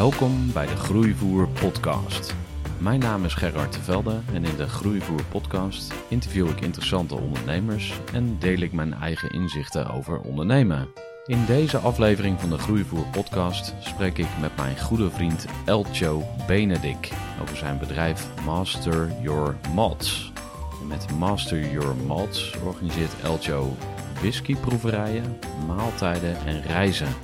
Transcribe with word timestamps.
Welkom 0.00 0.52
bij 0.52 0.66
de 0.66 0.76
Groeivoer 0.76 1.48
Podcast. 1.48 2.34
Mijn 2.78 3.00
naam 3.00 3.24
is 3.24 3.34
Gerard 3.34 3.76
Velde 3.76 4.20
en 4.32 4.44
in 4.44 4.56
de 4.56 4.68
Groeivoer 4.68 5.24
Podcast 5.24 5.94
interview 6.08 6.48
ik 6.48 6.60
interessante 6.60 7.14
ondernemers 7.14 8.00
en 8.12 8.38
deel 8.38 8.58
ik 8.58 8.72
mijn 8.72 8.94
eigen 8.94 9.30
inzichten 9.30 9.90
over 9.90 10.20
ondernemen. 10.20 10.88
In 11.30 11.44
deze 11.46 11.78
aflevering 11.78 12.40
van 12.40 12.50
de 12.50 12.58
Groeivoer 12.58 13.06
Podcast 13.06 13.74
spreek 13.80 14.18
ik 14.18 14.26
met 14.40 14.56
mijn 14.56 14.80
goede 14.80 15.10
vriend 15.10 15.46
Elcho 15.64 16.22
Benedik 16.46 17.12
over 17.42 17.56
zijn 17.56 17.78
bedrijf 17.78 18.28
Master 18.44 19.12
Your 19.22 19.56
Malts. 19.74 20.32
En 20.80 20.86
met 20.86 21.10
Master 21.18 21.70
Your 21.70 21.96
Malts 22.06 22.54
organiseert 22.64 23.20
Elcho 23.22 23.76
whiskyproeverijen, 24.20 25.38
maaltijden 25.66 26.36
en 26.46 26.62
reizen. 26.62 27.14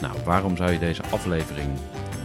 Nou, 0.00 0.14
waarom 0.24 0.56
zou 0.56 0.72
je 0.72 0.78
deze 0.78 1.02
aflevering 1.02 1.70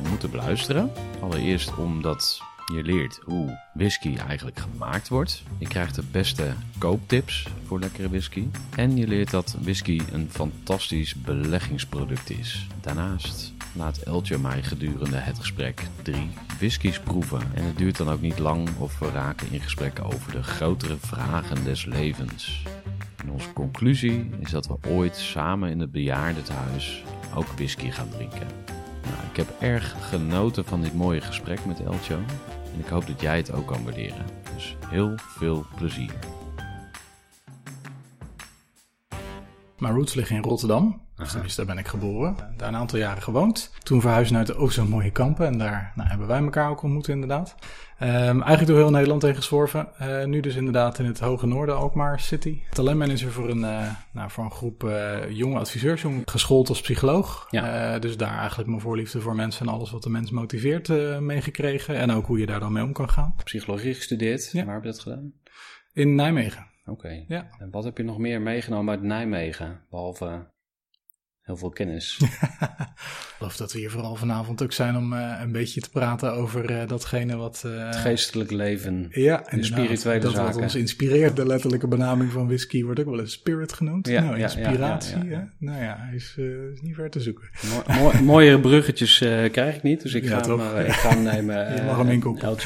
moeten 0.09 0.31
beluisteren. 0.31 0.91
Allereerst 1.21 1.77
omdat 1.77 2.41
je 2.73 2.83
leert 2.83 3.19
hoe 3.23 3.59
whisky 3.73 4.15
eigenlijk 4.15 4.59
gemaakt 4.59 5.09
wordt. 5.09 5.43
Je 5.57 5.67
krijgt 5.67 5.95
de 5.95 6.03
beste 6.11 6.53
kooptips 6.77 7.47
voor 7.65 7.79
lekkere 7.79 8.09
whisky. 8.09 8.47
En 8.75 8.97
je 8.97 9.07
leert 9.07 9.31
dat 9.31 9.55
whisky 9.59 10.01
een 10.11 10.29
fantastisch 10.29 11.15
beleggingsproduct 11.15 12.29
is. 12.29 12.67
Daarnaast 12.81 13.53
laat 13.73 13.97
Eltje 13.97 14.37
mij 14.37 14.63
gedurende 14.63 15.17
het 15.17 15.39
gesprek 15.39 15.87
drie 16.01 16.29
whiskies 16.57 16.99
proeven. 16.99 17.41
En 17.53 17.63
het 17.63 17.77
duurt 17.77 17.97
dan 17.97 18.09
ook 18.09 18.21
niet 18.21 18.39
lang 18.39 18.69
of 18.77 18.99
we 18.99 19.09
raken 19.09 19.51
in 19.51 19.61
gesprek 19.61 19.99
over 20.03 20.31
de 20.31 20.43
grotere 20.43 20.97
vragen 20.97 21.63
des 21.63 21.85
levens. 21.85 22.63
En 23.17 23.29
onze 23.29 23.53
conclusie 23.53 24.29
is 24.39 24.51
dat 24.51 24.67
we 24.67 24.77
ooit 24.87 25.15
samen 25.15 25.69
in 25.69 25.79
het 25.79 25.91
bejaardentehuis 25.91 27.03
ook 27.35 27.47
whisky 27.47 27.89
gaan 27.89 28.09
drinken. 28.09 28.47
Nou, 29.03 29.15
ik 29.29 29.37
heb 29.37 29.47
erg 29.59 29.95
genoten 30.09 30.65
van 30.65 30.81
dit 30.81 30.93
mooie 30.93 31.21
gesprek 31.21 31.65
met 31.65 31.79
Elcho. 31.79 32.19
En 32.73 32.79
ik 32.79 32.87
hoop 32.87 33.07
dat 33.07 33.21
jij 33.21 33.37
het 33.37 33.51
ook 33.51 33.67
kan 33.67 33.83
waarderen. 33.83 34.25
Dus 34.53 34.75
heel 34.87 35.13
veel 35.17 35.65
plezier. 35.75 36.13
Mijn 39.77 39.93
roots 39.93 40.13
liggen 40.13 40.35
in 40.35 40.43
Rotterdam. 40.43 41.00
Dus 41.41 41.55
daar 41.55 41.65
ben 41.65 41.77
ik 41.77 41.87
geboren. 41.87 42.35
Daar 42.57 42.67
een 42.67 42.75
aantal 42.75 42.99
jaren 42.99 43.23
gewoond. 43.23 43.73
Toen 43.83 44.01
verhuisden 44.01 44.37
naar 44.37 44.45
de 44.45 44.55
ook 44.55 44.71
zo'n 44.71 44.89
mooie 44.89 45.11
kampen. 45.11 45.45
En 45.45 45.57
daar 45.57 45.91
nou, 45.95 46.09
hebben 46.09 46.27
wij 46.27 46.39
elkaar 46.39 46.69
ook 46.69 46.83
ontmoet 46.83 47.07
inderdaad. 47.07 47.55
Um, 48.01 48.07
eigenlijk 48.07 48.67
door 48.67 48.77
heel 48.77 48.89
Nederland 48.89 49.21
heen 49.21 49.35
gezworven. 49.35 49.87
Uh, 50.01 50.23
nu 50.23 50.39
dus 50.39 50.55
inderdaad 50.55 50.99
in 50.99 51.05
het 51.05 51.19
hoge 51.19 51.47
noorden, 51.47 51.75
Alkmaar 51.77 52.19
City. 52.19 52.61
Talentmanager 52.69 53.31
voor 53.31 53.49
een, 53.49 53.61
uh, 53.61 53.91
nou, 54.11 54.29
voor 54.31 54.43
een 54.43 54.51
groep 54.51 54.83
uh, 54.83 55.29
jonge 55.29 55.59
adviseurs. 55.59 56.01
Jong, 56.01 56.21
geschoold 56.25 56.69
als 56.69 56.81
psycholoog. 56.81 57.47
Ja. 57.49 57.99
dus 57.99 58.17
daar 58.17 58.37
eigenlijk 58.37 58.69
mijn 58.69 58.81
voorliefde 58.81 59.21
voor 59.21 59.35
mensen 59.35 59.67
en 59.67 59.73
alles 59.73 59.91
wat 59.91 60.03
de 60.03 60.09
mens 60.09 60.31
motiveert 60.31 60.87
meegekregen. 61.19 61.95
En 61.95 62.11
ook 62.11 62.25
hoe 62.25 62.39
je 62.39 62.45
daar 62.45 62.59
dan 62.59 62.73
mee 62.73 62.83
om 62.83 62.93
kan 62.93 63.09
gaan. 63.09 63.35
Psychologie 63.43 63.93
gestudeerd. 63.93 64.51
Ja. 64.51 64.65
Waar 64.65 64.73
heb 64.73 64.83
je 64.83 64.89
dat 64.89 64.99
gedaan? 64.99 65.33
In 65.93 66.15
Nijmegen. 66.15 66.67
Oké. 66.81 66.91
Okay. 66.91 67.25
Ja. 67.27 67.49
En 67.59 67.71
wat 67.71 67.83
heb 67.83 67.97
je 67.97 68.03
nog 68.03 68.17
meer 68.17 68.41
meegenomen 68.41 68.93
uit 68.93 69.03
Nijmegen? 69.03 69.81
Behalve 69.89 70.49
heel 71.41 71.57
veel 71.57 71.69
kennis. 71.69 72.17
ik 72.21 72.27
geloof 73.37 73.55
dat 73.57 73.73
we 73.73 73.79
hier 73.79 73.91
vooral 73.91 74.15
vanavond 74.15 74.63
ook 74.63 74.71
zijn 74.71 74.97
om 74.97 75.13
uh, 75.13 75.39
een 75.41 75.51
beetje 75.51 75.81
te 75.81 75.89
praten 75.89 76.33
over 76.33 76.71
uh, 76.71 76.87
datgene 76.87 77.35
wat... 77.35 77.63
Uh, 77.65 77.85
het 77.85 77.95
geestelijk 77.95 78.51
leven. 78.51 79.07
Ja, 79.09 79.45
en 79.45 79.65
spirituele 79.65 80.19
dat 80.19 80.33
zaken. 80.33 80.53
wat 80.53 80.61
ons 80.61 80.75
inspireert. 80.75 81.35
De 81.35 81.45
letterlijke 81.45 81.87
benaming 81.87 82.31
van 82.31 82.47
whisky 82.47 82.83
wordt 82.83 82.99
ook 82.99 83.05
wel 83.05 83.19
een 83.19 83.29
spirit 83.29 83.73
genoemd. 83.73 84.07
Ja, 84.07 84.21
nou, 84.21 84.39
inspiratie. 84.39 85.17
Ja, 85.17 85.29
ja, 85.29 85.51
nou 85.57 85.81
ja, 85.81 86.09
is, 86.13 86.35
is, 86.73 86.81
niet 86.81 86.95
ver 86.95 87.09
te 87.09 87.19
zoeken. 87.19 87.49
Mo 87.87 88.11
mooie 88.23 88.59
bruggetjes 88.59 89.17
krijg 89.51 89.75
ik 89.75 89.83
niet, 89.83 90.01
dus 90.01 90.13
ik 90.13 90.27
ga, 90.27 90.41
hem, 90.41 90.85
ik 90.85 90.91
ga 90.91 91.09
hem 91.09 91.23
nemen. 91.23 91.55
Je 91.75 91.81
mag 91.81 91.97
hem 91.97 92.09
inkopen. 92.09 92.57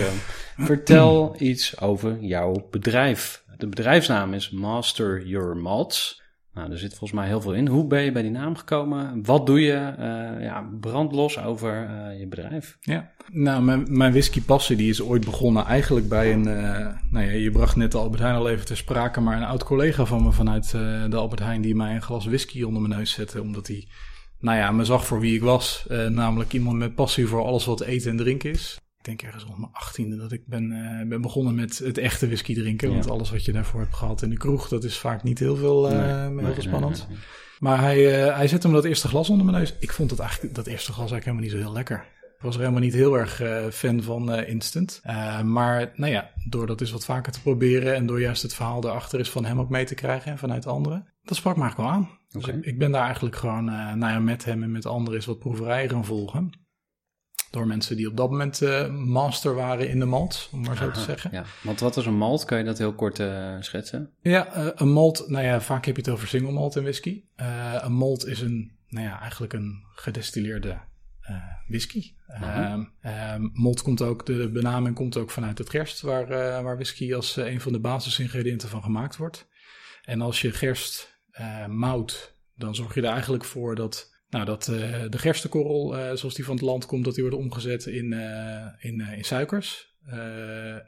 Vertel 0.57 1.35
iets 1.39 1.79
over 1.81 2.17
jouw 2.19 2.67
bedrijf. 2.71 3.43
De 3.57 3.67
bedrijfsnaam 3.67 4.33
is 4.33 4.49
Master 4.49 5.27
Your 5.27 5.57
Malts. 5.57 6.23
Nou, 6.55 6.71
er 6.71 6.77
zit 6.77 6.89
volgens 6.89 7.11
mij 7.11 7.27
heel 7.27 7.41
veel 7.41 7.53
in. 7.53 7.67
Hoe 7.67 7.87
ben 7.87 8.01
je 8.01 8.11
bij 8.11 8.21
die 8.21 8.31
naam 8.31 8.55
gekomen? 8.55 9.23
Wat 9.23 9.45
doe 9.45 9.61
je? 9.61 9.93
Uh, 9.99 10.43
ja, 10.43 10.69
brandlos 10.79 11.39
over 11.39 11.89
uh, 11.89 12.19
je 12.19 12.27
bedrijf. 12.27 12.77
Ja, 12.81 13.11
nou, 13.31 13.63
mijn, 13.63 13.85
mijn 13.97 14.11
whiskypassie 14.11 14.75
die 14.75 14.89
is 14.89 15.01
ooit 15.01 15.25
begonnen 15.25 15.65
eigenlijk 15.65 16.09
bij 16.09 16.33
een... 16.33 16.47
Uh, 16.47 16.87
nou 17.11 17.25
ja, 17.25 17.31
je 17.31 17.51
bracht 17.51 17.75
net 17.75 17.91
de 17.91 17.97
Albert 17.97 18.21
Heijn 18.21 18.35
al 18.35 18.49
even 18.49 18.65
ter 18.65 18.77
sprake... 18.77 19.21
maar 19.21 19.37
een 19.37 19.47
oud 19.47 19.63
collega 19.63 20.05
van 20.05 20.23
me 20.23 20.31
vanuit 20.31 20.71
de 21.09 21.15
Albert 21.15 21.41
Heijn... 21.41 21.61
die 21.61 21.75
mij 21.75 21.95
een 21.95 22.01
glas 22.01 22.25
whisky 22.25 22.63
onder 22.63 22.81
mijn 22.81 22.99
neus 22.99 23.11
zette... 23.11 23.41
omdat 23.41 23.67
hij, 23.67 23.87
nou 24.39 24.57
ja, 24.57 24.71
me 24.71 24.85
zag 24.85 25.05
voor 25.05 25.19
wie 25.19 25.35
ik 25.35 25.41
was. 25.41 25.85
namelijk 26.09 26.53
iemand 26.53 26.77
met 26.77 26.95
passie 26.95 27.27
voor 27.27 27.43
alles 27.43 27.65
wat 27.65 27.81
eten 27.81 28.11
en 28.11 28.17
drinken 28.17 28.49
is 28.49 28.79
denk 29.05 29.21
ergens 29.21 29.43
rond 29.43 29.57
mijn 29.57 29.71
achttiende 29.73 30.17
dat 30.17 30.31
ik 30.31 30.45
ben, 30.45 30.71
uh, 30.71 31.07
ben 31.07 31.21
begonnen 31.21 31.55
met 31.55 31.77
het 31.77 31.97
echte 31.97 32.25
whisky 32.25 32.53
drinken. 32.53 32.89
Want 32.89 33.09
alles 33.09 33.31
wat 33.31 33.45
je 33.45 33.51
daarvoor 33.51 33.79
hebt 33.79 33.95
gehad 33.95 34.21
in 34.21 34.29
de 34.29 34.37
kroeg, 34.37 34.67
dat 34.67 34.83
is 34.83 34.97
vaak 34.97 35.23
niet 35.23 35.39
heel 35.39 35.55
veel, 35.55 35.91
uh, 35.91 36.27
nee, 36.27 36.45
heel 36.45 36.53
veel 36.53 36.63
spannend. 36.63 37.05
Nee, 37.09 37.17
maar 37.59 37.79
hij, 37.79 38.27
uh, 38.27 38.35
hij 38.35 38.47
zette 38.47 38.67
me 38.67 38.73
dat 38.73 38.83
eerste 38.83 39.07
glas 39.07 39.29
onder 39.29 39.45
mijn 39.45 39.57
neus. 39.57 39.75
Ik 39.79 39.91
vond 39.91 40.11
het 40.11 40.19
eigenlijk, 40.19 40.55
dat 40.55 40.67
eerste 40.67 40.93
glas 40.93 41.11
eigenlijk 41.11 41.25
helemaal 41.25 41.43
niet 41.43 41.51
zo 41.51 41.67
heel 41.67 41.73
lekker. 41.73 42.13
Ik 42.35 42.41
was 42.41 42.53
er 42.53 42.59
helemaal 42.59 42.81
niet 42.81 42.93
heel 42.93 43.17
erg 43.17 43.41
fan 43.73 44.03
van 44.03 44.33
instant. 44.33 45.01
maar 45.43 45.91
nou 45.95 46.11
ja, 46.11 46.31
door 46.49 46.67
dat 46.67 46.81
eens 46.81 46.91
wat 46.91 47.05
vaker 47.05 47.31
te 47.31 47.41
proberen 47.41 47.95
en 47.95 48.05
door 48.05 48.21
juist 48.21 48.41
het 48.41 48.53
verhaal 48.53 48.83
erachter 48.83 49.19
is 49.19 49.29
van 49.29 49.45
hem 49.45 49.59
ook 49.59 49.69
mee 49.69 49.85
te 49.85 49.95
krijgen 49.95 50.31
en 50.31 50.37
vanuit 50.37 50.67
anderen. 50.67 51.13
Dat 51.23 51.37
sprak 51.37 51.55
me 51.55 51.61
eigenlijk 51.61 51.89
wel 51.89 51.99
aan. 51.99 52.09
Okay. 52.33 52.51
Dus 52.51 52.61
ik, 52.61 52.73
ik, 52.73 52.79
ben 52.79 52.91
daar 52.91 53.03
eigenlijk 53.03 53.35
gewoon 53.35 53.65
nou 53.65 53.99
ja, 53.99 54.19
met 54.19 54.45
hem 54.45 54.63
en 54.63 54.71
met 54.71 54.85
anderen 54.85 55.15
eens 55.15 55.25
wat 55.25 55.39
proeverijen 55.39 55.89
gaan 55.89 56.05
volgen. 56.05 56.64
Door 57.55 57.67
mensen 57.67 57.95
die 57.95 58.07
op 58.07 58.17
dat 58.17 58.29
moment 58.29 58.61
uh, 58.61 58.89
master 58.89 59.55
waren 59.55 59.89
in 59.89 59.99
de 59.99 60.05
malt, 60.05 60.49
om 60.51 60.61
maar 60.61 60.77
zo 60.77 60.91
te 60.91 60.99
zeggen. 60.99 61.29
Ja. 61.33 61.43
Want 61.63 61.79
wat 61.79 61.97
is 61.97 62.05
een 62.05 62.17
malt? 62.17 62.45
Kan 62.45 62.57
je 62.57 62.63
dat 62.63 62.77
heel 62.77 62.93
kort 62.93 63.19
uh, 63.19 63.55
schetsen? 63.59 64.09
Ja, 64.21 64.57
uh, 64.57 64.67
een 64.75 64.91
malt, 64.91 65.25
nou 65.27 65.45
ja, 65.45 65.61
vaak 65.61 65.85
heb 65.85 65.95
je 65.95 66.01
het 66.01 66.11
over 66.11 66.27
single 66.27 66.51
malt 66.51 66.75
en 66.75 66.81
whisky. 66.81 67.23
een 67.81 67.93
malt 67.93 68.25
is 68.25 68.41
een, 68.41 68.71
nou 68.89 69.05
ja, 69.05 69.19
eigenlijk 69.19 69.53
een 69.53 69.83
gedestilleerde 69.95 70.77
whisky. 71.67 72.13
Um, 72.73 72.91
um, 73.35 73.51
malt 73.53 73.81
komt 73.81 74.01
ook, 74.01 74.25
de 74.25 74.49
benaming 74.49 74.95
komt 74.95 75.17
ook 75.17 75.31
vanuit 75.31 75.57
het 75.57 75.69
gerst, 75.69 76.01
waar, 76.01 76.27
waar 76.63 76.75
whisky 76.75 77.13
als 77.13 77.35
een 77.35 77.61
van 77.61 77.71
de 77.71 77.79
basisingrediënten 77.79 78.69
van 78.69 78.83
gemaakt 78.83 79.17
wordt. 79.17 79.47
En 80.03 80.21
als 80.21 80.41
je 80.41 80.51
gerst 80.51 81.17
mout, 81.67 82.33
dan 82.55 82.75
zorg 82.75 82.93
je 82.93 83.01
er 83.01 83.11
eigenlijk 83.11 83.45
voor 83.45 83.75
dat 83.75 84.14
nou, 84.35 84.47
dat 84.47 84.67
uh, 84.67 85.03
de 85.09 85.17
gerstekorrel, 85.17 85.97
uh, 85.97 86.13
zoals 86.13 86.35
die 86.35 86.45
van 86.45 86.55
het 86.55 86.63
land 86.63 86.85
komt, 86.85 87.05
dat 87.05 87.13
die 87.13 87.23
wordt 87.23 87.39
omgezet 87.39 87.85
in, 87.85 88.11
uh, 88.11 88.65
in, 88.79 89.01
in 89.01 89.23
suikers. 89.23 89.93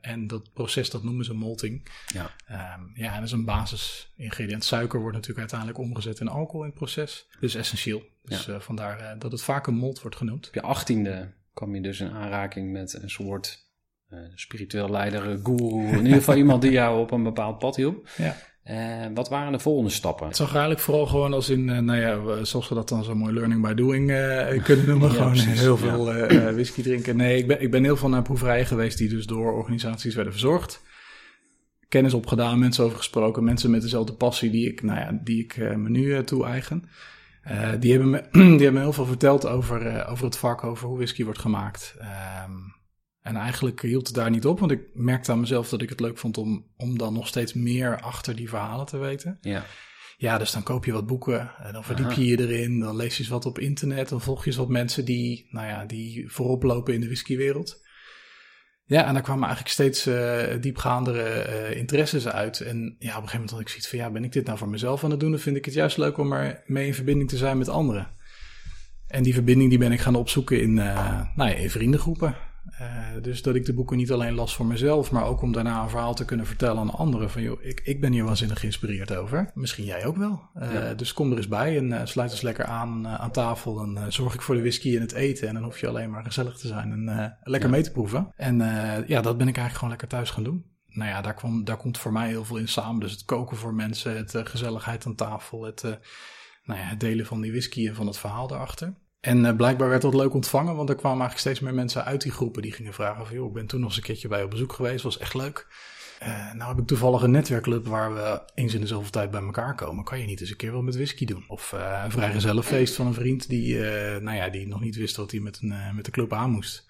en 0.02 0.28
dat 0.28 0.54
proces, 0.54 0.90
dat 0.90 1.04
noemen 1.04 1.26
ze 1.26 1.34
malting. 1.34 1.88
Ja, 2.14 2.32
um, 2.76 2.92
ja 2.94 3.16
dat 3.16 3.24
is 3.24 3.32
een 3.32 3.46
basisingrediënt. 3.46 4.64
Suiker 4.64 5.00
wordt 5.00 5.16
natuurlijk 5.16 5.40
uiteindelijk 5.40 5.80
omgezet 5.80 6.20
in 6.20 6.28
alcohol 6.28 6.62
in 6.62 6.68
het 6.68 6.78
proces. 6.78 7.28
Dus 7.40 7.56
essentieel. 7.56 8.04
Dus 8.24 8.46
ja. 8.46 8.60
vandaar 8.60 9.20
dat 9.20 9.32
het 9.32 9.42
vaak 9.42 9.68
een 9.68 9.78
malt 9.78 10.02
wordt 10.02 10.16
genoemd. 10.16 10.48
Op 10.48 10.54
je 10.54 10.62
achttiende 10.62 11.34
kwam 11.54 11.76
je 11.76 11.82
dus 11.82 12.00
in 12.00 12.12
aanraking 12.12 12.72
met 12.72 12.94
een 12.94 13.10
soort 13.10 13.66
spiritueel 14.36 14.90
leider, 14.90 15.40
guru, 15.44 15.88
in 15.88 15.98
ieder 15.98 16.14
geval 16.14 16.36
iemand 16.36 16.62
die 16.62 16.72
jou 16.72 17.02
op 17.02 17.12
een 17.12 17.24
bepaald 17.24 17.60
pad 17.60 17.76
hielp. 17.76 18.08
Ja. 18.18 18.36
Wat 19.14 19.30
waren 19.30 19.52
de 19.52 19.60
volgende 19.60 19.90
stappen? 19.90 20.28
Het 20.28 20.36
zag 20.36 20.50
eigenlijk 20.50 20.80
vooral 20.80 21.06
gewoon 21.06 21.34
als 21.34 21.50
in, 21.50 21.66
nou 21.66 21.96
ja, 21.96 22.44
zoals 22.44 22.70
we 22.70 22.76
dat 22.76 22.90
dan 22.90 23.04
zo 23.04 23.16
mooi 23.16 23.34
learning 23.34 23.62
by 23.62 23.74
doing 23.74 24.06
kunnen 24.64 24.88
noemen. 24.88 25.12
gewoon 25.18 25.34
heel 25.34 25.78
veel 25.78 26.06
whisky 26.54 26.82
drinken. 26.82 27.16
Nee, 27.16 27.38
ik 27.38 27.48
ben, 27.48 27.62
ik 27.62 27.72
ben 27.72 27.84
heel 27.84 27.98
veel 27.98 28.10
naar 28.10 28.22
proeverijen 28.22 28.66
geweest 28.66 28.98
die 28.98 29.10
dus 29.10 29.26
door 29.26 29.54
organisaties 29.54 30.16
werden 30.16 30.34
verzorgd 30.34 30.86
kennis 31.88 32.14
opgedaan, 32.14 32.60
mensen 32.60 32.84
over 32.84 32.98
gesproken, 32.98 33.44
mensen 33.44 33.72
met 33.72 33.82
dezelfde 33.82 34.14
passie 34.14 34.50
die 34.50 34.68
ik, 34.68 34.82
nou 34.82 35.00
ja, 35.00 35.20
die 35.24 35.44
ik 35.44 35.58
me 35.58 35.90
nu 35.90 36.24
toe-eigen. 36.24 36.90
Die, 37.80 37.92
hebben 37.92 38.10
me, 38.10 38.24
die 38.32 38.42
hebben 38.42 38.74
me 38.74 38.80
heel 38.80 38.94
veel 38.94 39.06
verteld 39.06 39.48
over, 39.48 40.08
over 40.08 40.26
het 40.26 40.38
vak, 40.38 40.64
over 40.64 40.88
hoe 40.88 40.98
whisky 40.98 41.24
wordt 41.24 41.40
gemaakt. 41.40 41.96
Um, 42.48 42.76
en 43.28 43.36
eigenlijk 43.36 43.82
hield 43.82 44.08
het 44.08 44.16
daar 44.16 44.30
niet 44.30 44.46
op, 44.46 44.60
want 44.60 44.72
ik 44.72 44.82
merkte 44.94 45.32
aan 45.32 45.40
mezelf 45.40 45.70
dat 45.70 45.82
ik 45.82 45.90
het 45.90 46.00
leuk 46.00 46.18
vond 46.18 46.38
om, 46.38 46.66
om 46.78 46.98
dan 46.98 47.14
nog 47.14 47.28
steeds 47.28 47.54
meer 47.54 48.02
achter 48.02 48.36
die 48.36 48.50
verhalen 48.50 48.86
te 48.86 48.98
weten. 48.98 49.38
Ja. 49.42 49.66
Ja, 50.18 50.38
dus 50.38 50.52
dan 50.52 50.64
koop 50.64 50.86
je 50.86 50.92
wat 50.92 51.08
boeken 51.08 51.52
en 51.64 51.74
dan 51.74 51.84
verdiep 51.84 52.12
je 52.12 52.26
je 52.26 52.40
erin, 52.40 52.80
dan 52.80 52.96
lees 52.96 53.14
je 53.14 53.20
eens 53.20 53.32
wat 53.32 53.46
op 53.46 53.60
internet, 53.60 54.10
dan 54.10 54.22
volg 54.22 54.40
je 54.40 54.48
eens 54.48 54.60
wat 54.60 54.70
mensen 54.70 55.06
die, 55.06 55.48
nou 55.50 55.68
ja, 55.68 55.86
die 55.86 56.32
voorop 56.32 56.64
lopen 56.64 56.94
in 56.94 57.00
de 57.00 57.06
whiskywereld. 57.06 57.86
Ja, 58.86 59.06
en 59.06 59.14
daar 59.14 59.24
kwamen 59.24 59.44
eigenlijk 59.44 59.74
steeds 59.74 60.08
uh, 60.08 60.62
diepgaandere 60.62 61.48
uh, 61.50 61.78
interesses 61.78 62.28
uit. 62.28 62.60
En 62.60 62.78
ja, 62.78 62.86
op 62.88 62.98
een 63.00 63.12
gegeven 63.14 63.32
moment 63.32 63.52
had 63.52 63.60
ik 63.60 63.68
zoiets 63.68 63.90
van, 63.90 64.00
ja, 64.00 64.12
ben 64.12 64.24
ik 64.24 64.32
dit 64.32 64.46
nou 64.46 64.58
voor 64.58 64.70
mezelf 64.70 65.04
aan 65.04 65.12
het 65.12 65.20
doen? 65.20 65.32
Dan 65.32 65.40
vind 65.40 65.56
ik 65.56 65.66
het 65.66 65.74
juist 65.74 65.98
leuk 65.98 66.18
om 66.18 66.34
er 66.34 66.64
mee 66.66 66.88
in 66.88 66.94
verbinding 66.94 67.30
te 67.30 67.38
zijn 67.38 67.58
met 67.58 67.70
anderen. 67.70 68.16
En 69.08 69.24
die 69.24 69.34
verbinding 69.34 69.70
die 69.70 69.80
ben 69.80 69.92
ik 69.92 70.00
gaan 70.00 70.16
opzoeken 70.16 70.62
in, 70.62 70.78
uh, 70.78 71.22
nou 71.36 71.50
ja, 71.50 71.56
in 71.56 71.70
vriendengroepen. 71.70 72.36
Uh, 72.82 73.22
dus 73.22 73.42
dat 73.42 73.56
ik 73.56 73.66
de 73.66 73.74
boeken 73.74 73.98
niet 73.98 74.12
alleen 74.12 74.34
las 74.34 74.56
voor 74.56 74.66
mezelf, 74.66 75.12
maar 75.12 75.26
ook 75.26 75.42
om 75.42 75.52
daarna 75.52 75.84
een 75.84 75.90
verhaal 75.90 76.14
te 76.14 76.26
kunnen 76.26 76.46
vertellen 76.46 76.80
aan 76.80 76.94
anderen. 76.94 77.30
Van 77.30 77.42
joh, 77.42 77.64
ik, 77.64 77.82
ik 77.84 78.02
ben 78.02 78.12
hier 78.12 78.24
waanzinnig 78.24 78.60
geïnspireerd 78.60 79.16
over. 79.16 79.52
Misschien 79.54 79.86
jij 79.86 80.06
ook 80.06 80.18
wel. 80.18 80.42
Uh, 80.56 80.74
ja. 80.74 80.94
Dus 80.94 81.14
kom 81.14 81.32
er 81.32 81.38
eens 81.38 81.48
bij 81.48 81.78
en 81.78 81.92
uh, 81.92 82.02
sluit 82.04 82.32
eens 82.32 82.42
lekker 82.42 82.66
aan 82.66 83.08
aan 83.08 83.32
tafel. 83.32 83.76
Dan 83.76 84.12
zorg 84.12 84.34
ik 84.34 84.42
voor 84.42 84.56
de 84.56 84.62
whisky 84.62 84.96
en 84.96 85.02
het 85.02 85.12
eten. 85.12 85.48
En 85.48 85.54
dan 85.54 85.64
hoef 85.64 85.80
je 85.80 85.88
alleen 85.88 86.10
maar 86.10 86.24
gezellig 86.24 86.58
te 86.58 86.68
zijn 86.68 86.92
en 86.92 87.38
lekker 87.44 87.70
ja. 87.70 87.76
mee 87.76 87.84
te 87.84 87.92
proeven. 87.92 88.32
En 88.36 88.58
ja, 89.08 89.22
dat 89.22 89.38
ben 89.38 89.48
ik 89.48 89.58
eigenlijk 89.58 89.74
gewoon 89.74 89.90
lekker 89.90 90.08
thuis 90.08 90.30
gaan 90.30 90.44
doen. 90.44 90.66
Nou 90.88 91.10
ja, 91.10 91.22
daar, 91.22 91.34
kwam, 91.34 91.64
daar 91.64 91.78
komt 91.78 91.98
voor 91.98 92.12
mij 92.12 92.28
heel 92.28 92.46
veel 92.46 92.58
in 92.58 92.68
samen. 92.68 93.00
Dus 93.00 93.12
het 93.12 93.26
koken 93.26 93.58
voor 93.58 93.74
mensen, 93.74 94.18
het 94.18 94.36
gezelligheid 94.44 95.06
aan 95.06 95.16
tafel, 95.16 95.64
het, 95.64 95.82
nou 96.64 96.80
ja, 96.80 96.86
het 96.86 97.00
delen 97.00 97.26
van 97.26 97.42
die 97.42 97.52
whisky 97.52 97.88
en 97.88 97.96
van 97.96 98.08
het 98.08 98.18
verhaal 98.18 98.48
daarachter. 98.48 98.94
En 99.20 99.44
uh, 99.44 99.56
blijkbaar 99.56 99.90
werd 99.90 100.02
dat 100.02 100.14
leuk 100.14 100.34
ontvangen, 100.34 100.76
want 100.76 100.90
er 100.90 100.96
kwamen 100.96 101.20
eigenlijk 101.20 101.48
steeds 101.48 101.60
meer 101.60 101.74
mensen 101.74 102.06
uit 102.06 102.22
die 102.22 102.32
groepen 102.32 102.62
die 102.62 102.72
gingen 102.72 102.94
vragen 102.94 103.26
van, 103.26 103.36
joh, 103.36 103.48
ik 103.48 103.54
ben 103.54 103.68
toen 103.68 103.80
nog 103.80 103.90
eens 103.90 103.98
een 103.98 104.04
keertje 104.04 104.28
bij 104.28 104.44
op 104.44 104.50
bezoek 104.50 104.74
geweest, 104.74 105.04
was 105.04 105.18
echt 105.18 105.34
leuk. 105.34 105.68
Uh, 106.24 106.54
nou 106.54 106.70
heb 106.70 106.80
ik 106.80 106.88
toevallig 106.88 107.22
een 107.22 107.32
netwerkclub 107.32 107.88
waar 107.88 108.14
we 108.14 108.42
eens 108.54 108.74
in 108.74 108.82
de 108.82 108.88
zoveel 108.88 109.10
tijd 109.10 109.32
bij 109.32 109.42
elkaar 109.42 109.76
komen. 109.76 110.04
Kan 110.04 110.20
je 110.20 110.26
niet 110.26 110.42
eens 110.42 110.50
een 110.50 110.56
keer 110.56 110.72
wel 110.72 110.82
met 110.82 110.96
whisky 110.96 111.26
doen? 111.26 111.44
Of 111.48 111.72
uh, 111.74 112.02
een 112.04 112.12
vrijgezellenfeest 112.12 112.96
van 112.96 113.08
een 113.08 113.14
vriend 113.14 113.50
die, 113.50 113.80
nou 114.20 114.36
ja, 114.36 114.50
die 114.50 114.68
nog 114.68 114.82
niet 114.82 114.96
wist 114.96 115.16
wat 115.16 115.32
hij 115.32 115.40
met, 115.40 115.60
een, 115.62 115.96
met 115.96 116.06
de 116.06 116.12
club 116.12 116.34
aan 116.34 116.52
moest. 116.52 116.86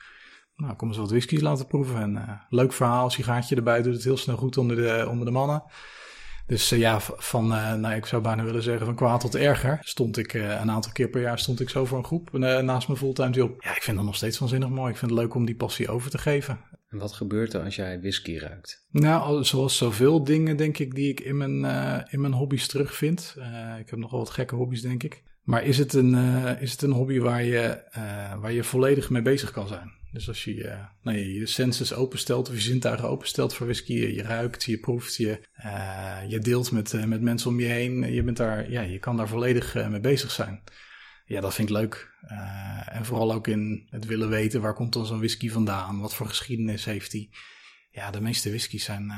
Nou, 0.55 0.75
kom 0.75 0.87
eens 0.87 0.97
wat 0.97 1.09
whiskies 1.09 1.41
laten 1.41 1.67
proeven. 1.67 2.01
En 2.01 2.41
leuk 2.49 2.73
verhaal, 2.73 3.09
sigaartje 3.09 3.55
erbij, 3.55 3.81
doet 3.81 3.93
het 3.93 4.03
heel 4.03 4.17
snel 4.17 4.37
goed 4.37 4.57
onder 4.57 4.75
de, 4.75 5.05
onder 5.09 5.25
de 5.25 5.31
mannen. 5.31 5.63
Dus 6.47 6.71
uh, 6.71 6.79
ja, 6.79 6.99
van, 6.99 7.51
uh, 7.51 7.73
nou 7.73 7.95
ik 7.95 8.05
zou 8.05 8.21
bijna 8.21 8.43
willen 8.43 8.63
zeggen 8.63 8.85
van 8.85 8.95
kwaad 8.95 9.19
tot 9.19 9.35
erger, 9.35 9.79
stond 9.81 10.17
ik 10.17 10.33
uh, 10.33 10.59
een 10.61 10.71
aantal 10.71 10.91
keer 10.91 11.09
per 11.09 11.21
jaar 11.21 11.39
stond 11.39 11.59
ik 11.59 11.69
zo 11.69 11.85
voor 11.85 11.97
een 11.97 12.03
groep 12.03 12.31
naast 12.31 12.87
mijn 12.87 12.99
fulltime 12.99 13.31
job. 13.31 13.63
Ja, 13.63 13.75
ik 13.75 13.83
vind 13.83 13.97
dat 13.97 14.05
nog 14.05 14.15
steeds 14.15 14.37
waanzinnig 14.37 14.69
mooi. 14.69 14.91
Ik 14.91 14.97
vind 14.97 15.11
het 15.11 15.19
leuk 15.19 15.33
om 15.33 15.45
die 15.45 15.55
passie 15.55 15.89
over 15.89 16.09
te 16.09 16.17
geven. 16.17 16.59
En 16.89 16.97
wat 16.97 17.13
gebeurt 17.13 17.53
er 17.53 17.63
als 17.63 17.75
jij 17.75 17.99
whisky 17.99 18.37
ruikt? 18.37 18.85
Nou, 18.91 19.43
zoals 19.43 19.77
zoveel 19.77 20.23
dingen 20.23 20.57
denk 20.57 20.77
ik 20.77 20.95
die 20.95 21.09
ik 21.09 21.19
in 21.19 21.37
mijn, 21.37 21.65
in 22.09 22.21
mijn 22.21 22.33
hobby's 22.33 22.67
terugvind. 22.67 23.35
ik 23.79 23.89
heb 23.89 23.99
nogal 23.99 24.19
wat 24.19 24.29
gekke 24.29 24.55
hobby's 24.55 24.81
denk 24.81 25.03
ik. 25.03 25.23
Maar 25.43 25.63
is 25.63 25.77
het 25.77 25.93
een, 25.93 26.15
is 26.59 26.71
het 26.71 26.81
een 26.81 26.91
hobby 26.91 27.19
waar 27.19 27.43
je, 27.43 27.81
waar 28.39 28.51
je 28.51 28.63
volledig 28.63 29.09
mee 29.09 29.21
bezig 29.21 29.51
kan 29.51 29.67
zijn? 29.67 29.91
Dus 30.17 30.27
als 30.27 30.43
je 30.43 30.53
uh, 30.53 30.85
nou, 31.01 31.17
je, 31.17 31.33
je 31.33 31.95
openstelt 31.95 32.49
of 32.49 32.55
je 32.55 32.61
zintuigen 32.61 33.09
openstelt 33.09 33.53
voor 33.53 33.65
whisky, 33.65 33.93
je, 33.93 34.21
ruikt, 34.21 34.63
je 34.63 34.77
proeft, 34.79 35.15
je, 35.15 35.47
uh, 35.65 36.19
je 36.27 36.39
deelt 36.39 36.71
met, 36.71 36.93
uh, 36.93 37.03
met 37.03 37.21
mensen 37.21 37.49
om 37.49 37.59
je 37.59 37.65
heen, 37.65 38.13
je, 38.13 38.23
bent 38.23 38.37
daar, 38.37 38.71
ja, 38.71 38.81
je 38.81 38.99
kan 38.99 39.17
daar 39.17 39.27
volledig 39.27 39.73
mee 39.89 39.99
bezig 39.99 40.31
zijn. 40.31 40.63
Ja, 41.25 41.41
dat 41.41 41.53
vind 41.53 41.69
ik 41.69 41.75
leuk. 41.75 42.11
en 42.85 43.05
vooral 43.05 43.33
ook 43.33 43.47
in 43.47 43.87
het 43.89 44.05
willen 44.05 44.29
weten, 44.29 44.61
waar 44.61 44.73
komt 44.73 44.93
dan 44.93 45.05
zo'n 45.05 45.17
whisky 45.17 45.49
vandaan? 45.49 45.99
Wat 45.99 46.15
voor 46.15 46.27
geschiedenis 46.27 46.85
heeft 46.85 47.11
die? 47.11 47.29
Ja, 47.91 48.11
de 48.11 48.21
meeste 48.21 48.49
whiskies 48.49 48.83
zijn 48.83 49.11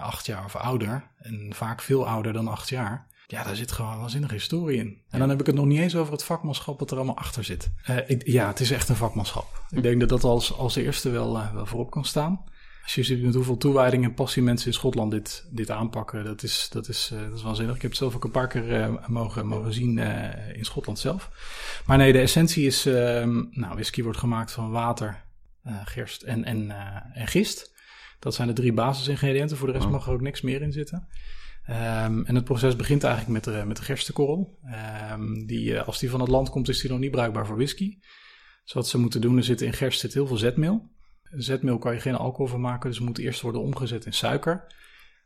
acht 0.00 0.26
jaar 0.26 0.44
of 0.44 0.56
ouder 0.56 1.10
en 1.18 1.54
vaak 1.54 1.82
veel 1.82 2.08
ouder 2.08 2.32
dan 2.32 2.48
acht 2.48 2.68
jaar. 2.68 3.06
Ja, 3.34 3.42
daar 3.42 3.56
zit 3.56 3.72
gewoon 3.72 3.98
waanzinnige 3.98 4.34
historie 4.34 4.78
in. 4.78 5.02
En 5.10 5.18
dan 5.18 5.28
heb 5.28 5.40
ik 5.40 5.46
het 5.46 5.54
nog 5.54 5.66
niet 5.66 5.78
eens 5.78 5.96
over 5.96 6.12
het 6.12 6.24
vakmanschap 6.24 6.78
wat 6.78 6.90
er 6.90 6.96
allemaal 6.96 7.16
achter 7.16 7.44
zit. 7.44 7.70
Uh, 7.90 7.96
ik, 8.06 8.26
ja, 8.26 8.46
het 8.46 8.60
is 8.60 8.70
echt 8.70 8.88
een 8.88 8.96
vakmanschap. 8.96 9.62
Ik 9.70 9.82
denk 9.82 10.00
dat 10.00 10.08
dat 10.08 10.24
als, 10.24 10.52
als 10.52 10.76
eerste 10.76 11.10
wel, 11.10 11.36
uh, 11.36 11.54
wel 11.54 11.66
voorop 11.66 11.90
kan 11.90 12.04
staan. 12.04 12.44
Als 12.82 12.94
je 12.94 13.02
ziet 13.02 13.22
met 13.22 13.34
hoeveel 13.34 13.56
toewijding 13.56 14.04
en 14.04 14.14
passie 14.14 14.42
mensen 14.42 14.66
in 14.66 14.72
Schotland 14.72 15.10
dit, 15.10 15.48
dit 15.50 15.70
aanpakken, 15.70 16.24
dat 16.24 16.42
is, 16.42 16.68
dat, 16.72 16.88
is, 16.88 17.10
uh, 17.12 17.20
dat 17.20 17.36
is 17.36 17.42
waanzinnig. 17.42 17.74
Ik 17.74 17.82
heb 17.82 17.90
het 17.90 18.00
zelf 18.00 18.14
ook 18.14 18.24
een 18.24 18.30
paar 18.30 18.48
keer 18.48 19.00
mogen, 19.06 19.46
mogen 19.46 19.72
zien 19.72 19.98
in 20.54 20.64
Schotland 20.64 20.98
zelf. 20.98 21.30
Maar 21.86 21.96
nee, 21.96 22.12
de 22.12 22.20
essentie 22.20 22.66
is, 22.66 22.86
ehm, 22.86 23.42
nou, 23.50 23.74
whisky 23.74 24.02
wordt 24.02 24.18
gemaakt 24.18 24.52
van 24.52 24.70
water, 24.70 25.24
gerst 25.84 26.22
en, 26.22 26.44
en, 26.44 26.70
en 27.14 27.26
gist. 27.26 27.72
Dat 28.18 28.34
zijn 28.34 28.48
de 28.48 28.54
drie 28.54 28.72
basisingrediënten. 28.72 29.56
Voor 29.56 29.66
de 29.66 29.72
rest 29.72 29.88
mag 29.88 30.06
er 30.06 30.12
ook 30.12 30.20
niks 30.20 30.40
meer 30.40 30.62
in 30.62 30.72
zitten. 30.72 31.08
Um, 31.70 32.24
en 32.24 32.34
het 32.34 32.44
proces 32.44 32.76
begint 32.76 33.04
eigenlijk 33.04 33.32
met 33.34 33.54
de, 33.54 33.64
met 33.66 33.76
de 33.76 33.82
gerstekorrel. 33.82 34.58
Um, 35.12 35.46
die, 35.46 35.80
als 35.80 35.98
die 35.98 36.10
van 36.10 36.20
het 36.20 36.28
land 36.28 36.50
komt, 36.50 36.68
is 36.68 36.80
die 36.80 36.90
nog 36.90 36.98
niet 36.98 37.10
bruikbaar 37.10 37.46
voor 37.46 37.56
whisky. 37.56 37.98
Dus 38.64 38.72
wat 38.72 38.88
ze 38.88 38.98
moeten 38.98 39.20
doen, 39.20 39.36
er 39.36 39.44
zit 39.44 39.60
in 39.60 39.72
gerst 39.72 40.00
zit 40.00 40.14
heel 40.14 40.26
veel 40.26 40.36
zetmeel. 40.36 40.90
Zetmeel 41.22 41.78
kan 41.78 41.94
je 41.94 42.00
geen 42.00 42.16
alcohol 42.16 42.46
van 42.46 42.60
maken, 42.60 42.90
dus 42.90 43.00
moet 43.00 43.18
eerst 43.18 43.40
worden 43.40 43.60
omgezet 43.60 44.06
in 44.06 44.12
suiker. 44.12 44.66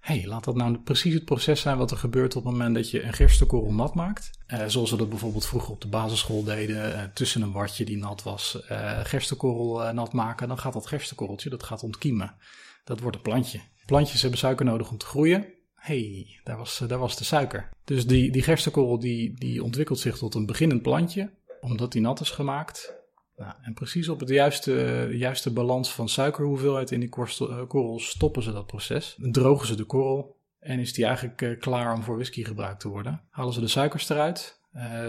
hey, 0.01 0.27
laat 0.27 0.45
dat 0.45 0.57
nou 0.57 0.79
precies 0.79 1.15
het 1.15 1.25
proces 1.25 1.61
zijn 1.61 1.79
wat 1.79 1.91
er 1.91 1.97
gebeurt 1.97 2.37
op 2.37 2.45
het 2.45 2.53
moment 2.53 2.75
dat 2.75 2.91
je 2.91 3.03
een 3.03 3.13
gerstekorrel 3.13 3.73
nat 3.73 3.95
maakt. 3.95 4.31
Uh, 4.49 4.65
zoals 4.67 4.91
we 4.91 4.97
dat 4.97 5.09
bijvoorbeeld 5.09 5.47
vroeger 5.47 5.71
op 5.71 5.81
de 5.81 5.89
basisschool 5.89 6.45
deden, 6.45 7.11
tussen 7.15 7.43
een 7.43 7.53
watje 7.53 7.85
die 7.85 7.97
nat 7.97 8.23
was, 8.23 8.59
uh, 8.71 9.01
gerstekorrel 9.05 9.93
nat 9.93 10.13
maken. 10.13 10.49
Dan 10.49 10.59
gaat 10.59 10.73
dat 10.73 10.87
gerstekorreltje, 10.87 11.51
dat 11.51 11.63
gaat 11.63 11.83
ontkiemen. 11.83 12.35
Dat 12.85 13.01
wordt 13.01 13.17
een 13.17 13.23
plantje. 13.23 13.61
Plantjes 13.87 14.21
hebben 14.21 14.39
suiker 14.39 14.65
nodig 14.65 14.91
om 14.91 14.99
te 14.99 15.07
groeien 15.07 15.57
hey, 15.89 16.41
daar 16.45 16.57
was, 16.57 16.79
daar 16.87 16.99
was 16.99 17.17
de 17.17 17.25
suiker. 17.25 17.69
Dus 17.85 18.07
die, 18.07 18.31
die 18.31 18.43
gerstekorrel 18.43 18.99
die, 18.99 19.35
die 19.35 19.63
ontwikkelt 19.63 19.99
zich 19.99 20.19
tot 20.19 20.35
een 20.35 20.47
beginnend 20.47 20.83
plantje, 20.83 21.31
omdat 21.61 21.93
die 21.93 22.01
nat 22.01 22.21
is 22.21 22.31
gemaakt. 22.31 22.97
Nou, 23.37 23.55
en 23.63 23.75
precies 23.75 24.09
op 24.09 24.21
het 24.21 24.29
juiste, 24.29 25.09
juiste 25.13 25.53
balans 25.53 25.93
van 25.93 26.09
suikerhoeveelheid 26.09 26.91
in 26.91 27.01
die 27.01 27.11
eh, 27.11 27.67
korrel 27.67 27.99
stoppen 27.99 28.43
ze 28.43 28.53
dat 28.53 28.67
proces. 28.67 29.17
Drogen 29.21 29.67
ze 29.67 29.77
de 29.77 29.85
korrel 29.85 30.37
en 30.59 30.79
is 30.79 30.93
die 30.93 31.05
eigenlijk 31.05 31.43
uh, 31.43 31.59
klaar 31.59 31.95
om 31.95 32.03
voor 32.03 32.15
whisky 32.15 32.45
gebruikt 32.45 32.81
te 32.81 32.89
worden. 32.89 33.23
Halen 33.31 33.53
ze 33.53 33.61
de 33.61 33.69
suikers 33.69 34.09
eruit 34.09 34.57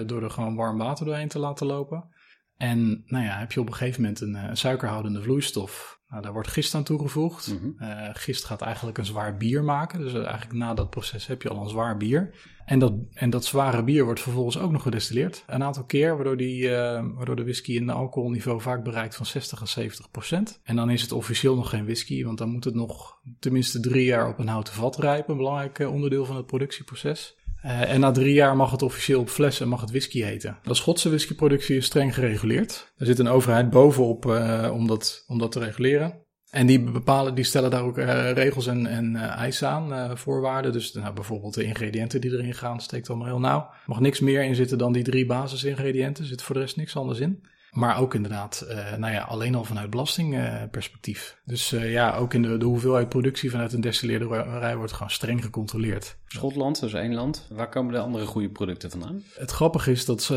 door 0.05 0.23
er 0.23 0.29
gewoon 0.29 0.55
warm 0.55 0.77
water 0.77 1.05
doorheen 1.05 1.27
te 1.27 1.39
laten 1.39 1.67
lopen. 1.67 2.09
En 2.57 3.03
nou 3.05 3.25
ja, 3.25 3.37
heb 3.37 3.51
je 3.51 3.59
op 3.59 3.67
een 3.67 3.73
gegeven 3.73 4.01
moment 4.01 4.21
een, 4.21 4.33
een 4.33 4.57
suikerhoudende 4.57 5.21
vloeistof 5.21 5.98
nou, 6.09 6.21
daar 6.21 6.33
wordt 6.33 6.47
gist 6.47 6.75
aan 6.75 6.83
toegevoegd. 6.83 7.55
Mm 7.61 7.77
gist 8.13 8.45
gaat 8.45 8.61
eigenlijk 8.61 8.97
een 8.97 9.05
zwaar 9.05 9.37
bier 9.37 9.63
maken. 9.63 9.99
Dus 9.99 10.13
eigenlijk 10.13 10.53
na 10.53 10.73
dat 10.73 10.89
proces 10.89 11.27
heb 11.27 11.41
je 11.41 11.49
al 11.49 11.61
een 11.61 11.69
zwaar 11.69 11.97
bier. 11.97 12.33
En 12.69 12.79
dat, 12.79 12.93
en 13.13 13.29
dat 13.29 13.45
zware 13.45 13.83
bier 13.83 14.03
wordt 14.03 14.21
vervolgens 14.21 14.57
ook 14.57 14.71
nog 14.71 14.81
gedestilleerd. 14.81 15.43
Een 15.47 15.63
aantal 15.63 15.83
keer, 15.83 16.15
waardoor, 16.15 16.37
die, 16.37 16.61
uh, 16.61 16.71
waardoor 17.15 17.35
de 17.35 17.43
whisky 17.43 17.77
een 17.77 17.89
alcoholniveau 17.89 18.61
vaak 18.61 18.83
bereikt 18.83 19.15
van 19.15 19.25
60 19.25 19.61
à 19.61 19.65
70 19.65 20.11
procent. 20.11 20.59
En 20.63 20.75
dan 20.75 20.89
is 20.89 21.01
het 21.01 21.11
officieel 21.11 21.55
nog 21.55 21.69
geen 21.69 21.83
whisky, 21.83 22.23
want 22.23 22.37
dan 22.37 22.49
moet 22.49 22.63
het 22.63 22.75
nog 22.75 23.19
tenminste 23.39 23.79
drie 23.79 24.05
jaar 24.05 24.27
op 24.27 24.39
een 24.39 24.47
houten 24.47 24.73
vat 24.73 24.97
rijpen. 24.99 25.31
Een 25.31 25.37
belangrijk 25.37 25.79
uh, 25.79 25.93
onderdeel 25.93 26.25
van 26.25 26.35
het 26.35 26.45
productieproces. 26.45 27.37
Uh, 27.65 27.93
en 27.93 27.99
na 27.99 28.11
drie 28.11 28.33
jaar 28.33 28.55
mag 28.55 28.71
het 28.71 28.81
officieel 28.81 29.19
op 29.19 29.29
flessen 29.29 29.67
mag 29.67 29.81
het 29.81 29.89
whisky 29.89 30.21
heten. 30.21 30.57
De 30.63 30.73
Schotse 30.73 31.09
whiskyproductie 31.09 31.77
is 31.77 31.85
streng 31.85 32.13
gereguleerd. 32.13 32.93
Er 32.97 33.05
zit 33.05 33.19
een 33.19 33.27
overheid 33.27 33.69
bovenop 33.69 34.25
uh, 34.25 34.69
om, 34.73 34.87
dat, 34.87 35.23
om 35.27 35.39
dat 35.39 35.51
te 35.51 35.59
reguleren. 35.59 36.27
En 36.49 36.67
die 36.67 36.79
bepalen, 36.79 37.35
die 37.35 37.43
stellen 37.43 37.69
daar 37.69 37.83
ook 37.83 37.97
uh, 37.97 38.31
regels 38.31 38.67
en, 38.67 38.85
en 38.85 39.15
eisen 39.15 39.67
aan, 39.67 40.17
voorwaarden. 40.17 40.71
Dus 40.71 40.93
nou, 40.93 41.13
bijvoorbeeld 41.13 41.53
de 41.53 41.63
ingrediënten 41.63 42.21
die 42.21 42.31
erin 42.31 42.53
gaan, 42.53 42.81
steekt 42.81 43.09
allemaal 43.09 43.27
heel 43.27 43.39
nauw. 43.39 43.59
Er 43.59 43.83
mag 43.85 43.99
niks 43.99 44.19
meer 44.19 44.43
in 44.43 44.55
zitten 44.55 44.77
dan 44.77 44.93
die 44.93 45.03
drie 45.03 45.25
basisingrediënten. 45.25 46.23
Er 46.23 46.29
zit 46.29 46.41
voor 46.41 46.55
de 46.55 46.61
rest 46.61 46.77
niks 46.77 46.95
anders 46.95 47.19
in. 47.19 47.43
Maar 47.71 47.99
ook 47.99 48.13
inderdaad, 48.13 48.65
uh, 48.69 48.95
nou 48.95 49.13
ja, 49.13 49.21
alleen 49.21 49.55
al 49.55 49.63
vanuit 49.63 49.89
belastingperspectief. 49.89 51.37
Uh, 51.39 51.47
dus 51.47 51.73
uh, 51.73 51.91
ja, 51.91 52.15
ook 52.15 52.33
in 52.33 52.41
de, 52.41 52.57
de 52.57 52.65
hoeveelheid 52.65 53.09
productie 53.09 53.51
vanuit 53.51 53.73
een 53.73 53.81
destilleerderij 53.81 54.75
wordt 54.75 54.91
gewoon 54.91 55.09
streng 55.09 55.43
gecontroleerd. 55.43 56.17
Schotland, 56.27 56.79
dat 56.79 56.89
is 56.89 56.95
één 56.95 57.13
land. 57.13 57.47
Waar 57.49 57.69
komen 57.69 57.93
de 57.93 57.99
andere 57.99 58.25
goede 58.25 58.49
producten 58.49 58.89
vandaan? 58.89 59.23
Het 59.33 59.51
grappige 59.51 59.91
is 59.91 60.05
dat 60.05 60.27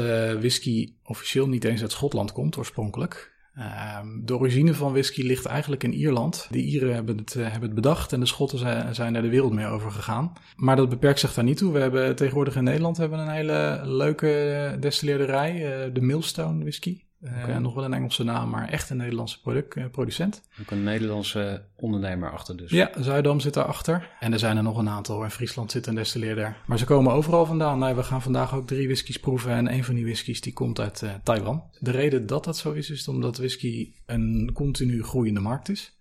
whisky 0.41 0.95
officieel 1.05 1.49
niet 1.49 1.65
eens 1.65 1.81
uit 1.81 1.93
Schotland 1.93 2.33
komt 2.33 2.57
oorspronkelijk. 2.57 3.31
Ehm, 3.55 4.07
de 4.25 4.35
origine 4.35 4.75
van 4.75 4.93
whisky 4.93 5.23
ligt 5.23 5.47
eigenlijk 5.47 5.85
in 5.85 5.93
Ierland. 5.93 6.47
De 6.51 6.59
Ieren 6.59 6.95
hebben 6.95 7.17
het, 7.17 7.35
hebben 7.35 7.63
het 7.63 7.75
bedacht 7.75 8.13
en 8.13 8.21
de 8.21 8.27
Schotten 8.27 8.59
zijn, 8.59 8.95
zijn 8.95 9.15
er 9.15 9.23
de 9.23 9.29
wereld 9.29 9.53
mee 9.53 9.67
overgegaan. 9.67 10.33
Maar 10.57 10.77
dat 10.77 10.89
beperkt 10.89 11.21
zich 11.21 11.35
daar 11.35 11.45
niet 11.45 11.57
toe. 11.57 11.73
We 11.73 11.79
hebben 11.79 12.17
tegenwoordig 12.17 12.57
in 12.57 12.65
Nederland 12.65 12.97
hebben 12.97 13.19
een 13.19 13.29
hele 13.29 13.81
leuke 13.85 14.77
destilleerderij, 14.81 15.53
de 15.93 16.01
Millstone 16.01 16.63
whisky. 16.63 17.01
Uh, 17.25 17.59
Nog 17.59 17.75
wel 17.75 17.85
een 17.85 17.95
Engelse 17.95 18.25
naam, 18.25 18.51
maar 18.51 18.69
echt 18.69 18.91
een 18.91 18.97
Nederlandse 18.97 19.41
product, 19.41 19.77
uh, 19.77 19.85
producent. 19.91 20.43
Ook 20.61 20.71
een 20.71 20.83
Nederlandse 20.83 21.65
ondernemer 21.77 22.31
achter 22.31 22.57
dus. 22.57 22.71
Ja, 22.71 22.91
Zuidam 22.99 23.41
zit 23.41 23.55
daarachter. 23.55 24.11
En 24.21 24.33
er 24.33 24.39
zijn 24.39 24.57
er 24.57 24.63
nog 24.63 24.79
een 24.79 24.89
aantal. 24.89 25.25
In 25.25 25.31
Friesland 25.31 25.71
zit 25.71 25.87
een 25.87 25.95
destilleerder. 25.95 26.57
Maar 26.67 26.79
ze 26.79 26.85
komen 26.85 27.13
overal 27.13 27.47
vandaan. 27.47 27.79
Nou, 27.79 27.97
we 27.97 28.03
gaan 28.03 28.23
vandaag 28.23 28.55
ook 28.55 28.67
drie 28.67 28.87
whiskies 28.87 29.19
proeven. 29.21 29.53
En 29.53 29.73
een 29.73 29.85
van 29.85 29.95
die 29.95 30.05
whiskies 30.05 30.41
die 30.41 30.53
komt 30.53 30.81
uit 30.81 31.03
uh, 31.03 31.11
Taiwan. 31.23 31.63
De 31.79 31.91
reden 31.91 32.27
dat 32.27 32.45
dat 32.45 32.57
zo 32.57 32.73
is, 32.73 32.91
is 32.91 33.09
omdat 33.09 33.37
whisky 33.37 33.93
een 34.07 34.51
continu 34.55 35.03
groeiende 35.03 35.41
markt 35.41 35.69
is. 35.69 35.97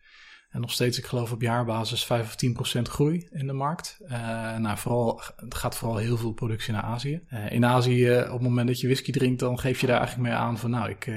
En 0.52 0.62
nog 0.62 0.72
steeds, 0.72 0.98
ik 0.98 1.06
geloof 1.06 1.32
op 1.32 1.42
jaarbasis 1.42 2.06
5 2.06 2.26
of 2.26 2.36
10 2.36 2.54
procent 2.54 2.88
groei 2.88 3.28
in 3.32 3.48
de 3.48 3.54
markt. 3.54 3.98
Uh, 4.04 4.58
nou, 4.58 4.78
vooral, 4.78 5.22
het 5.36 5.56
gaat 5.56 5.78
vooral 5.78 5.98
heel 5.98 6.18
veel 6.18 6.32
productie 6.32 6.74
naar 6.74 6.82
Azië. 6.82 7.22
Uh, 7.34 7.52
in 7.52 7.66
Azië, 7.66 8.12
op 8.12 8.32
het 8.32 8.42
moment 8.42 8.68
dat 8.68 8.80
je 8.80 8.88
whisky 8.88 9.12
drinkt, 9.12 9.40
dan 9.40 9.60
geef 9.60 9.82
je 9.82 9.88
daar 9.88 9.98
eigenlijk 9.98 10.30
mee 10.30 10.38
aan 10.38 10.58
van, 10.58 10.70
nou, 10.70 10.90
ik, 10.90 11.12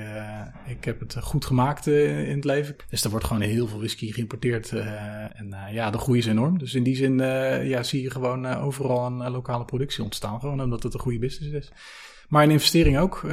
ik 0.67 0.85
heb 0.85 1.01
het 1.01 1.17
goed 1.21 1.45
gemaakt 1.45 1.87
in 1.87 2.35
het 2.35 2.45
leven. 2.45 2.77
Dus 2.89 3.05
er 3.05 3.11
wordt 3.11 3.27
gewoon 3.27 3.43
heel 3.43 3.67
veel 3.67 3.79
whisky 3.79 4.13
geïmporteerd. 4.13 4.73
en 4.73 5.55
ja, 5.71 5.91
de 5.91 5.99
groei 5.99 6.19
is 6.19 6.27
enorm. 6.27 6.59
Dus 6.59 6.75
in 6.75 6.83
die 6.83 6.97
zin 6.97 7.19
ja, 7.69 7.83
zie 7.83 8.03
je 8.03 8.11
gewoon 8.11 8.47
overal 8.47 9.07
een 9.07 9.31
lokale 9.31 9.65
productie 9.65 10.05
ontstaan. 10.05 10.41
Gewoon 10.41 10.63
omdat 10.63 10.83
het 10.83 10.95
een 10.95 11.01
goede 11.01 11.19
business 11.19 11.55
is. 11.55 11.73
Maar 12.35 12.43
in 12.43 12.51
investering 12.51 12.99
ook. 12.99 13.23
Uh, 13.25 13.31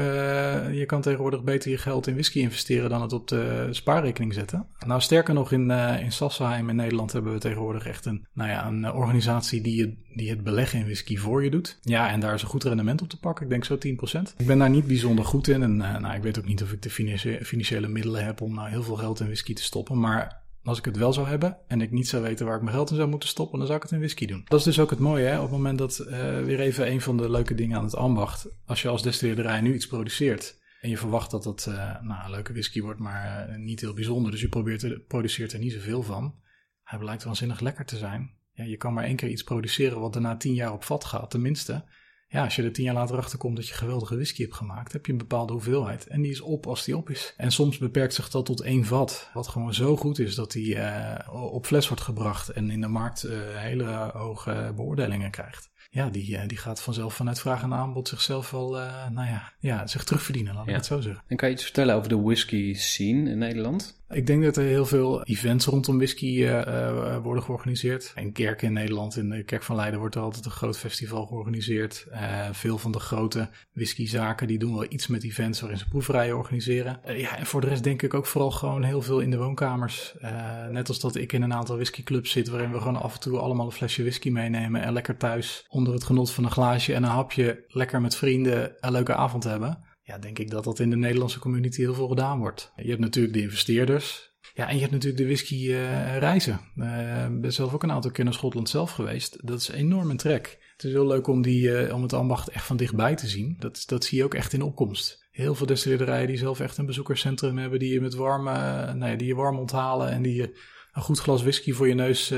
je 0.74 0.84
kan 0.86 1.02
tegenwoordig 1.02 1.44
beter 1.44 1.72
je 1.72 1.78
geld 1.78 2.08
in 2.08 2.14
whisky 2.14 2.40
investeren 2.40 2.90
dan 2.90 3.02
het 3.02 3.14
op 3.14 3.28
de 3.28 3.68
spaarrekening 3.72 4.34
zetten. 4.34 4.68
Nou, 4.86 5.02
sterker 5.02 5.34
nog, 5.34 5.52
in, 5.52 5.70
uh, 5.70 6.04
in 6.04 6.12
Sassheim 6.12 6.70
in 6.70 6.76
Nederland 6.76 7.12
hebben 7.12 7.34
we 7.34 7.40
tegenwoordig 7.40 7.86
echt 7.86 8.06
een, 8.06 8.28
nou 8.34 8.50
ja, 8.50 8.68
een 8.68 8.92
organisatie 8.92 9.62
die, 9.62 9.76
je, 9.76 9.98
die 10.16 10.30
het 10.30 10.44
beleggen 10.44 10.80
in 10.80 10.86
whisky 10.86 11.18
voor 11.18 11.44
je 11.44 11.50
doet. 11.50 11.80
Ja, 11.82 12.10
en 12.10 12.20
daar 12.20 12.34
is 12.34 12.42
een 12.42 12.48
goed 12.48 12.64
rendement 12.64 13.02
op 13.02 13.10
te 13.10 13.20
pakken. 13.20 13.44
Ik 13.44 13.52
denk 13.52 13.66
zo 13.66 13.76
10%. 13.76 14.36
Ik 14.38 14.46
ben 14.46 14.60
daar 14.60 14.70
niet 14.70 14.88
bijzonder 14.88 15.26
goed 15.26 15.48
in. 15.48 15.64
En 15.64 15.78
nou, 15.78 16.16
ik 16.16 16.24
weet 16.24 16.40
ook 16.40 16.48
niet 16.48 16.64
of 16.64 16.72
ik 16.72 16.82
de 16.82 16.90
financiële 17.44 17.88
middelen 17.88 18.26
heb 18.26 18.42
om 18.42 18.54
nou 18.54 18.70
heel 18.70 18.84
veel 18.84 18.96
geld 18.96 19.20
in 19.20 19.26
whisky 19.26 19.54
te 19.54 19.64
stoppen. 19.64 20.00
Maar 20.00 20.42
als 20.64 20.78
ik 20.78 20.86
het 20.86 20.98
wel 20.98 21.14
zou 21.14 21.28
hebben 21.28 21.58
en 21.68 21.82
ik 21.82 21.92
niet 21.92 22.08
zou 22.08 22.24
weten 22.24 22.46
waar 22.46 22.56
ik 22.56 22.62
mijn 22.62 22.76
geld 22.76 22.90
in 22.90 22.96
zou 22.96 23.10
moeten 23.10 23.30
stoppen, 23.30 23.58
dan 23.58 23.68
zou 23.68 23.78
ik 23.78 23.84
het 23.84 23.94
in 23.94 24.00
whisky 24.00 24.26
doen. 24.26 24.42
Dat 24.46 24.60
is 24.60 24.66
dus 24.66 24.80
ook 24.80 24.90
het 24.90 25.00
mooie, 25.00 25.26
hè? 25.26 25.36
op 25.36 25.42
het 25.42 25.52
moment 25.52 25.78
dat, 25.78 26.06
uh, 26.08 26.42
weer 26.42 26.60
even 26.60 26.92
een 26.92 27.02
van 27.02 27.18
de 27.18 27.30
leuke 27.30 27.56
dingen 27.56 27.78
aan 27.78 27.84
het 27.84 27.96
ambacht, 27.96 28.48
als 28.66 28.82
je 28.82 28.88
als 28.88 29.04
destilleerderij 29.04 29.62
nu 29.62 29.74
iets 29.74 29.88
produceert 29.88 30.60
en 30.82 30.90
je 30.90 30.98
verwacht 30.98 31.32
dat 31.32 31.44
dat 31.44 31.66
uh, 31.70 32.02
nou, 32.02 32.24
een 32.24 32.32
leuke 32.32 32.52
whisky 32.52 32.82
wordt, 32.82 33.00
maar 33.00 33.50
uh, 33.50 33.56
niet 33.56 33.82
heel 33.82 33.94
bijzonder, 33.94 34.32
dus 34.32 34.42
je 34.42 34.50
probeert 34.50 35.08
produceert 35.08 35.54
er 35.54 35.60
niet 35.60 35.74
zoveel 35.74 36.04
van, 36.04 36.36
hij 36.84 37.00
blijkt 37.00 37.24
waanzinnig 37.24 37.60
lekker 37.60 37.86
te 37.86 37.98
zijn. 37.98 38.40
Ja, 38.54 38.64
je 38.64 38.78
kan 38.78 38.94
maar 38.94 39.04
één 39.04 39.16
keer 39.16 39.30
iets 39.30 39.44
produceren 39.44 40.00
wat 40.00 40.14
daarna 40.14 40.38
tien 40.38 40.54
jaar 40.54 40.74
op 40.74 40.84
vat 40.84 41.06
gaat, 41.06 41.30
tenminste 41.30 41.84
ja, 42.32 42.44
als 42.44 42.56
je 42.56 42.64
er 42.64 42.72
tien 42.72 42.84
jaar 42.84 42.94
later 42.94 43.18
achter 43.18 43.38
komt 43.38 43.56
dat 43.56 43.68
je 43.68 43.74
geweldige 43.74 44.16
whisky 44.16 44.42
hebt 44.42 44.56
gemaakt, 44.56 44.94
heb 44.94 45.06
je 45.06 45.12
een 45.12 45.18
bepaalde 45.18 45.54
hoeveelheid. 45.54 46.08
En 46.08 46.22
die 46.22 46.32
is 46.32 46.42
op 46.42 46.68
als 46.68 46.84
die 46.84 46.98
op 46.98 47.10
is. 47.10 47.34
En 47.38 47.52
soms 47.52 47.78
beperkt 47.78 48.14
zich 48.14 48.30
dat 48.30 48.46
tot 48.46 48.62
één 48.62 48.86
vat. 48.86 49.30
Wat 49.34 49.48
gewoon 49.48 49.74
zo 49.74 49.98
goed 49.98 50.20
is 50.20 50.36
dat 50.36 50.52
die 50.52 50.76
uh, 50.76 51.18
op 51.32 51.66
fles 51.66 51.88
wordt 51.88 52.04
gebracht 52.04 52.50
en 52.50 52.72
in 52.72 52.82
de 52.82 52.88
markt 52.88 53.26
uh, 53.26 53.32
hele 53.56 54.12
hoge 54.14 54.74
beoordelingen 54.76 55.32
krijgt 55.32 55.70
ja, 55.94 56.10
die, 56.10 56.38
eh, 56.38 56.48
die 56.48 56.58
gaat 56.58 56.82
vanzelf 56.82 57.14
vanuit 57.14 57.40
vraag 57.40 57.64
en 57.64 57.74
aanbod 57.74 58.08
zichzelf 58.08 58.52
wel, 58.52 58.70
nou 59.10 59.28
ja, 59.28 59.54
ja, 59.60 59.88
zich 59.88 60.04
terugverdienen, 60.04 60.54
laat 60.54 60.68
ik 60.68 60.76
het 60.76 60.86
zo 60.86 61.02
zeggen. 61.02 61.24
En 61.28 61.38
kan 61.38 61.48
je 61.50 61.54
iets 61.54 61.64
vertellen 61.64 61.96
over 61.96 62.10
de 62.10 62.22
whisky 62.22 62.74
scene 62.74 63.30
in 63.30 63.38
Nederland? 63.38 64.01
Ik 64.12 64.28
denk 64.28 64.44
dat 64.44 64.58
er 64.58 64.64
heel 64.64 64.86
veel 64.86 65.24
events 65.24 65.66
rondom 65.66 65.98
whisky 65.98 66.42
uh, 66.42 67.18
worden 67.18 67.44
georganiseerd. 67.44 68.14
In 68.16 68.32
kerken 68.32 68.68
in 68.68 68.74
Nederland, 68.74 69.18
in 69.18 69.30
de 69.30 69.44
Kerk 69.44 69.64
van 69.64 69.76
Leiden, 69.76 70.00
wordt 70.00 70.16
er 70.16 70.22
altijd 70.22 70.46
een 70.46 70.52
groot 70.52 70.78
festival 70.78 71.26
georganiseerd. 71.26 72.08
veel 72.52 72.78
van 72.78 72.92
de 72.92 73.00
grote 73.00 73.50
whiskyzaken 73.74 74.48
die 74.48 74.60
doen 74.60 74.74
wel 74.74 74.86
iets 74.90 75.08
met 75.08 75.24
events 75.24 75.60
waarin 75.60 75.80
ze 75.80 75.88
proeverijen 75.88 76.38
organiseren. 76.38 77.00
ja, 77.06 77.38
en 77.38 77.46
voor 77.46 77.62
de 77.62 77.68
rest 77.68 77.84
denk 77.84 78.02
ik 78.02 78.14
ook 78.14 78.26
vooral 78.26 78.52
gewoon 78.52 78.84
heel 78.84 79.02
veel 79.02 79.20
in 79.20 79.32
de 79.32 79.38
woonkamers. 79.38 80.14
net 80.72 80.88
als 80.88 81.00
dat 81.00 81.16
ik 81.16 81.34
in 81.34 81.42
een 81.42 81.54
aantal 81.54 81.76
whiskyclubs 81.76 82.32
zit, 82.32 82.50
waarin 82.50 82.72
we 82.72 82.78
gewoon 82.78 83.02
af 83.02 83.14
en 83.14 83.20
toe 83.20 83.38
allemaal 83.38 83.66
een 83.66 83.72
flesje 83.72 84.02
whisky 84.02 84.30
meenemen 84.30 84.82
en 84.82 84.94
lekker 84.94 85.18
thuis 85.18 85.66
onder 85.70 85.94
het 85.94 86.04
genot 86.04 86.32
van 86.32 86.44
een 86.44 86.52
glaasje 86.52 86.94
en 86.94 87.04
een 87.04 87.10
hapje 87.10 87.64
lekker 87.68 88.02
met 88.02 88.16
vrienden 88.16 88.74
een 88.80 88.92
leuke 88.92 89.16
avond 89.16 89.44
hebben. 89.44 89.90
Ja, 90.12 90.18
denk 90.18 90.40
ik 90.40 90.50
dat 90.50 90.64
dat 90.64 90.80
in 90.80 90.90
de 90.90 90.96
Nederlandse 90.96 91.40
community 91.40 91.82
heel 91.82 91.94
veel 91.94 92.08
gedaan 92.08 92.40
wordt. 92.40 92.72
Je 92.76 92.90
hebt 92.90 93.00
natuurlijk 93.00 93.34
de 93.34 93.42
investeerders. 93.42 94.32
Ja, 94.54 94.68
en 94.68 94.74
je 94.74 94.80
hebt 94.80 94.92
natuurlijk 94.92 95.22
de 95.22 95.28
whisky 95.28 95.68
uh, 95.68 96.18
reizen. 96.18 96.60
Uh, 96.76 97.28
ben 97.32 97.54
zelf 97.54 97.74
ook 97.74 97.84
een 97.84 97.92
aantal 97.92 98.12
keer 98.12 98.24
naar 98.24 98.34
Schotland 98.34 98.70
zelf 98.70 98.92
geweest. 98.92 99.48
Dat 99.48 99.60
is 99.60 99.70
enorm 99.70 100.10
een 100.10 100.18
trek. 100.18 100.60
Het 100.74 100.84
is 100.84 100.92
heel 100.92 101.08
leuk 101.08 101.28
om, 101.28 101.42
die, 101.42 101.86
uh, 101.88 101.94
om 101.94 102.02
het 102.02 102.14
ambacht 102.14 102.50
echt 102.50 102.66
van 102.66 102.78
dichtbij 102.78 103.16
te 103.16 103.28
zien. 103.28 103.56
Dat, 103.60 103.84
dat 103.86 104.04
zie 104.04 104.18
je 104.18 104.24
ook 104.24 104.34
echt 104.34 104.54
in 104.54 104.62
opkomst. 104.62 105.28
Heel 105.32 105.56
veel 105.56 105.66
destilleerderijen 105.66 106.28
die 106.28 106.38
zelf 106.38 106.60
echt 106.60 106.78
een 106.78 106.86
bezoekerscentrum 106.86 107.58
hebben, 107.58 107.80
die 107.80 107.94
je 107.94 108.02
met 108.02 108.16
warme, 108.16 108.94
nou 108.94 109.16
die 109.16 109.28
je 109.28 109.36
warm 109.36 109.60
onthalen 109.60 110.10
en 110.10 110.22
die 110.22 110.36
je 110.36 110.60
een 110.94 111.02
goed 111.02 111.20
glas 111.20 111.42
whisky 111.42 111.74
voor 111.74 111.88
je 111.88 111.94
neus 111.94 112.34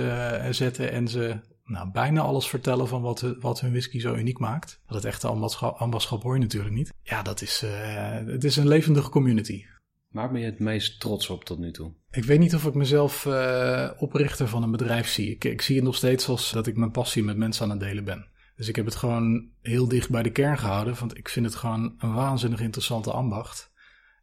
zetten 0.50 0.92
en 0.92 1.08
ze 1.08 1.40
nou, 1.64 1.92
bijna 1.92 2.22
alles 2.22 2.48
vertellen 2.48 2.88
van 2.88 3.02
wat, 3.02 3.36
wat 3.40 3.62
hun 3.62 3.72
whisky 3.72 4.00
zo 4.00 4.16
uniek 4.16 4.40
maakt. 4.40 4.82
Dat 4.86 4.96
het 4.96 5.06
echte 5.06 5.28
ambassadeur 5.28 6.24
hoor 6.24 6.34
je 6.34 6.42
natuurlijk 6.42 6.74
niet. 6.74 6.94
Ja, 7.02 7.22
dat 7.22 7.42
is, 7.42 7.64
uh, 7.64 7.72
het 8.26 8.44
is 8.44 8.56
een 8.56 8.68
levendige 8.68 9.10
community. 9.10 9.66
Waar 10.10 10.32
ben 10.32 10.42
je 10.42 10.46
het 10.46 10.60
meest 10.60 11.00
trots 11.00 11.30
op 11.30 11.44
tot 11.44 11.60
nu 11.60 11.72
toe? 11.72 11.94
Ik 12.12 12.24
weet 12.24 12.40
niet 12.40 12.56
of 12.56 12.66
ik 12.66 12.74
mezelf 12.74 13.26
uh, 13.26 13.90
oprichter 13.98 14.48
van 14.48 14.64
een 14.64 14.72
bedrijf 14.72 15.08
zie. 15.08 15.30
Ik, 15.30 15.44
ik 15.44 15.62
zie 15.62 15.76
het 15.76 15.86
nog 15.86 15.96
steeds 15.96 16.28
als 16.28 16.52
dat 16.52 16.68
ik 16.68 16.78
mijn 16.78 16.92
passie 16.92 17.24
met 17.24 17.38
mensen 17.38 17.64
aan 17.64 17.70
het 17.70 17.80
delen 17.80 18.04
ben. 18.04 18.28
Dus 18.56 18.68
ik 18.68 18.76
heb 18.76 18.86
het 18.86 18.96
gewoon 18.96 19.50
heel 19.62 19.88
dicht 19.88 20.10
bij 20.10 20.24
de 20.24 20.32
kern 20.32 20.58
gehouden, 20.58 20.96
want 21.00 21.18
ik 21.18 21.30
vind 21.30 21.46
het 21.46 21.56
gewoon 21.56 21.96
een 21.98 22.14
waanzinnig 22.14 22.62
interessante 22.62 23.12
ambacht. 23.12 23.72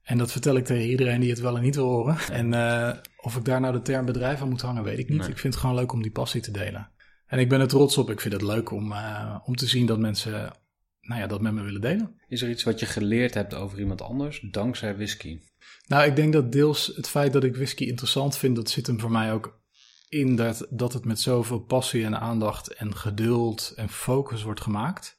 En 0.02 0.18
dat 0.18 0.32
vertel 0.32 0.56
ik 0.56 0.64
tegen 0.64 0.88
iedereen 0.88 1.20
die 1.20 1.30
het 1.30 1.40
wel 1.40 1.56
en 1.56 1.62
niet 1.62 1.75
wil 1.75 1.88
horen. 1.88 2.16
En 2.32 2.52
uh, 2.52 2.92
of 3.16 3.37
ik 3.37 3.44
daar 3.44 3.61
nou 3.61 3.73
de 3.73 3.82
term 3.82 4.06
bedrijf 4.06 4.40
aan 4.40 4.49
moet 4.49 4.61
hangen, 4.61 4.82
weet 4.82 4.99
ik 4.99 5.09
niet. 5.09 5.28
Ik 5.28 5.38
vind 5.38 5.54
het 5.54 5.62
gewoon 5.62 5.76
leuk 5.76 5.92
om 5.92 6.02
die 6.02 6.11
passie 6.11 6.40
te 6.40 6.50
delen. 6.50 6.90
En 7.30 7.38
ik 7.38 7.49
ben 7.49 7.60
er 7.60 7.68
trots 7.68 7.99
op. 7.99 8.10
Ik 8.10 8.20
vind 8.20 8.34
het 8.34 8.42
leuk 8.42 8.70
om, 8.70 8.92
uh, 8.92 9.37
om 9.44 9.56
te 9.56 9.66
zien 9.66 9.87
dat 9.87 9.99
mensen 9.99 10.52
nou 11.00 11.20
ja, 11.20 11.26
dat 11.26 11.40
met 11.40 11.52
me 11.52 11.62
willen 11.62 11.80
delen. 11.80 12.20
Is 12.28 12.42
er 12.42 12.50
iets 12.50 12.62
wat 12.62 12.80
je 12.80 12.87
geleerd 12.87 13.34
hebt 13.34 13.54
over 13.54 13.78
iemand 13.78 14.02
anders 14.02 14.40
dankzij 14.50 14.96
whisky? 14.96 15.40
Nou, 15.87 16.06
ik 16.06 16.16
denk 16.16 16.32
dat 16.32 16.52
deels 16.52 16.92
het 16.96 17.08
feit 17.08 17.32
dat 17.32 17.44
ik 17.44 17.56
whisky 17.56 17.84
interessant 17.84 18.37
vind, 18.37 18.56
dat 18.56 18.70
zit 18.70 18.87
hem 18.87 19.00
voor 19.00 19.10
mij 19.10 19.32
ook 19.32 19.60
in 20.08 20.37
dat, 20.37 20.66
dat 20.70 20.92
het 20.92 21.04
met 21.04 21.20
zoveel 21.20 21.60
passie 21.60 22.04
en 22.04 22.20
aandacht 22.20 22.75
en 22.75 22.96
geduld 22.96 23.72
en 23.76 23.88
focus 23.88 24.42
wordt 24.42 24.60
gemaakt. 24.60 25.18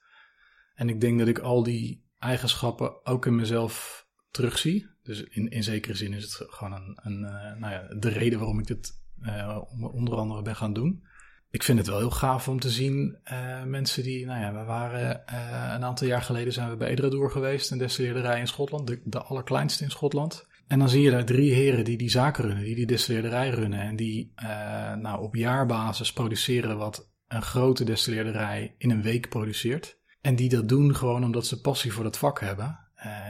En 0.75 0.89
ik 0.89 1.01
denk 1.01 1.19
dat 1.19 1.27
ik 1.27 1.39
al 1.39 1.63
die 1.63 2.05
eigenschappen 2.19 3.05
ook 3.05 3.25
in 3.25 3.35
mezelf 3.35 4.05
terugzie. 4.31 4.89
Dus 5.03 5.23
in, 5.23 5.49
in 5.49 5.63
zekere 5.63 5.95
zin 5.95 6.13
is 6.13 6.23
het 6.23 6.49
gewoon 6.49 6.73
een, 6.73 6.97
een 7.01 7.19
uh, 7.19 7.59
nou 7.59 7.73
ja, 7.73 7.87
de 7.99 8.09
reden 8.09 8.39
waarom 8.39 8.59
ik 8.59 8.67
dit 8.67 8.99
uh, 9.21 9.61
onder 9.71 10.15
andere 10.15 10.41
ben 10.41 10.55
gaan 10.55 10.73
doen 10.73 11.09
ik 11.51 11.63
vind 11.63 11.77
het 11.77 11.87
wel 11.87 11.97
heel 11.97 12.11
gaaf 12.11 12.47
om 12.47 12.59
te 12.59 12.69
zien 12.69 13.17
uh, 13.31 13.63
mensen 13.63 14.03
die, 14.03 14.25
nou 14.25 14.39
ja, 14.39 14.53
we 14.53 14.63
waren 14.63 15.23
uh, 15.33 15.73
een 15.75 15.83
aantal 15.83 16.07
jaar 16.07 16.21
geleden 16.21 16.53
zijn 16.53 16.69
we 16.69 16.75
bij 16.75 16.87
Edradour 16.87 17.31
geweest, 17.31 17.71
een 17.71 17.77
destilleerderij 17.77 18.39
in 18.39 18.47
Schotland, 18.47 18.87
de, 18.87 19.01
de 19.03 19.21
allerkleinste 19.21 19.83
in 19.83 19.91
Schotland. 19.91 20.47
En 20.67 20.79
dan 20.79 20.89
zie 20.89 21.01
je 21.01 21.11
daar 21.11 21.25
drie 21.25 21.53
heren 21.53 21.83
die 21.83 21.97
die 21.97 22.09
zaken 22.09 22.43
runnen, 22.43 22.63
die 22.63 22.75
die 22.75 22.85
destilleerderij 22.85 23.49
runnen 23.49 23.79
en 23.79 23.95
die 23.95 24.33
uh, 24.43 24.93
nou 24.93 25.21
op 25.21 25.35
jaarbasis 25.35 26.13
produceren 26.13 26.77
wat 26.77 27.09
een 27.27 27.41
grote 27.41 27.83
destilleerderij 27.83 28.75
in 28.77 28.91
een 28.91 29.01
week 29.01 29.29
produceert. 29.29 29.99
En 30.21 30.35
die 30.35 30.49
dat 30.49 30.69
doen 30.69 30.95
gewoon 30.95 31.23
omdat 31.23 31.45
ze 31.45 31.61
passie 31.61 31.93
voor 31.93 32.03
dat 32.03 32.17
vak 32.17 32.39
hebben. 32.39 32.79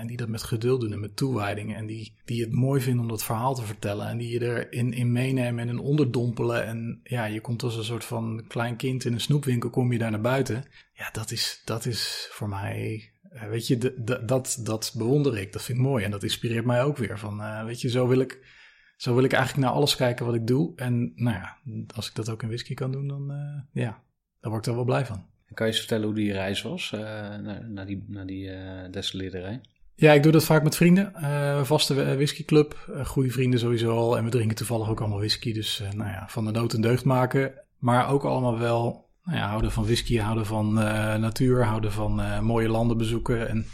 En 0.01 0.08
die 0.08 0.17
dat 0.17 0.27
met 0.27 0.43
geduld 0.43 0.81
doen 0.81 0.93
en 0.93 1.00
met 1.00 1.15
toewijding. 1.15 1.75
En 1.75 1.86
die, 1.86 2.15
die 2.25 2.41
het 2.41 2.51
mooi 2.51 2.81
vinden 2.81 3.01
om 3.01 3.08
dat 3.08 3.24
verhaal 3.24 3.55
te 3.55 3.62
vertellen. 3.62 4.08
En 4.08 4.17
die 4.17 4.29
je 4.29 4.41
erin 4.41 4.93
in 4.93 5.12
meenemen 5.12 5.60
en 5.60 5.70
in 5.70 5.79
onderdompelen. 5.79 6.65
En 6.65 7.00
ja, 7.03 7.25
je 7.25 7.41
komt 7.41 7.63
als 7.63 7.77
een 7.77 7.84
soort 7.84 8.05
van 8.05 8.46
klein 8.48 8.75
kind 8.75 9.05
in 9.05 9.13
een 9.13 9.22
snoepwinkel, 9.22 9.70
kom 9.70 9.91
je 9.91 9.98
daar 9.98 10.12
naar 10.12 10.22
buiten. 10.22 10.63
Ja, 10.93 11.10
dat 11.12 11.31
is, 11.31 11.62
dat 11.65 11.86
is 11.86 12.27
voor 12.31 12.50
mij. 12.50 13.12
Uh, 13.34 13.43
weet 13.43 13.67
je, 13.67 14.03
dat, 14.25 14.60
dat 14.63 14.93
bewonder 14.98 15.38
ik. 15.38 15.53
Dat 15.53 15.63
vind 15.63 15.77
ik 15.77 15.84
mooi. 15.84 16.03
En 16.03 16.12
dat 16.12 16.24
inspireert 16.24 16.65
mij 16.65 16.84
ook 16.84 16.98
weer. 16.98 17.20
Van, 17.20 17.39
uh, 17.39 17.63
weet 17.63 17.81
je, 17.81 17.89
zo 17.89 18.08
wil 18.08 18.20
ik. 18.20 18.60
Zo 18.98 19.15
wil 19.15 19.24
ik 19.24 19.34
eigenlijk 19.34 19.65
naar 19.65 19.75
alles 19.75 19.96
kijken 19.96 20.25
wat 20.25 20.36
ik 20.36 20.48
doe. 20.48 20.75
En 20.75 21.12
nou 21.15 21.36
ja, 21.36 21.58
als 21.96 22.10
ik 22.10 22.15
dat 22.15 22.29
ook 22.29 22.41
in 22.41 22.48
whisky 22.48 22.74
kan 22.74 22.91
doen, 22.91 23.08
dan 23.08 23.31
ja, 23.72 24.03
daar 24.39 24.51
word 24.51 24.65
ik 24.65 24.72
er 24.72 24.75
wel 24.75 24.86
blij 24.86 25.05
van. 25.05 25.25
Kan 25.53 25.65
je 25.65 25.72
eens 25.72 25.81
vertellen 25.81 26.05
hoe 26.05 26.15
die 26.15 26.31
reis 26.31 26.62
was 26.62 26.91
naar, 26.91 27.70
naar, 27.70 27.86
die, 27.86 28.03
naar 28.08 28.25
die 28.25 28.48
uh, 28.48 28.91
destilleerderij? 28.91 29.62
Ja, 30.01 30.12
ik 30.13 30.24
doe 30.24 30.31
dat 30.31 30.43
vaak 30.43 30.63
met 30.63 30.75
vrienden. 30.75 31.13
Uh, 31.15 31.63
vaste 31.63 32.15
whiskyclub, 32.15 32.89
goede 33.05 33.31
vrienden 33.31 33.60
sowieso 33.60 33.98
al. 33.98 34.17
En 34.17 34.24
we 34.24 34.29
drinken 34.29 34.55
toevallig 34.55 34.89
ook 34.89 35.00
allemaal 35.00 35.17
whisky. 35.17 35.53
Dus 35.53 35.84
nou 35.96 36.10
ja, 36.10 36.25
van 36.27 36.46
de 36.46 36.51
nood 36.51 36.74
een 36.74 36.81
deugd 36.81 37.05
maken. 37.05 37.53
Maar 37.77 38.10
ook 38.10 38.24
allemaal 38.24 38.60
wel 38.60 39.10
nou 39.24 39.38
ja, 39.38 39.48
houden 39.48 39.72
van 39.72 39.84
whisky, 39.84 40.17
houden 40.17 40.46
van 40.46 40.74
natuur, 41.20 41.65
houden 41.65 41.91
van 41.91 42.43
mooie 42.43 42.70
landen 42.70 42.98
bezoeken. 42.98 43.50
En 43.50 43.65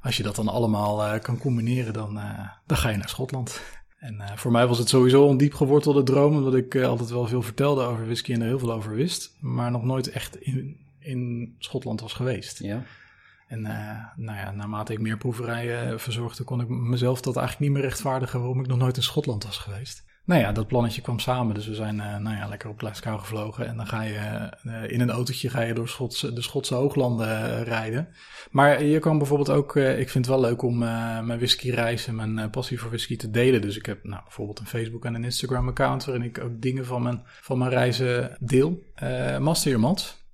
als 0.00 0.16
je 0.16 0.22
dat 0.22 0.36
dan 0.36 0.48
allemaal 0.48 1.04
eh, 1.04 1.20
kan 1.20 1.38
combineren, 1.38 1.92
dan, 1.92 2.18
eh, 2.18 2.48
dan 2.66 2.76
ga 2.76 2.88
je 2.88 2.96
naar 2.96 3.08
Schotland. 3.08 3.60
En 3.98 4.20
eh, 4.20 4.36
voor 4.36 4.50
mij 4.50 4.66
was 4.66 4.78
het 4.78 4.88
sowieso 4.88 5.30
een 5.30 5.36
diep 5.36 5.54
gewortelde 5.54 6.02
droom, 6.02 6.36
omdat 6.36 6.54
ik 6.54 6.74
eh, 6.74 6.86
altijd 6.86 7.10
wel 7.10 7.26
veel 7.26 7.42
vertelde 7.42 7.82
over 7.82 8.04
whisky 8.04 8.32
en 8.32 8.40
er 8.40 8.46
heel 8.46 8.58
veel 8.58 8.72
over 8.72 8.94
wist, 8.94 9.36
maar 9.40 9.70
nog 9.70 9.84
nooit 9.84 10.10
echt 10.10 10.40
in, 10.40 10.76
in 10.98 11.54
Schotland 11.58 12.00
was 12.00 12.12
geweest. 12.12 12.58
Ja. 12.58 12.82
En 13.50 13.66
eh, 13.66 14.04
nou 14.16 14.38
ja, 14.38 14.50
naarmate 14.50 14.92
ik 14.92 15.00
meer 15.00 15.16
proeverijen 15.16 16.00
verzorgde, 16.00 16.44
kon 16.44 16.60
ik 16.60 16.68
mezelf 16.68 17.20
dat 17.20 17.36
eigenlijk 17.36 17.66
niet 17.66 17.78
meer 17.78 17.88
rechtvaardigen 17.88 18.38
waarom 18.38 18.60
ik 18.60 18.66
nog 18.66 18.78
nooit 18.78 18.96
in 18.96 19.02
Schotland 19.02 19.44
was 19.44 19.58
geweest. 19.58 20.08
Nou 20.24 20.40
ja, 20.40 20.52
dat 20.52 20.66
plannetje 20.66 21.02
kwam 21.02 21.18
samen, 21.18 21.54
dus 21.54 21.66
we 21.66 21.74
zijn 21.74 22.00
eh, 22.00 22.16
nou 22.16 22.36
ja, 22.36 22.48
lekker 22.48 22.68
op 22.68 22.78
Glasgow 22.78 23.18
gevlogen. 23.18 23.66
En 23.66 23.76
dan 23.76 23.86
ga 23.86 24.02
je 24.02 24.14
eh, 24.14 24.90
in 24.90 25.00
een 25.00 25.10
autootje 25.10 25.50
ga 25.50 25.60
je 25.60 25.74
door 25.74 26.08
de 26.34 26.42
Schotse 26.42 26.74
hooglanden 26.74 27.28
eh, 27.28 27.62
rijden. 27.62 28.08
Maar 28.50 28.84
je 28.84 28.98
kan 28.98 29.18
bijvoorbeeld 29.18 29.50
ook, 29.50 29.76
eh, 29.76 29.98
ik 29.98 30.08
vind 30.08 30.26
het 30.26 30.34
wel 30.34 30.44
leuk 30.44 30.62
om 30.62 30.82
eh, 30.82 31.20
mijn 31.20 31.38
whiskyreis 31.38 32.06
en 32.06 32.14
mijn 32.14 32.38
eh, 32.38 32.50
passie 32.50 32.78
voor 32.78 32.88
whisky 32.88 33.16
te 33.16 33.30
delen. 33.30 33.60
Dus 33.60 33.76
ik 33.76 33.86
heb 33.86 34.04
nou, 34.04 34.22
bijvoorbeeld 34.22 34.58
een 34.58 34.66
Facebook 34.66 35.04
en 35.04 35.14
een 35.14 35.24
Instagram 35.24 35.68
account 35.68 36.04
waarin 36.04 36.24
ik 36.24 36.40
ook 36.44 36.62
dingen 36.62 36.86
van 36.86 37.02
mijn, 37.02 37.22
van 37.40 37.58
mijn 37.58 37.70
reizen 37.70 38.36
deel. 38.40 38.82
Eh 38.94 39.38
Master 39.38 39.78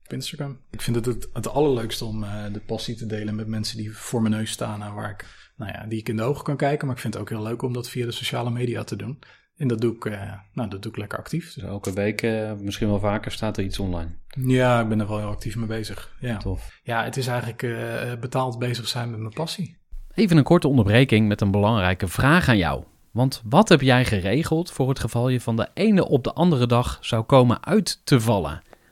op 0.07 0.13
Instagram. 0.13 0.59
Ik 0.71 0.83
vind 0.83 0.97
het 0.97 1.07
het, 1.07 1.29
het 1.33 1.49
allerleukste 1.49 2.05
om 2.05 2.25
eh, 2.25 2.45
de 2.53 2.61
passie 2.61 2.95
te 2.95 3.07
delen 3.07 3.35
met 3.35 3.47
mensen 3.47 3.77
die 3.77 3.97
voor 3.97 4.23
mijn 4.23 4.35
neus 4.35 4.51
staan 4.51 4.83
en 4.83 4.95
waar 4.95 5.11
ik, 5.11 5.51
nou 5.57 5.73
ja, 5.73 5.87
die 5.87 5.99
ik 5.99 6.09
in 6.09 6.17
de 6.17 6.23
ogen 6.23 6.45
kan 6.45 6.57
kijken. 6.57 6.87
Maar 6.87 6.97
ik 6.97 7.03
vind 7.03 7.15
het 7.15 7.23
ook 7.23 7.29
heel 7.29 7.43
leuk 7.43 7.63
om 7.63 7.73
dat 7.73 7.89
via 7.89 8.07
de 8.07 8.13
sociale 8.13 8.51
media 8.51 8.85
te 8.85 8.97
doen. 8.97 9.19
En 9.57 9.69
dat 9.69 9.81
doe 9.81 9.95
ik, 9.95 10.05
eh, 10.05 10.33
nou, 10.53 10.69
dat 10.69 10.83
doe 10.83 10.93
ik 10.93 10.99
lekker 10.99 11.19
actief. 11.19 11.55
Dus 11.55 11.65
elke 11.65 11.93
week, 11.93 12.23
eh, 12.23 12.53
misschien 12.53 12.89
wel 12.89 12.99
vaker, 12.99 13.33
staat 13.33 13.57
er 13.57 13.65
iets 13.65 13.79
online. 13.79 14.11
Ja, 14.41 14.81
ik 14.81 14.89
ben 14.89 15.01
er 15.01 15.09
wel 15.09 15.19
heel 15.19 15.29
actief 15.29 15.57
mee 15.57 15.67
bezig. 15.67 16.15
Ja, 16.21 16.37
Tof. 16.37 16.81
ja 16.83 17.05
het 17.05 17.17
is 17.17 17.27
eigenlijk 17.27 17.63
eh, 17.63 18.15
betaald 18.21 18.59
bezig 18.59 18.89
zijn 18.89 19.11
met 19.11 19.21
mijn 19.21 19.33
passie. 19.33 19.77
Even 20.15 20.37
een 20.37 20.45
korte 20.45 20.69
onderbreking 20.69 21.29
met 21.29 21.41
een 21.41 21.51
belangrijke 21.51 22.09
vraag 22.09 22.49
aan 22.49 22.57
jou. 22.57 22.85
Want 23.11 23.43
wat 23.45 23.69
heb 23.69 23.81
jij 23.81 24.05
geregeld 24.05 24.71
voor 24.71 24.89
het 24.89 24.99
geval 24.99 25.29
je 25.29 25.41
van 25.41 25.57
de 25.57 25.69
ene 25.75 26.09
op 26.09 26.25
de 26.25 26.33
andere 26.33 26.67
dag 26.67 26.99
zou 27.01 27.25
komen 27.25 27.65
uit 27.65 28.01
te 28.05 28.21
vallen? 28.21 28.63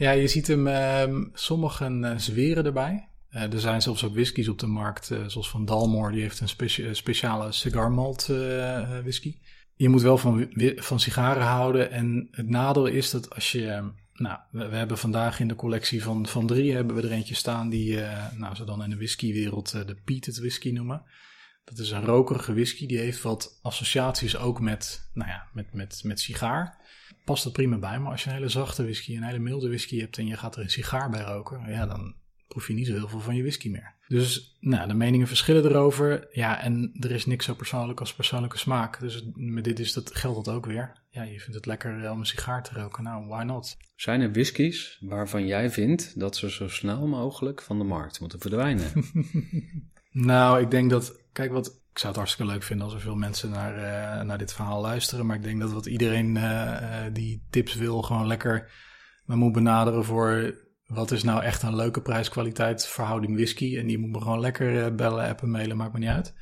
Ja, 0.00 0.10
je 0.10 0.28
ziet 0.28 0.46
hem, 0.46 0.66
ehm, 0.66 1.24
sommigen 1.32 2.04
eh, 2.04 2.18
zweren 2.18 2.64
erbij. 2.64 3.08
Eh, 3.28 3.52
er 3.52 3.60
zijn 3.60 3.82
zelfs 3.82 4.04
ook 4.04 4.12
whiskies 4.14 4.48
op 4.48 4.58
de 4.58 4.66
markt, 4.66 5.10
eh, 5.10 5.18
zoals 5.26 5.50
van 5.50 5.64
Dalmore, 5.64 6.12
die 6.12 6.22
heeft 6.22 6.40
een 6.40 6.48
speci- 6.48 6.94
speciale 6.94 7.52
cigar 7.52 7.90
malt 7.92 8.26
whisky. 9.02 9.36
Je 9.74 9.88
moet 9.88 10.02
wel 10.02 10.18
van, 10.18 10.48
van 10.76 11.00
sigaren 11.00 11.42
houden 11.42 11.90
en 11.90 12.28
het 12.30 12.48
nadeel 12.48 12.86
is 12.86 13.10
dat 13.10 13.34
als 13.34 13.52
je... 13.52 13.66
eh, 13.66 13.84
Nou, 14.14 14.38
we, 14.50 14.68
we 14.68 14.76
hebben 14.76 14.98
vandaag 14.98 15.40
in 15.40 15.48
de 15.48 15.54
collectie 15.54 16.02
van, 16.02 16.26
van 16.26 16.46
drie 16.46 16.74
hebben 16.74 16.96
we 16.96 17.02
er 17.02 17.12
eentje 17.12 17.34
staan 17.34 17.68
die, 17.68 17.98
nou, 18.36 18.54
ze 18.54 18.64
dan 18.64 18.82
in 18.84 18.90
de 18.90 18.96
whiskywereld 18.96 19.70
de 19.70 19.96
peated 20.04 20.38
whisky 20.38 20.70
noemen. 20.70 21.02
Dat 21.70 21.78
is 21.78 21.90
een 21.90 22.04
rokerige 22.04 22.52
whisky, 22.52 22.86
die 22.86 22.98
heeft 22.98 23.22
wat 23.22 23.58
associaties 23.62 24.36
ook 24.36 24.60
met, 24.60 25.10
nou 25.14 25.30
ja, 25.30 25.46
met, 25.52 25.72
met, 25.72 26.00
met 26.04 26.20
sigaar 26.20 26.78
past 27.24 27.44
er 27.44 27.50
prima 27.50 27.78
bij. 27.78 27.98
Maar 27.98 28.10
als 28.10 28.22
je 28.22 28.28
een 28.28 28.34
hele 28.34 28.48
zachte 28.48 28.82
whisky, 28.82 29.16
een 29.16 29.22
hele 29.22 29.38
milde 29.38 29.68
whisky 29.68 29.98
hebt 30.00 30.18
en 30.18 30.26
je 30.26 30.36
gaat 30.36 30.56
er 30.56 30.62
een 30.62 30.70
sigaar 30.70 31.10
bij 31.10 31.22
roken, 31.22 31.70
ja, 31.70 31.86
dan 31.86 32.14
proef 32.48 32.66
je 32.66 32.74
niet 32.74 32.86
zo 32.86 32.92
heel 32.92 33.08
veel 33.08 33.20
van 33.20 33.36
je 33.36 33.42
whisky 33.42 33.68
meer. 33.68 33.94
Dus 34.08 34.56
nou, 34.60 34.88
de 34.88 34.94
meningen 34.94 35.26
verschillen 35.26 35.64
erover. 35.64 36.28
Ja, 36.32 36.62
en 36.62 36.92
er 37.00 37.10
is 37.10 37.26
niks 37.26 37.44
zo 37.44 37.54
persoonlijk 37.54 38.00
als 38.00 38.14
persoonlijke 38.14 38.58
smaak. 38.58 39.00
Dus 39.00 39.24
met 39.34 39.64
dit 39.64 39.78
is 39.78 39.92
dat, 39.92 40.16
geldt 40.16 40.44
dat 40.44 40.54
ook 40.54 40.66
weer. 40.66 40.92
Ja, 41.10 41.22
je 41.22 41.40
vindt 41.40 41.54
het 41.54 41.66
lekker 41.66 42.04
eh, 42.04 42.10
om 42.10 42.18
een 42.18 42.26
sigaar 42.26 42.62
te 42.62 42.74
roken. 42.74 43.02
Nou, 43.02 43.26
why 43.26 43.42
not? 43.42 43.76
Zijn 43.96 44.20
er 44.20 44.32
whiskies 44.32 44.98
waarvan 45.00 45.46
jij 45.46 45.70
vindt 45.70 46.18
dat 46.20 46.36
ze 46.36 46.50
zo 46.50 46.68
snel 46.68 47.06
mogelijk 47.06 47.62
van 47.62 47.78
de 47.78 47.84
markt 47.84 48.20
moeten 48.20 48.40
verdwijnen? 48.40 48.92
Nou, 50.10 50.60
ik 50.60 50.70
denk 50.70 50.90
dat, 50.90 51.20
kijk 51.32 51.52
wat, 51.52 51.66
ik 51.66 51.98
zou 51.98 52.08
het 52.08 52.16
hartstikke 52.16 52.52
leuk 52.52 52.62
vinden 52.62 52.84
als 52.84 52.94
er 52.94 53.00
veel 53.00 53.14
mensen 53.14 53.50
naar, 53.50 53.76
eh, 53.76 54.24
naar 54.24 54.38
dit 54.38 54.52
verhaal 54.52 54.80
luisteren. 54.80 55.26
Maar 55.26 55.36
ik 55.36 55.42
denk 55.42 55.60
dat 55.60 55.72
wat 55.72 55.86
iedereen 55.86 56.36
eh, 56.36 57.06
eh, 57.06 57.14
die 57.14 57.46
tips 57.50 57.74
wil, 57.74 58.02
gewoon 58.02 58.26
lekker 58.26 58.70
me 59.24 59.36
moet 59.36 59.52
benaderen 59.52 60.04
voor 60.04 60.54
wat 60.86 61.10
is 61.10 61.22
nou 61.22 61.42
echt 61.42 61.62
een 61.62 61.76
leuke 61.76 62.00
prijs-kwaliteit 62.00 62.86
verhouding 62.86 63.34
whisky. 63.34 63.78
En 63.78 63.86
die 63.86 63.98
moet 63.98 64.10
me 64.10 64.20
gewoon 64.20 64.40
lekker 64.40 64.94
bellen, 64.94 65.28
appen, 65.28 65.50
mailen, 65.50 65.76
maakt 65.76 65.92
me 65.92 65.98
niet 65.98 66.08
uit. 66.08 66.34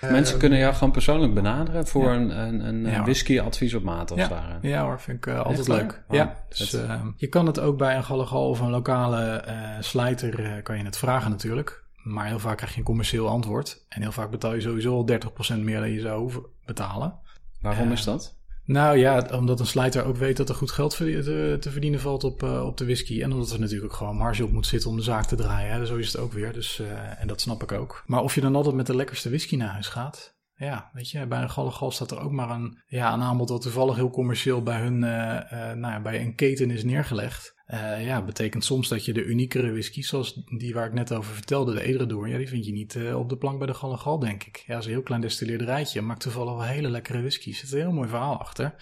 Mensen 0.00 0.38
kunnen 0.38 0.58
jou 0.58 0.74
gewoon 0.74 0.92
persoonlijk 0.92 1.34
benaderen 1.34 1.86
voor 1.86 2.12
Ja. 2.12 2.16
een, 2.16 2.38
een, 2.38 2.60
een 2.60 2.90
Ja, 2.90 3.02
whisky-advies 3.02 3.74
op 3.74 3.82
maat, 3.82 4.10
als 4.10 4.20
het 4.20 4.30
ware. 4.30 4.58
Ja 4.62 4.82
hoor, 4.82 5.00
vind 5.00 5.26
ik 5.26 5.34
altijd 5.34 5.58
Echt 5.58 5.68
leuk. 5.68 6.02
Wauw. 6.06 6.20
Ja, 6.20 6.44
dus, 6.48 6.76
je 7.16 7.26
kan 7.28 7.46
het 7.46 7.60
ook 7.60 7.78
bij 7.78 7.96
een 7.96 8.04
gallegal 8.04 8.48
of 8.48 8.60
een 8.60 8.70
lokale 8.70 9.24
eh 9.24 9.76
slijter 9.80 10.62
kan 10.62 10.78
je 10.78 10.84
het 10.84 10.98
vragen 10.98 11.30
natuurlijk. 11.30 11.84
Maar 12.08 12.26
heel 12.26 12.38
vaak 12.38 12.56
krijg 12.56 12.72
je 12.72 12.78
een 12.78 12.84
commercieel 12.84 13.28
antwoord. 13.28 13.84
En 13.88 14.02
heel 14.02 14.12
vaak 14.12 14.30
betaal 14.30 14.54
je 14.54 14.60
sowieso 14.60 14.94
al 14.94 15.06
30% 15.06 15.58
meer 15.58 15.80
dan 15.80 15.90
je 15.90 16.00
zou 16.00 16.20
hoeven 16.20 16.42
betalen. 16.66 17.18
Waarom 17.60 17.86
Ja. 17.86 17.92
is 17.92 18.04
dat? 18.04 18.36
Nou 18.64 18.96
ja, 18.98 19.26
omdat 19.32 19.60
een 19.60 19.66
slijter 19.66 20.04
ook 20.04 20.16
weet 20.16 20.36
dat 20.36 20.48
er 20.48 20.54
goed 20.54 20.70
geld 20.70 20.96
te, 20.96 21.58
verdienen 21.60 22.00
valt 22.00 22.24
op, 22.24 22.42
eh, 22.42 22.64
op 22.66 22.76
de 22.76 22.84
whisky. 22.84 23.22
En 23.22 23.32
omdat 23.32 23.50
er 23.50 23.60
natuurlijk 23.60 23.92
ook 23.92 23.98
gewoon 23.98 24.16
marge 24.16 24.44
op 24.44 24.52
moet 24.52 24.66
zitten 24.66 24.90
om 24.90 24.96
de 24.96 25.02
zaak 25.02 25.24
te 25.24 25.36
draaien. 25.36 25.72
Hè. 25.72 25.86
Zo 25.86 25.96
is 25.96 26.12
het 26.12 26.20
ook 26.20 26.32
weer. 26.32 26.52
Dus, 26.52 26.78
eh, 26.80 27.20
en 27.20 27.26
dat 27.26 27.40
snap 27.40 27.62
ik 27.62 27.72
ook. 27.72 28.02
Maar 28.06 28.22
of 28.22 28.34
je 28.34 28.40
dan 28.40 28.56
altijd 28.56 28.74
met 28.74 28.86
de 28.86 28.96
lekkerste 28.96 29.28
whisky 29.28 29.56
naar 29.56 29.68
huis 29.68 29.86
gaat. 29.88 30.36
Ja, 30.58 30.90
weet 30.92 31.10
je, 31.10 31.26
bij 31.26 31.42
een 31.42 31.50
gallegal 31.50 31.90
staat 31.90 32.10
er 32.10 32.20
ook 32.20 32.32
maar 32.32 32.50
een, 32.50 32.78
ja, 32.86 33.12
een 33.12 33.22
aanbod 33.22 33.48
dat 33.48 33.62
toevallig 33.62 33.96
heel 33.96 34.10
commercieel 34.10 34.62
bij 34.62 34.80
hun, 34.80 35.04
eh, 35.04 35.36
eh, 35.36 35.76
nou 35.76 35.92
ja, 35.92 36.00
bij 36.00 36.20
een 36.20 36.34
keten 36.34 36.70
is 36.70 36.84
neergelegd. 36.84 37.54
Eh, 37.68 38.04
ja, 38.04 38.22
betekent 38.22 38.64
soms 38.64 38.88
dat 38.88 39.04
je 39.04 39.12
de 39.12 39.24
uniekere 39.24 39.70
whisky, 39.70 40.02
zoals 40.02 40.34
die 40.34 40.74
waar 40.74 40.86
ik 40.86 40.92
net 40.92 41.12
over 41.12 41.34
vertelde, 41.34 41.74
de 41.74 41.82
Edradoor, 41.82 42.28
ja, 42.28 42.36
die 42.36 42.48
vind 42.48 42.64
je 42.64 42.72
niet 42.72 42.94
eh, 42.94 43.18
op 43.18 43.28
de 43.28 43.36
plank 43.36 43.58
bij 43.58 43.66
de 43.66 43.74
gallegal, 43.74 44.18
denk 44.18 44.44
ik. 44.44 44.56
Ja, 44.56 44.72
dat 44.72 44.78
is 44.78 44.86
een 44.86 44.92
heel 44.92 45.02
klein 45.02 45.20
destilleerderijtje, 45.20 46.00
maakt 46.00 46.20
toevallig 46.20 46.52
wel 46.52 46.62
hele 46.62 46.88
lekkere 46.88 47.20
whisky. 47.20 47.50
Er 47.50 47.56
zit 47.56 47.72
een 47.72 47.78
heel 47.78 47.92
mooi 47.92 48.08
verhaal 48.08 48.38
achter. 48.38 48.74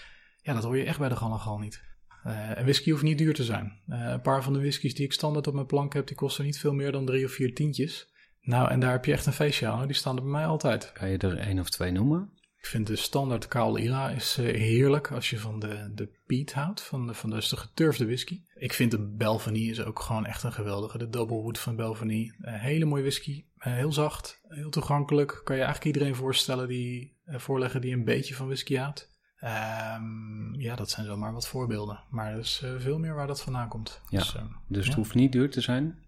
Ja, 0.43 0.55
dat 0.55 0.63
hoor 0.63 0.77
je 0.77 0.85
echt 0.85 0.99
bij 0.99 1.09
de 1.09 1.17
gallegal 1.17 1.59
niet. 1.59 1.83
Eh, 2.25 2.59
en 2.59 2.63
whisky 2.63 2.91
hoeft 2.91 3.03
niet 3.03 3.19
duur 3.19 3.35
te 3.35 3.45
zijn. 3.45 3.81
Een 3.87 4.21
paar 4.21 4.43
van 4.43 4.53
de 4.53 4.59
whiskies 4.59 4.95
die 4.95 5.05
ik 5.05 5.13
standaard 5.13 5.47
op 5.47 5.55
mijn 5.55 5.67
plank 5.67 5.95
heb, 5.95 6.07
die 6.07 6.17
kosten 6.17 6.45
niet 6.45 6.59
veel 6.59 6.75
meer 6.75 6.93
dan 6.93 7.07
drie 7.07 7.25
of 7.25 7.33
vier 7.33 7.55
tientjes. 7.55 8.13
Nou, 8.43 8.71
en 8.71 8.81
daar 8.81 8.93
heb 8.93 9.05
je 9.05 9.13
echt 9.13 9.27
een 9.27 9.33
feestje 9.33 9.67
aan. 9.67 9.87
Die 9.87 9.97
staan 9.97 10.17
er 10.17 10.23
bij 10.23 10.31
mij 10.31 10.47
altijd. 10.47 10.93
Kan 10.93 11.09
je 11.09 11.19
er 11.19 11.39
één 11.39 11.59
of 11.59 11.71
twee 11.71 11.91
noemen? 11.91 12.31
Ik 12.67 12.73
vind 12.73 12.87
de 12.87 12.97
standaard 12.97 13.49
Kaal 13.49 13.79
Ira 13.79 14.09
is 14.11 14.37
eh, 14.39 14.45
heerlijk 14.45 15.13
als 15.13 15.31
je 15.31 15.39
van 15.39 15.59
de, 15.61 15.91
de 15.95 16.09
peat 16.27 16.53
houdt, 16.53 16.83
van 16.83 17.07
de, 17.07 17.15
van 17.15 17.31
de, 17.31 17.37
dus 17.37 17.49
de 17.49 17.57
geturfde 17.57 18.05
whisky. 18.05 18.41
Ik 18.55 18.73
vind 18.73 18.91
de 18.91 18.99
Belvanie 18.99 19.71
is 19.71 19.83
ook 19.85 20.01
gewoon 20.01 20.27
echt 20.27 20.43
een 20.43 20.53
geweldige. 20.53 20.99
De 20.99 21.09
Double 21.09 21.37
Wood 21.37 21.59
van 21.59 21.77
Belvanie. 21.77 22.35
Eh, 22.41 22.55
hele 22.55 22.85
mooie 22.85 23.03
whisky. 23.03 23.45
Eh, 23.59 23.73
heel 23.73 23.93
zacht, 23.93 24.41
heel 24.49 24.71
toegankelijk. 24.71 25.41
Kan 25.45 25.57
je 25.57 25.63
eigenlijk 25.63 25.95
iedereen 25.97 26.15
voorstellen 26.17 26.69
die, 26.69 27.17
voorleggen 27.27 27.81
die 27.81 27.93
een 27.93 28.05
beetje 28.05 28.35
van 28.35 28.47
whisky 28.47 28.77
houdt. 28.77 29.11
Ehm, 29.37 30.55
ja, 30.55 30.77
dat 30.77 30.91
zijn 30.91 31.07
zomaar 31.07 31.33
wat 31.33 31.49
voorbeelden. 31.49 32.01
Maar 32.11 32.33
er 32.33 32.39
is 32.39 32.63
veel 32.79 32.99
meer 32.99 33.15
waar 33.15 33.27
dat 33.27 33.43
vandaan 33.43 33.69
komt. 33.69 34.01
Ja, 34.09 34.19
Dus, 34.19 34.35
eh, 34.35 34.43
Dus 34.69 34.83
Ja. 34.83 34.89
het 34.89 34.99
hoeft 34.99 35.15
niet 35.15 35.33
duur 35.33 35.51
te 35.51 35.61
zijn. 35.61 35.99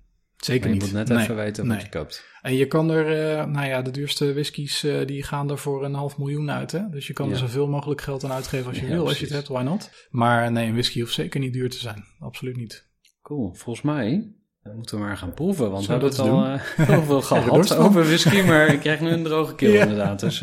Zeker 0.44 0.61
Maar 0.68 0.74
je 0.77 0.83
niet. 0.83 0.92
moet 0.92 0.98
net 0.98 1.09
Nee, 1.09 1.22
even 1.22 1.37
weten 1.37 1.66
wat 1.66 1.77
nee. 1.77 1.85
je 1.85 1.90
koopt. 1.90 2.24
En 2.42 2.55
je 2.55 2.66
kan 2.66 2.90
er, 2.90 3.37
eh, 3.38 3.44
nou 3.46 3.66
ja, 3.66 3.83
de 3.83 3.90
duurste 3.90 4.33
whiskies 4.33 4.85
eh, 4.85 5.07
die 5.07 5.22
gaan 5.22 5.51
er 5.51 5.59
voor 5.59 5.85
een 5.85 5.94
half 5.94 6.18
miljoen 6.18 6.51
uit. 6.51 6.72
Hè? 6.72 6.88
Dus 6.90 7.07
je 7.07 7.12
kan 7.12 7.27
Ja. 7.27 7.33
er 7.33 7.38
zoveel 7.38 7.68
mogelijk 7.68 8.01
geld 8.01 8.24
aan 8.24 8.33
uitgeven 8.33 8.66
als 8.68 8.79
je 8.79 8.87
Ja, 8.87 8.92
wil. 8.92 9.07
Als 9.09 9.18
je 9.18 9.24
het 9.24 9.35
hebt, 9.35 9.48
why 9.48 9.62
not? 9.62 9.90
Maar 10.11 10.53
nee, 10.53 10.66
een 10.66 10.72
whisky 10.72 11.01
hoeft 11.01 11.12
zeker 11.14 11.40
niet 11.40 11.53
duur 11.53 11.70
te 11.70 11.79
zijn. 11.79 12.05
Absoluut 12.20 12.57
niet. 12.57 12.87
Cool. 13.22 13.55
Volgens 13.55 13.85
mij 13.85 14.33
eh, 14.62 14.72
moeten 14.74 14.98
we 14.98 15.05
maar 15.05 15.16
gaan 15.16 15.35
proeven. 15.35 15.70
Want 15.70 15.87
we 15.87 15.92
hebben 15.92 16.09
het 16.11 16.18
al 16.18 16.46
heel 16.87 17.03
veel 17.03 17.22
gehad 17.31 17.77
over 17.77 18.05
whisky. 18.05 18.40
Maar 18.42 18.66
ik 18.72 18.81
krijg 18.81 19.01
nu 19.01 19.09
een 19.11 19.24
droge 19.24 19.55
keel 19.55 19.72
Ja. 19.79 19.83
inderdaad. 19.83 20.20
Dus 20.20 20.40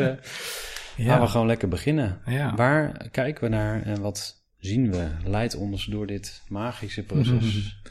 Laten 0.97 1.21
we 1.21 1.27
gewoon 1.27 1.47
lekker 1.47 1.67
beginnen. 1.67 2.21
Waar 2.55 3.10
kijken 3.12 3.43
we 3.43 3.49
naar 3.49 3.81
en 3.84 4.01
wat 4.01 4.43
zien 4.58 4.91
we? 4.91 5.08
Leidt 5.25 5.55
ons 5.55 5.86
door 5.86 6.08
dit 6.08 6.41
magische 6.47 7.03
proces. 7.03 7.81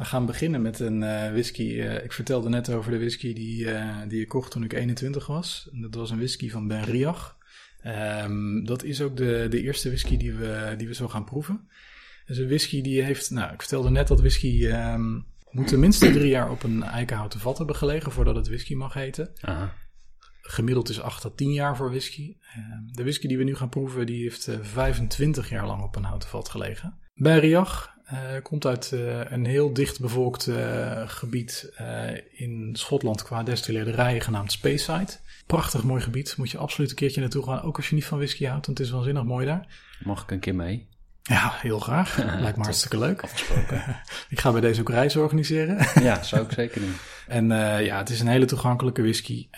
We 0.00 0.06
gaan 0.06 0.26
beginnen 0.26 0.62
met 0.62 0.80
een 0.80 1.02
eh, 1.02 1.30
whisky. 1.30 1.80
eh, 1.80 2.04
ik 2.04 2.12
vertelde 2.12 2.48
net 2.48 2.72
over 2.72 2.90
de 2.90 2.98
whisky 2.98 3.34
die, 3.34 3.70
eh, 3.70 3.96
die 4.08 4.20
ik 4.20 4.28
kocht 4.28 4.50
toen 4.50 4.64
ik 4.64 4.72
21 4.72 5.26
was. 5.26 5.68
Dat 5.72 5.94
was 5.94 6.10
een 6.10 6.16
whisky 6.16 6.50
van 6.50 6.68
Ben 6.68 6.84
Riach. 6.84 7.36
Ehm, 7.82 8.64
dat 8.64 8.82
is 8.82 9.00
ook 9.02 9.16
de, 9.16 9.46
de 9.50 9.62
eerste 9.62 9.88
whisky 9.88 10.16
die 10.16 10.32
we, 10.32 10.74
die 10.76 10.86
we 10.86 10.94
zo 10.94 11.08
gaan 11.08 11.24
proeven. 11.24 11.68
Is 12.26 12.38
een 12.38 12.46
whisky 12.46 12.82
die 12.82 13.02
heeft... 13.02 13.30
Nou, 13.30 13.52
ik 13.52 13.60
vertelde 13.60 13.90
net 13.90 14.08
dat 14.08 14.20
whisky... 14.20 14.66
ehm 14.66 15.20
moet 15.50 15.68
tenminste 15.68 16.10
drie 16.10 16.28
jaar 16.28 16.50
op 16.50 16.62
een 16.62 16.82
eikenhouten 16.82 17.40
vat 17.40 17.58
hebben 17.58 17.76
gelegen... 17.76 18.12
voordat 18.12 18.36
het 18.36 18.48
whisky 18.48 18.74
mag 18.74 18.94
heten. 18.94 19.30
Aha. 19.40 19.74
Gemiddeld 20.42 20.88
is 20.88 21.00
8 21.00 21.20
tot 21.20 21.36
10 21.36 21.52
jaar 21.52 21.76
voor 21.76 21.90
whisky. 21.90 22.36
Ehm, 22.54 22.92
de 22.92 23.02
whisky 23.02 23.26
die 23.26 23.38
we 23.38 23.44
nu 23.44 23.54
gaan 23.54 23.68
proeven, 23.68 24.06
die 24.06 24.22
heeft 24.22 24.48
eh, 24.48 24.58
25 24.60 25.48
jaar 25.48 25.66
lang 25.66 25.82
op 25.82 25.96
een 25.96 26.04
houten 26.04 26.28
vat 26.28 26.48
gelegen. 26.48 26.98
Berriach 27.14 27.98
eh 28.10 28.42
komt 28.42 28.66
uit 28.66 28.92
eh, 28.92 29.30
een 29.30 29.46
heel 29.46 29.72
dicht 29.72 30.00
bevolkt 30.00 30.46
eh, 30.46 31.02
gebied 31.06 31.72
in 32.32 32.70
Schotland 32.72 33.22
qua 33.22 33.42
destilleerderijen 33.42 34.20
genaamd 34.20 34.52
Speyside. 34.52 35.12
Prachtig 35.46 35.82
mooi 35.82 36.02
gebied, 36.02 36.36
moet 36.36 36.50
je 36.50 36.58
absoluut 36.58 36.90
een 36.90 36.96
keertje 36.96 37.20
naartoe 37.20 37.44
gaan. 37.44 37.62
Ook 37.62 37.76
als 37.76 37.88
je 37.88 37.94
niet 37.94 38.04
van 38.04 38.18
whisky 38.18 38.44
houdt, 38.44 38.66
want 38.66 38.78
het 38.78 38.86
is 38.86 38.92
waanzinnig 38.92 39.24
mooi 39.24 39.46
daar. 39.46 39.66
Mag 40.04 40.22
ik 40.22 40.30
een 40.30 40.40
keer 40.40 40.54
mee? 40.54 40.88
Ja, 41.22 41.52
heel 41.60 41.78
graag. 41.78 42.16
Lijkt 42.40 42.56
me 42.56 42.62
hartstikke 42.62 42.98
leuk. 42.98 43.22
ik 44.28 44.40
ga 44.40 44.52
bij 44.52 44.60
deze 44.60 44.80
ook 44.80 44.88
reizen 44.88 45.20
organiseren. 45.20 45.86
Ja, 46.02 46.22
zou 46.22 46.44
ik 46.44 46.52
zeker 46.52 46.80
doen. 46.80 46.94
En 47.26 47.48
ja, 47.84 47.98
het 47.98 48.10
is 48.10 48.20
een 48.20 48.28
hele 48.28 48.44
toegankelijke 48.44 49.02
whisky. 49.02 49.48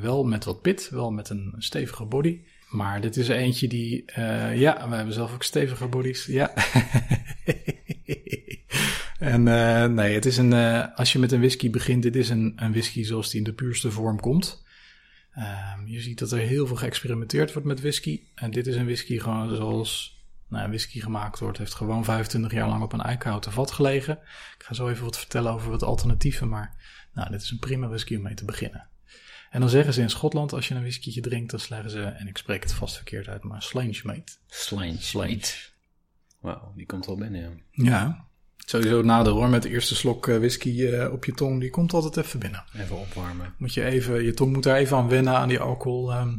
Wel 0.00 0.24
met 0.24 0.44
wat 0.44 0.62
pit, 0.62 0.88
wel 0.90 1.10
met 1.10 1.28
een 1.28 1.54
stevige 1.58 2.04
body. 2.04 2.40
Maar 2.68 3.00
dit 3.00 3.16
is 3.16 3.28
eentje 3.28 3.68
die... 3.68 4.04
ja, 4.54 4.88
we 4.88 4.94
hebben 4.94 5.14
zelf 5.14 5.32
ook 5.32 5.42
stevige 5.42 5.86
bodies. 5.86 6.26
Ja. 6.26 6.52
en 9.32 9.48
eh, 9.48 9.86
nee, 9.86 10.14
het 10.14 10.26
is 10.26 10.36
een... 10.36 10.52
eh, 10.52 10.96
als 10.96 11.12
je 11.12 11.18
met 11.18 11.32
een 11.32 11.38
whisky 11.38 11.70
begint, 11.70 12.02
dit 12.02 12.16
is 12.16 12.28
een, 12.28 12.52
een 12.56 12.70
whisky 12.70 13.02
zoals 13.02 13.30
die 13.30 13.38
in 13.38 13.44
de 13.44 13.52
puurste 13.52 13.90
vorm 13.90 14.20
komt. 14.20 14.64
Ehm, 15.32 15.86
je 15.86 16.00
ziet 16.00 16.18
dat 16.18 16.32
er 16.32 16.38
heel 16.38 16.66
veel 16.66 16.76
geëxperimenteerd 16.76 17.52
wordt 17.52 17.68
met 17.68 17.80
whisky. 17.80 18.20
En 18.34 18.50
dit 18.50 18.66
is 18.66 18.76
een 18.76 18.84
whisky 18.84 19.18
gewoon 19.18 19.56
zoals 19.56 20.20
nou, 20.48 20.68
whisky 20.68 21.00
gemaakt 21.00 21.38
wordt. 21.38 21.58
Heeft 21.58 21.74
gewoon 21.74 22.04
25 22.04 22.52
jaar 22.52 22.68
lang 22.68 22.82
op 22.82 22.92
een 22.92 23.00
eikenhouten 23.00 23.52
vat 23.52 23.70
gelegen. 23.70 24.18
Ik 24.58 24.64
ga 24.64 24.74
zo 24.74 24.88
even 24.88 25.04
wat 25.04 25.18
vertellen 25.18 25.52
over 25.52 25.70
wat 25.70 25.82
alternatieven, 25.82 26.48
maar 26.48 26.76
nou, 27.14 27.30
dit 27.30 27.42
is 27.42 27.50
een 27.50 27.58
prima 27.58 27.88
whisky 27.88 28.16
om 28.16 28.22
mee 28.22 28.34
te 28.34 28.44
beginnen. 28.44 28.88
En 29.50 29.60
dan 29.60 29.68
zeggen 29.68 29.94
ze 29.94 30.00
in 30.00 30.10
Schotland, 30.10 30.52
als 30.52 30.68
je 30.68 30.74
een 30.74 30.80
whiskytje 30.80 31.20
drinkt, 31.20 31.50
dan 31.50 31.60
zeggen 31.60 31.90
ze, 31.90 32.02
en 32.02 32.26
ik 32.26 32.36
spreek 32.36 32.62
het 32.62 32.72
vast 32.72 32.96
verkeerd 32.96 33.28
uit, 33.28 33.42
maar 33.42 33.62
slange 33.62 34.00
mate. 34.02 34.32
Slange. 34.46 34.96
Slange. 34.98 35.71
Wauw, 36.42 36.72
die 36.76 36.86
komt 36.86 37.06
wel 37.06 37.16
binnen, 37.16 37.40
ja. 37.40 37.50
Ja, 37.70 38.26
sowieso 38.56 38.96
het 38.96 39.06
nadeel 39.06 39.32
hoor, 39.34 39.48
met 39.48 39.62
de 39.62 39.68
eerste 39.68 39.94
slok 39.94 40.28
eh, 40.28 40.36
whisky 40.36 40.86
eh, 40.86 41.12
op 41.12 41.24
je 41.24 41.32
tong, 41.32 41.60
die 41.60 41.70
komt 41.70 41.92
altijd 41.92 42.16
even 42.26 42.38
binnen. 42.38 42.64
Even 42.76 42.98
opwarmen. 42.98 43.54
Moet 43.58 43.74
je 43.74 43.84
even, 43.84 44.24
je 44.24 44.34
tong 44.34 44.52
moet 44.52 44.62
daar 44.62 44.76
even 44.76 44.96
aan 44.96 45.08
wennen 45.08 45.36
aan 45.36 45.48
die 45.48 45.60
alcohol. 45.60 46.12
ehm, 46.12 46.34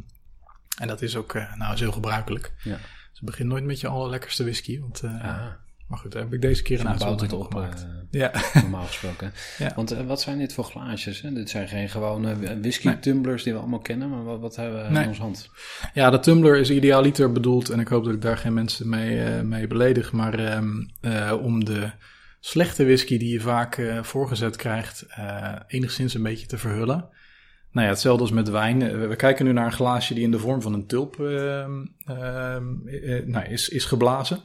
en 0.78 0.88
dat 0.88 1.02
is 1.02 1.16
ook, 1.16 1.34
eh, 1.34 1.56
nou, 1.56 1.74
is 1.74 1.80
heel 1.80 1.92
gebruikelijk. 1.92 2.54
Ja. 2.64 2.78
Dus 3.12 3.22
begin 3.22 3.48
nooit 3.48 3.64
met 3.64 3.80
je 3.80 3.88
allerlekkerste 3.88 4.44
whisky, 4.44 4.80
want, 4.80 5.04
Ah, 5.04 5.48
maar 5.94 6.02
goed, 6.02 6.12
daar 6.12 6.22
heb 6.24 6.34
ik 6.34 6.42
deze 6.42 6.62
keer 6.64 6.80
een 6.80 6.88
uitzondering 6.90 7.34
op 7.34 7.52
gemaakt. 7.54 7.88
ja. 8.12 8.32
normaal 8.54 8.86
gesproken. 8.86 9.32
Ja. 9.58 9.72
Want 9.76 9.92
eh, 9.92 10.06
wat 10.06 10.22
zijn 10.22 10.38
dit 10.38 10.54
voor 10.54 10.64
glaasjes? 10.64 11.22
Hè? 11.22 11.34
Dit 11.34 11.50
zijn 11.50 11.68
geen 11.68 11.90
gewone 11.90 12.60
whisky 12.62 12.96
tumblers 12.96 13.44
die 13.44 13.54
we 13.54 13.60
allemaal 13.60 13.80
kennen, 13.80 14.10
maar 14.10 14.24
wat, 14.24 14.40
wat 14.40 14.56
hebben 14.56 14.84
we 14.84 14.90
Nee. 14.92 15.04
in 15.04 15.10
ons 15.10 15.18
hand? 15.18 15.50
Ja, 15.94 16.10
de 16.10 16.20
tumbler 16.20 16.58
is 16.58 16.70
idealiter 16.70 17.32
bedoeld, 17.32 17.70
en 17.70 17.80
ik 17.80 17.88
hoop 17.88 18.04
dat 18.04 18.14
ik 18.14 18.22
daar 18.22 18.38
geen 18.38 18.54
mensen 18.54 18.90
mee, 18.90 19.24
eh, 19.24 19.42
mee 19.42 19.68
beledig, 19.68 20.12
maar 20.12 20.40
ehm, 20.40 20.70
eh, 21.02 21.34
om 21.42 21.66
de 21.66 21.92
slechte 22.40 22.84
whisky 22.84 23.18
die 23.18 23.34
je 23.34 23.40
vaak 23.40 23.82
voorgezet 24.02 24.56
krijgt, 24.56 25.06
enigszins 25.68 26.14
een 26.14 26.24
beetje 26.24 26.48
te 26.48 26.58
verhullen. 26.58 27.10
Nou 27.72 27.86
ja, 27.86 27.92
hetzelfde 27.94 28.22
als 28.22 28.32
met 28.32 28.50
wijn. 28.50 29.08
We, 29.08 29.16
kijken 29.16 29.46
nu 29.46 29.52
naar 29.52 29.66
een 29.66 29.72
glaasje 29.72 30.14
die 30.14 30.24
in 30.24 30.32
de 30.32 30.40
vorm 30.40 30.62
van 30.62 30.74
een 30.74 30.88
tulp 30.88 31.20
ehm, 31.20 31.86
ehm, 32.06 32.88
eh, 32.88 33.26
nou, 33.26 33.46
is, 33.46 33.70
is 33.70 33.86
geblazen. 33.86 34.44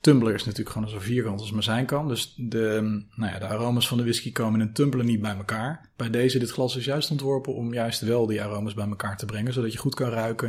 Tumbler 0.00 0.34
is 0.34 0.44
natuurlijk 0.44 0.70
gewoon 0.70 0.88
zo 0.88 0.98
vierkant 0.98 1.40
als 1.40 1.50
maar 1.50 1.62
zijn 1.62 1.86
kan. 1.86 2.08
Dus 2.08 2.34
de, 2.36 3.02
nou 3.14 3.32
ja, 3.32 3.38
de 3.38 3.46
aromas 3.46 3.88
van 3.88 3.96
de 3.96 4.02
whisky 4.02 4.32
komen 4.32 4.60
in 4.60 4.66
een 4.66 4.72
tumbler 4.72 5.04
niet 5.04 5.20
bij 5.20 5.36
elkaar. 5.36 5.88
Bij 5.96 6.10
deze, 6.10 6.38
dit 6.38 6.50
glas 6.50 6.76
is 6.76 6.84
juist 6.84 7.10
ontworpen 7.10 7.54
om 7.54 7.72
juist 7.72 8.00
wel 8.00 8.26
die 8.26 8.42
aromas 8.42 8.74
bij 8.74 8.88
elkaar 8.88 9.16
te 9.16 9.26
brengen. 9.26 9.52
Zodat 9.52 9.72
je 9.72 9.78
goed 9.78 9.94
kan 9.94 10.08
ruiken 10.08 10.48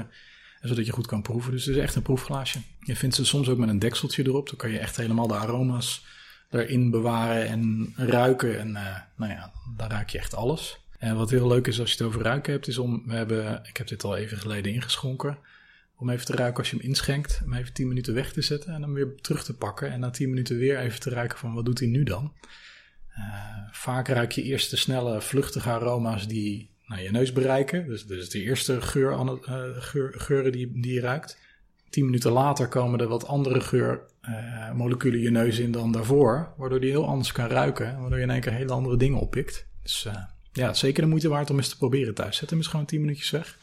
en 0.62 0.68
zodat 0.68 0.86
je 0.86 0.92
goed 0.92 1.08
kan 1.08 1.22
proeven. 1.22 1.52
Dus 1.52 1.66
het 1.66 1.76
is 1.76 1.82
echt 1.82 1.96
een 1.96 2.02
proefglaasje. 2.02 2.60
Je 2.80 2.96
vindt 2.96 3.16
ze 3.16 3.26
soms 3.26 3.50
ook 3.50 3.58
met 3.58 3.70
een 3.70 3.80
dekseltje 3.80 4.26
erop. 4.26 4.48
Dan 4.48 4.58
kan 4.58 4.72
je 4.72 4.80
echt 4.80 4.96
helemaal 4.96 5.28
de 5.28 5.36
aroma's 5.36 6.06
erin 6.50 6.90
bewaren 6.90 7.48
en 7.48 7.94
ruiken. 7.96 8.60
En 8.60 8.76
eh, 8.76 8.98
nou 9.16 9.32
ja, 9.32 9.52
dan 9.78 9.90
ruik 9.90 10.10
je 10.10 10.18
echt 10.18 10.36
alles. 10.36 10.80
En 10.98 11.16
wat 11.16 11.30
heel 11.30 11.48
leuk 11.48 11.68
is 11.68 11.80
als 11.80 11.92
je 11.92 11.98
het 11.98 12.08
over 12.08 12.22
ruiken 12.22 12.54
hebt, 12.54 12.68
is 12.68 12.78
om, 12.78 13.04
we 13.06 13.14
hebben, 13.14 13.62
ik 13.64 13.78
heb 13.78 13.88
dit 13.88 14.04
al 14.04 14.18
even 14.18 14.38
geleden 14.38 14.74
ingeschonken, 14.74 15.38
om 16.02 16.10
even 16.10 16.26
te 16.26 16.36
ruiken 16.36 16.58
als 16.58 16.70
je 16.70 16.76
hem 16.76 16.86
inschenkt, 16.86 17.40
hem 17.40 17.54
even 17.54 17.74
10 17.74 17.88
minuten 17.88 18.14
weg 18.14 18.34
te 18.34 18.42
zetten 18.42 18.74
en 18.74 18.82
dan 18.82 18.94
weer 18.94 19.16
terug 19.16 19.44
te 19.44 19.58
pakken. 19.58 19.92
En 19.92 20.00
na 20.00 20.10
10 20.10 20.30
minuten 20.30 20.58
weer 20.58 20.80
even 20.80 21.00
te 21.00 21.10
ruiken 21.10 21.38
van 21.38 21.54
wat 21.54 21.66
doet 21.66 21.80
hij 21.80 21.88
nu 21.88 22.04
dan. 22.04 22.34
Eh, 23.08 23.24
vaak 23.72 24.08
ruik 24.08 24.32
je 24.32 24.44
eerst 24.44 24.70
de 24.70 24.76
snelle, 24.76 25.22
vluchtige 25.22 25.70
aroma's 25.70 26.28
die 26.28 26.70
nou, 26.86 27.02
je 27.02 27.12
neus 27.12 27.34
bereiken. 27.34 27.88
Dus, 27.88 28.06
dus 28.06 28.30
de 28.30 28.42
eerste 28.42 28.82
geur, 28.82 29.12
eh, 29.12 29.64
geur, 29.74 30.14
geuren 30.18 30.52
die, 30.52 30.82
die 30.82 30.94
je 30.94 31.00
ruikt. 31.00 31.38
10 31.90 32.06
minuten 32.06 32.32
later 32.32 32.68
komen 32.68 33.00
er 33.00 33.08
wat 33.08 33.28
andere 33.28 33.62
geurmoleculen 33.62 35.20
je 35.20 35.32
neus 35.32 35.60
in 35.60 35.72
dan 35.72 35.92
daarvoor. 35.92 36.54
Waardoor 36.58 36.80
die 36.80 36.90
heel 36.90 37.08
anders 37.08 37.32
kan 37.32 37.48
ruiken. 37.48 38.00
Waardoor 38.00 38.18
je 38.18 38.24
in 38.24 38.30
één 38.30 38.42
keer 38.42 38.54
hele 38.54 38.74
andere 38.74 38.98
dingen 38.98 39.20
oppikt. 39.20 39.68
Dus 39.82 40.06
eh, 40.06 40.24
ja, 40.52 40.74
zeker 40.74 41.04
de 41.04 41.10
moeite 41.10 41.30
waard 41.30 41.50
om 41.50 41.58
eens 41.58 41.70
te 41.70 41.78
proberen 41.78 42.14
thuis. 42.14 42.38
Zet 42.38 42.50
hem 42.50 42.60
eens 42.60 42.68
gewoon 42.68 42.86
10 42.86 43.02
minuutjes 43.02 43.30
weg. 43.30 43.58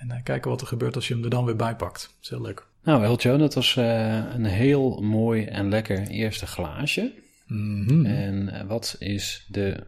En 0.00 0.10
eh, 0.10 0.22
kijken 0.22 0.50
wat 0.50 0.60
er 0.60 0.66
gebeurt 0.66 0.94
als 0.94 1.08
je 1.08 1.14
hem 1.14 1.24
er 1.24 1.30
dan 1.30 1.44
weer 1.44 1.56
bij 1.56 1.76
pakt. 1.76 2.02
Dat 2.02 2.22
is 2.22 2.28
heel 2.28 2.40
leuk. 2.40 2.66
Nou, 2.82 3.04
Eljo, 3.04 3.36
dat 3.36 3.54
was 3.54 3.76
eh, 3.76 4.34
een 4.34 4.44
heel 4.44 5.00
mooi 5.00 5.44
en 5.44 5.68
lekker 5.68 6.06
eerste 6.08 6.46
glaasje. 6.46 7.12
Mhm. 7.46 8.06
En 8.06 8.48
eh, 8.48 8.66
wat 8.66 8.96
is 8.98 9.46
de 9.48 9.86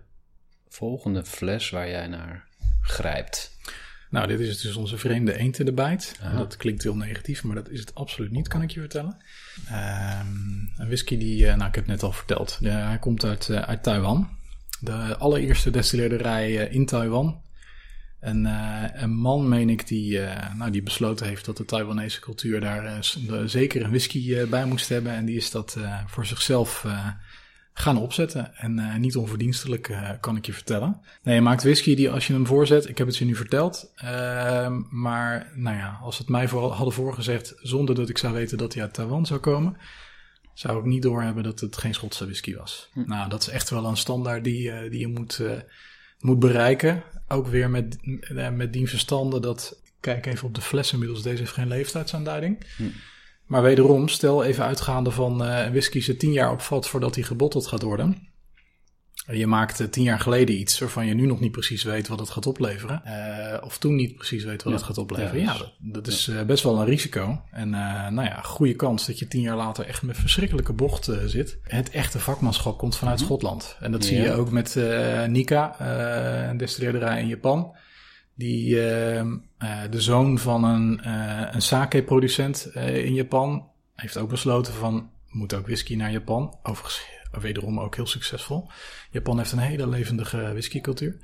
volgende 0.68 1.24
fles 1.24 1.70
waar 1.70 1.88
jij 1.88 2.06
naar 2.06 2.48
grijpt? 2.80 3.56
Nou, 4.10 4.26
dit 4.26 4.40
is 4.40 4.60
dus 4.60 4.76
onze 4.76 4.98
vreemde 4.98 5.38
eend 5.38 5.58
in 5.58 5.64
de 5.64 5.72
bijt. 5.72 6.16
Aha. 6.22 6.36
Dat 6.38 6.56
klinkt 6.56 6.82
heel 6.82 6.96
negatief, 6.96 7.42
maar 7.44 7.54
dat 7.56 7.68
is 7.68 7.80
het 7.80 7.94
absoluut 7.94 8.30
niet, 8.30 8.48
kan 8.48 8.62
ik 8.62 8.70
je 8.70 8.80
vertellen. 8.80 9.16
Ehm, 9.68 10.26
een 10.76 10.86
whisky 10.86 11.18
die, 11.18 11.44
nou, 11.44 11.56
ik 11.56 11.74
heb 11.74 11.74
het 11.74 11.86
net 11.86 12.02
al 12.02 12.12
verteld. 12.12 12.58
De- 12.60 12.70
hij 12.70 12.98
komt 12.98 13.24
uit, 13.24 13.50
uit 13.50 13.82
Taiwan. 13.82 14.28
De 14.80 15.16
allereerste 15.16 15.70
destilleerderij 15.70 16.52
in 16.54 16.86
Taiwan. 16.86 17.42
En 18.22 18.46
eh, 18.46 19.02
een 19.02 19.14
man, 19.14 19.48
meen 19.48 19.70
ik, 19.70 19.86
die, 19.86 20.20
eh, 20.20 20.54
nou, 20.54 20.70
die 20.70 20.82
besloten 20.82 21.26
heeft 21.26 21.44
dat 21.44 21.56
de 21.56 21.64
Taiwanese 21.64 22.20
cultuur 22.20 22.60
daar 22.60 22.84
eh, 22.84 23.42
zeker 23.44 23.82
een 23.82 23.88
whisky 23.88 24.46
bij 24.46 24.64
moest 24.64 24.88
hebben. 24.88 25.12
En 25.12 25.24
die 25.24 25.36
is 25.36 25.50
dat 25.50 25.76
voor 26.06 26.26
zichzelf 26.26 26.86
gaan 27.72 27.96
opzetten. 27.96 28.56
En 28.56 29.00
niet 29.00 29.16
onverdienstelijk, 29.16 29.96
kan 30.20 30.36
ik 30.36 30.46
je 30.46 30.52
vertellen. 30.52 31.00
Nee, 31.22 31.34
je 31.34 31.40
maakt 31.40 31.62
whisky 31.62 31.94
die 31.94 32.10
als 32.10 32.26
je 32.26 32.32
hem 32.32 32.46
voorzet, 32.46 32.88
ik 32.88 32.98
heb 32.98 33.06
het 33.06 33.16
je 33.16 33.24
nu 33.24 33.34
verteld. 33.34 33.92
ehm, 33.96 34.80
maar 34.90 35.52
nou 35.54 35.76
ja, 35.76 35.98
als 36.02 36.18
het 36.18 36.28
mij 36.28 36.48
voor, 36.48 36.72
hadden 36.72 36.94
voorgezegd 36.94 37.54
zonder 37.56 37.94
dat 37.94 38.08
ik 38.08 38.18
zou 38.18 38.32
weten 38.32 38.58
dat 38.58 38.74
hij 38.74 38.82
uit 38.82 38.94
Taiwan 38.94 39.26
zou 39.26 39.40
komen, 39.40 39.76
zou 40.54 40.78
ik 40.78 40.84
niet 40.84 41.02
doorhebben 41.02 41.42
dat 41.42 41.60
het 41.60 41.76
geen 41.76 41.94
Schotse 41.94 42.24
whisky 42.24 42.56
was. 42.56 42.88
Nou, 42.94 43.28
dat 43.28 43.40
is 43.40 43.48
echt 43.48 43.70
wel 43.70 43.84
een 43.84 43.96
standaard 43.96 44.44
die, 44.44 44.88
die 44.88 45.00
je 45.00 45.08
moet, 45.08 45.40
moet 46.22 46.38
bereiken. 46.38 47.02
Ook 47.28 47.46
weer 47.46 47.70
met, 47.70 47.98
eh, 48.20 48.50
met 48.50 48.72
dien 48.72 48.88
verstande 48.88 49.40
dat, 49.40 49.80
kijk 50.00 50.26
even 50.26 50.46
op 50.46 50.54
de 50.54 50.60
fles 50.60 50.92
inmiddels, 50.92 51.22
deze 51.22 51.38
heeft 51.38 51.52
geen 51.52 51.68
leeftijdsaanduiding. 51.68 52.58
Maar 53.46 53.62
wederom, 53.62 54.08
stel 54.08 54.44
even 54.44 54.64
uitgaande 54.64 55.10
van 55.10 55.40
een 55.40 55.70
whisky 55.70 56.00
zit 56.00 56.18
tien 56.18 56.32
jaar 56.32 56.52
op 56.52 56.60
vat 56.60 56.88
voordat 56.88 57.14
hij 57.14 57.24
gebotteld 57.24 57.66
gaat 57.66 57.82
worden. 57.82 58.31
Je 59.30 59.46
maakte 59.46 59.88
tien 59.88 60.02
jaar 60.02 60.20
geleden 60.20 60.58
iets 60.58 60.78
waarvan 60.78 61.06
je 61.06 61.14
nu 61.14 61.26
nog 61.26 61.40
niet 61.40 61.52
precies 61.52 61.82
weet 61.82 62.08
wat 62.08 62.18
het 62.18 62.30
gaat 62.30 62.46
opleveren. 62.46 63.04
Eh, 63.04 63.64
of 63.64 63.78
toen 63.78 63.94
niet 63.94 64.14
precies 64.14 64.44
weet 64.44 64.62
wat 64.62 64.72
Ja. 64.72 64.78
het 64.78 64.86
gaat 64.88 64.98
opleveren. 64.98 65.40
Ja, 65.42 65.52
dus- 65.52 65.58
dat, 65.78 65.94
dat 66.04 66.06
is 66.06 66.28
eh, 66.28 66.42
best 66.42 66.62
wel 66.64 66.78
een 66.78 66.84
risico. 66.86 67.42
En 67.50 67.74
eh, 67.74 68.08
nou 68.08 68.28
ja, 68.28 68.40
goede 68.40 68.74
kans 68.74 69.06
dat 69.06 69.18
je 69.18 69.28
tien 69.28 69.40
jaar 69.40 69.56
later 69.56 69.86
echt 69.86 70.02
met 70.02 70.16
verschrikkelijke 70.16 70.72
bocht 70.72 71.08
eh, 71.08 71.16
zit. 71.24 71.58
Het 71.62 71.90
echte 71.90 72.18
vakmanschap 72.18 72.78
komt 72.78 72.96
vanuit 72.96 73.20
Schotland. 73.20 73.76
En 73.80 73.92
dat 73.92 74.04
zie 74.04 74.20
je 74.20 74.32
ook 74.32 74.50
met 74.50 74.76
eh, 74.76 75.24
Nika, 75.24 75.76
eh, 75.78 76.48
een 76.48 76.56
destilleerderij 76.56 77.20
in 77.20 77.26
Japan. 77.28 77.76
Die 78.34 78.80
eh, 78.80 79.18
eh, 79.18 79.26
de 79.90 80.00
zoon 80.00 80.38
van 80.38 80.64
een, 80.64 81.00
eh, 81.02 81.48
een 81.50 81.62
sake-producent 81.62 82.64
eh, 82.74 83.04
in 83.04 83.14
Japan 83.14 83.68
heeft 83.94 84.16
ook 84.16 84.28
besloten 84.28 84.72
van 84.74 85.10
moet 85.28 85.54
ook 85.54 85.66
whisky 85.66 85.96
naar 85.96 86.12
Japan. 86.12 86.58
Overigens 86.62 87.02
wederom 87.40 87.80
ook 87.80 87.94
heel 87.96 88.06
succesvol. 88.06 88.68
Japan 89.10 89.38
heeft 89.38 89.52
een 89.52 89.58
hele 89.58 89.88
levendige 89.88 90.50
whiskycultuur. 90.52 91.16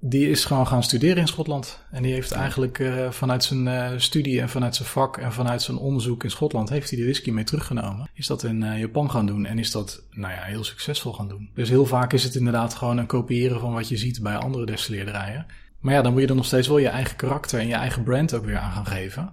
die 0.00 0.30
is 0.30 0.44
gewoon 0.44 0.66
gaan 0.66 0.82
studeren 0.82 1.16
in 1.16 1.26
Schotland. 1.26 1.84
En 1.90 2.02
die 2.02 2.12
heeft 2.12 2.32
eigenlijk 2.32 2.78
uh, 2.78 3.10
vanuit 3.10 3.44
zijn 3.44 3.66
uh, 3.66 3.90
studie 3.96 4.40
en 4.40 4.48
vanuit 4.48 4.76
zijn 4.76 4.88
vak 4.88 5.16
en 5.16 5.32
vanuit 5.32 5.62
zijn 5.62 5.76
onderzoek 5.76 6.24
in 6.24 6.30
Schotland... 6.30 6.68
heeft 6.68 6.90
hij 6.90 6.98
de 6.98 7.04
whisky 7.04 7.30
mee 7.30 7.44
teruggenomen. 7.44 8.10
Is 8.14 8.26
dat 8.26 8.42
in 8.42 8.62
uh, 8.62 8.78
Japan 8.78 9.10
gaan 9.10 9.26
doen 9.26 9.46
en 9.46 9.58
is 9.58 9.70
dat 9.70 10.02
nou 10.10 10.32
ja, 10.32 10.42
heel 10.42 10.64
succesvol 10.64 11.12
gaan 11.12 11.28
doen. 11.28 11.50
Dus 11.54 11.68
heel 11.68 11.86
vaak 11.86 12.12
is 12.12 12.24
het 12.24 12.34
inderdaad 12.34 12.74
gewoon 12.74 12.98
een 12.98 13.06
kopiëren 13.06 13.60
van 13.60 13.72
wat 13.72 13.88
je 13.88 13.96
ziet 13.96 14.22
bij 14.22 14.36
andere 14.36 14.66
destilleerderijen. 14.66 15.46
Maar 15.80 15.94
ja, 15.94 16.02
dan 16.02 16.12
moet 16.12 16.20
je 16.20 16.28
er 16.28 16.34
nog 16.34 16.44
steeds 16.44 16.68
wel 16.68 16.78
je 16.78 16.88
eigen 16.88 17.16
karakter 17.16 17.60
en 17.60 17.66
je 17.66 17.74
eigen 17.74 18.02
brand 18.02 18.34
ook 18.34 18.44
weer 18.44 18.58
aan 18.58 18.72
gaan 18.72 18.86
geven. 18.86 19.32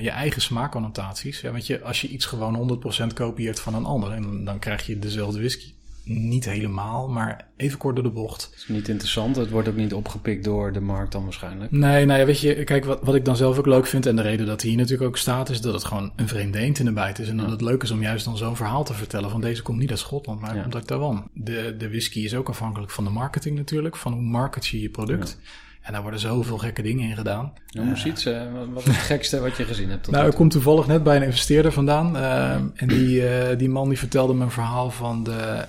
Je 0.00 0.10
eigen 0.10 0.42
smaakconnotaties. 0.42 1.40
Ja, 1.40 1.50
want 1.50 1.66
je, 1.66 1.82
als 1.82 2.00
je 2.00 2.08
iets 2.08 2.24
gewoon 2.24 2.80
100% 3.10 3.14
kopieert 3.14 3.60
van 3.60 3.74
een 3.74 3.84
ander... 3.84 4.12
En 4.12 4.44
dan 4.44 4.58
krijg 4.58 4.86
je 4.86 4.98
dezelfde 4.98 5.38
whisky 5.38 5.72
niet 6.04 6.44
helemaal, 6.44 7.08
maar 7.08 7.46
even 7.56 7.78
kort 7.78 7.94
door 7.94 8.04
de 8.04 8.10
bocht. 8.10 8.42
Het 8.42 8.54
is 8.54 8.68
niet 8.68 8.88
interessant. 8.88 9.36
Het 9.36 9.50
wordt 9.50 9.68
ook 9.68 9.76
niet 9.76 9.94
opgepikt 9.94 10.44
door 10.44 10.72
de 10.72 10.80
markt 10.80 11.12
dan 11.12 11.22
waarschijnlijk. 11.22 11.70
Nee, 11.70 12.04
nou 12.04 12.20
ja, 12.20 12.26
weet 12.26 12.40
je, 12.40 12.64
kijk, 12.64 12.84
wat, 12.84 13.00
wat 13.02 13.14
ik 13.14 13.24
dan 13.24 13.36
zelf 13.36 13.58
ook 13.58 13.66
leuk 13.66 13.86
vind... 13.86 14.06
en 14.06 14.16
de 14.16 14.22
reden 14.22 14.46
dat 14.46 14.60
hij 14.60 14.70
hier 14.70 14.78
natuurlijk 14.78 15.08
ook 15.08 15.16
staat... 15.16 15.48
is 15.48 15.60
dat 15.60 15.74
het 15.74 15.84
gewoon 15.84 16.12
een 16.16 16.28
vreemde 16.28 16.58
eend 16.58 16.78
in 16.78 16.84
de 16.84 16.92
bijt 16.92 17.18
is. 17.18 17.28
En 17.28 17.36
dat 17.36 17.50
het 17.50 17.60
leuk 17.60 17.82
is 17.82 17.90
om 17.90 18.02
juist 18.02 18.24
dan 18.24 18.36
zo'n 18.36 18.56
verhaal 18.56 18.84
te 18.84 18.94
vertellen... 18.94 19.30
van 19.30 19.40
deze 19.40 19.62
komt 19.62 19.78
niet 19.78 19.90
uit 19.90 19.98
Schotland, 19.98 20.40
maar 20.40 20.56
ja. 20.56 20.62
komt 20.62 20.74
uit 20.74 20.86
Taiwan. 20.86 21.28
De, 21.34 21.74
de 21.78 21.88
whisky 21.88 22.20
is 22.20 22.34
ook 22.34 22.48
afhankelijk 22.48 22.90
van 22.90 23.04
de 23.04 23.10
marketing 23.10 23.56
natuurlijk. 23.56 23.96
Van 23.96 24.12
hoe 24.12 24.22
market 24.22 24.66
je 24.66 24.80
je 24.80 24.90
product... 24.90 25.38
Ja. 25.40 25.48
En 25.80 25.92
daar 25.92 26.02
worden 26.02 26.20
zoveel 26.20 26.58
gekke 26.58 26.82
dingen 26.82 27.08
in 27.08 27.16
gedaan. 27.16 27.52
Noem 27.70 27.88
eens 27.88 28.04
iets, 28.04 28.26
uh, 28.26 28.42
wat 28.72 28.86
is 28.86 28.96
het 28.96 28.96
gekste 28.96 29.40
wat 29.40 29.56
je 29.56 29.64
gezien 29.64 29.90
hebt? 29.90 30.10
nou, 30.10 30.28
ik 30.28 30.34
kom 30.34 30.48
toevallig 30.48 30.86
net 30.86 31.02
bij 31.02 31.16
een 31.16 31.22
investeerder 31.22 31.72
vandaan. 31.72 32.16
Uh, 32.16 32.52
en 32.52 32.86
die, 32.86 33.22
uh, 33.22 33.58
die 33.58 33.68
man 33.68 33.88
die 33.88 33.98
vertelde 33.98 34.34
me 34.34 34.44
een 34.44 34.50
verhaal 34.50 34.90
van 34.90 35.24
de 35.24 35.64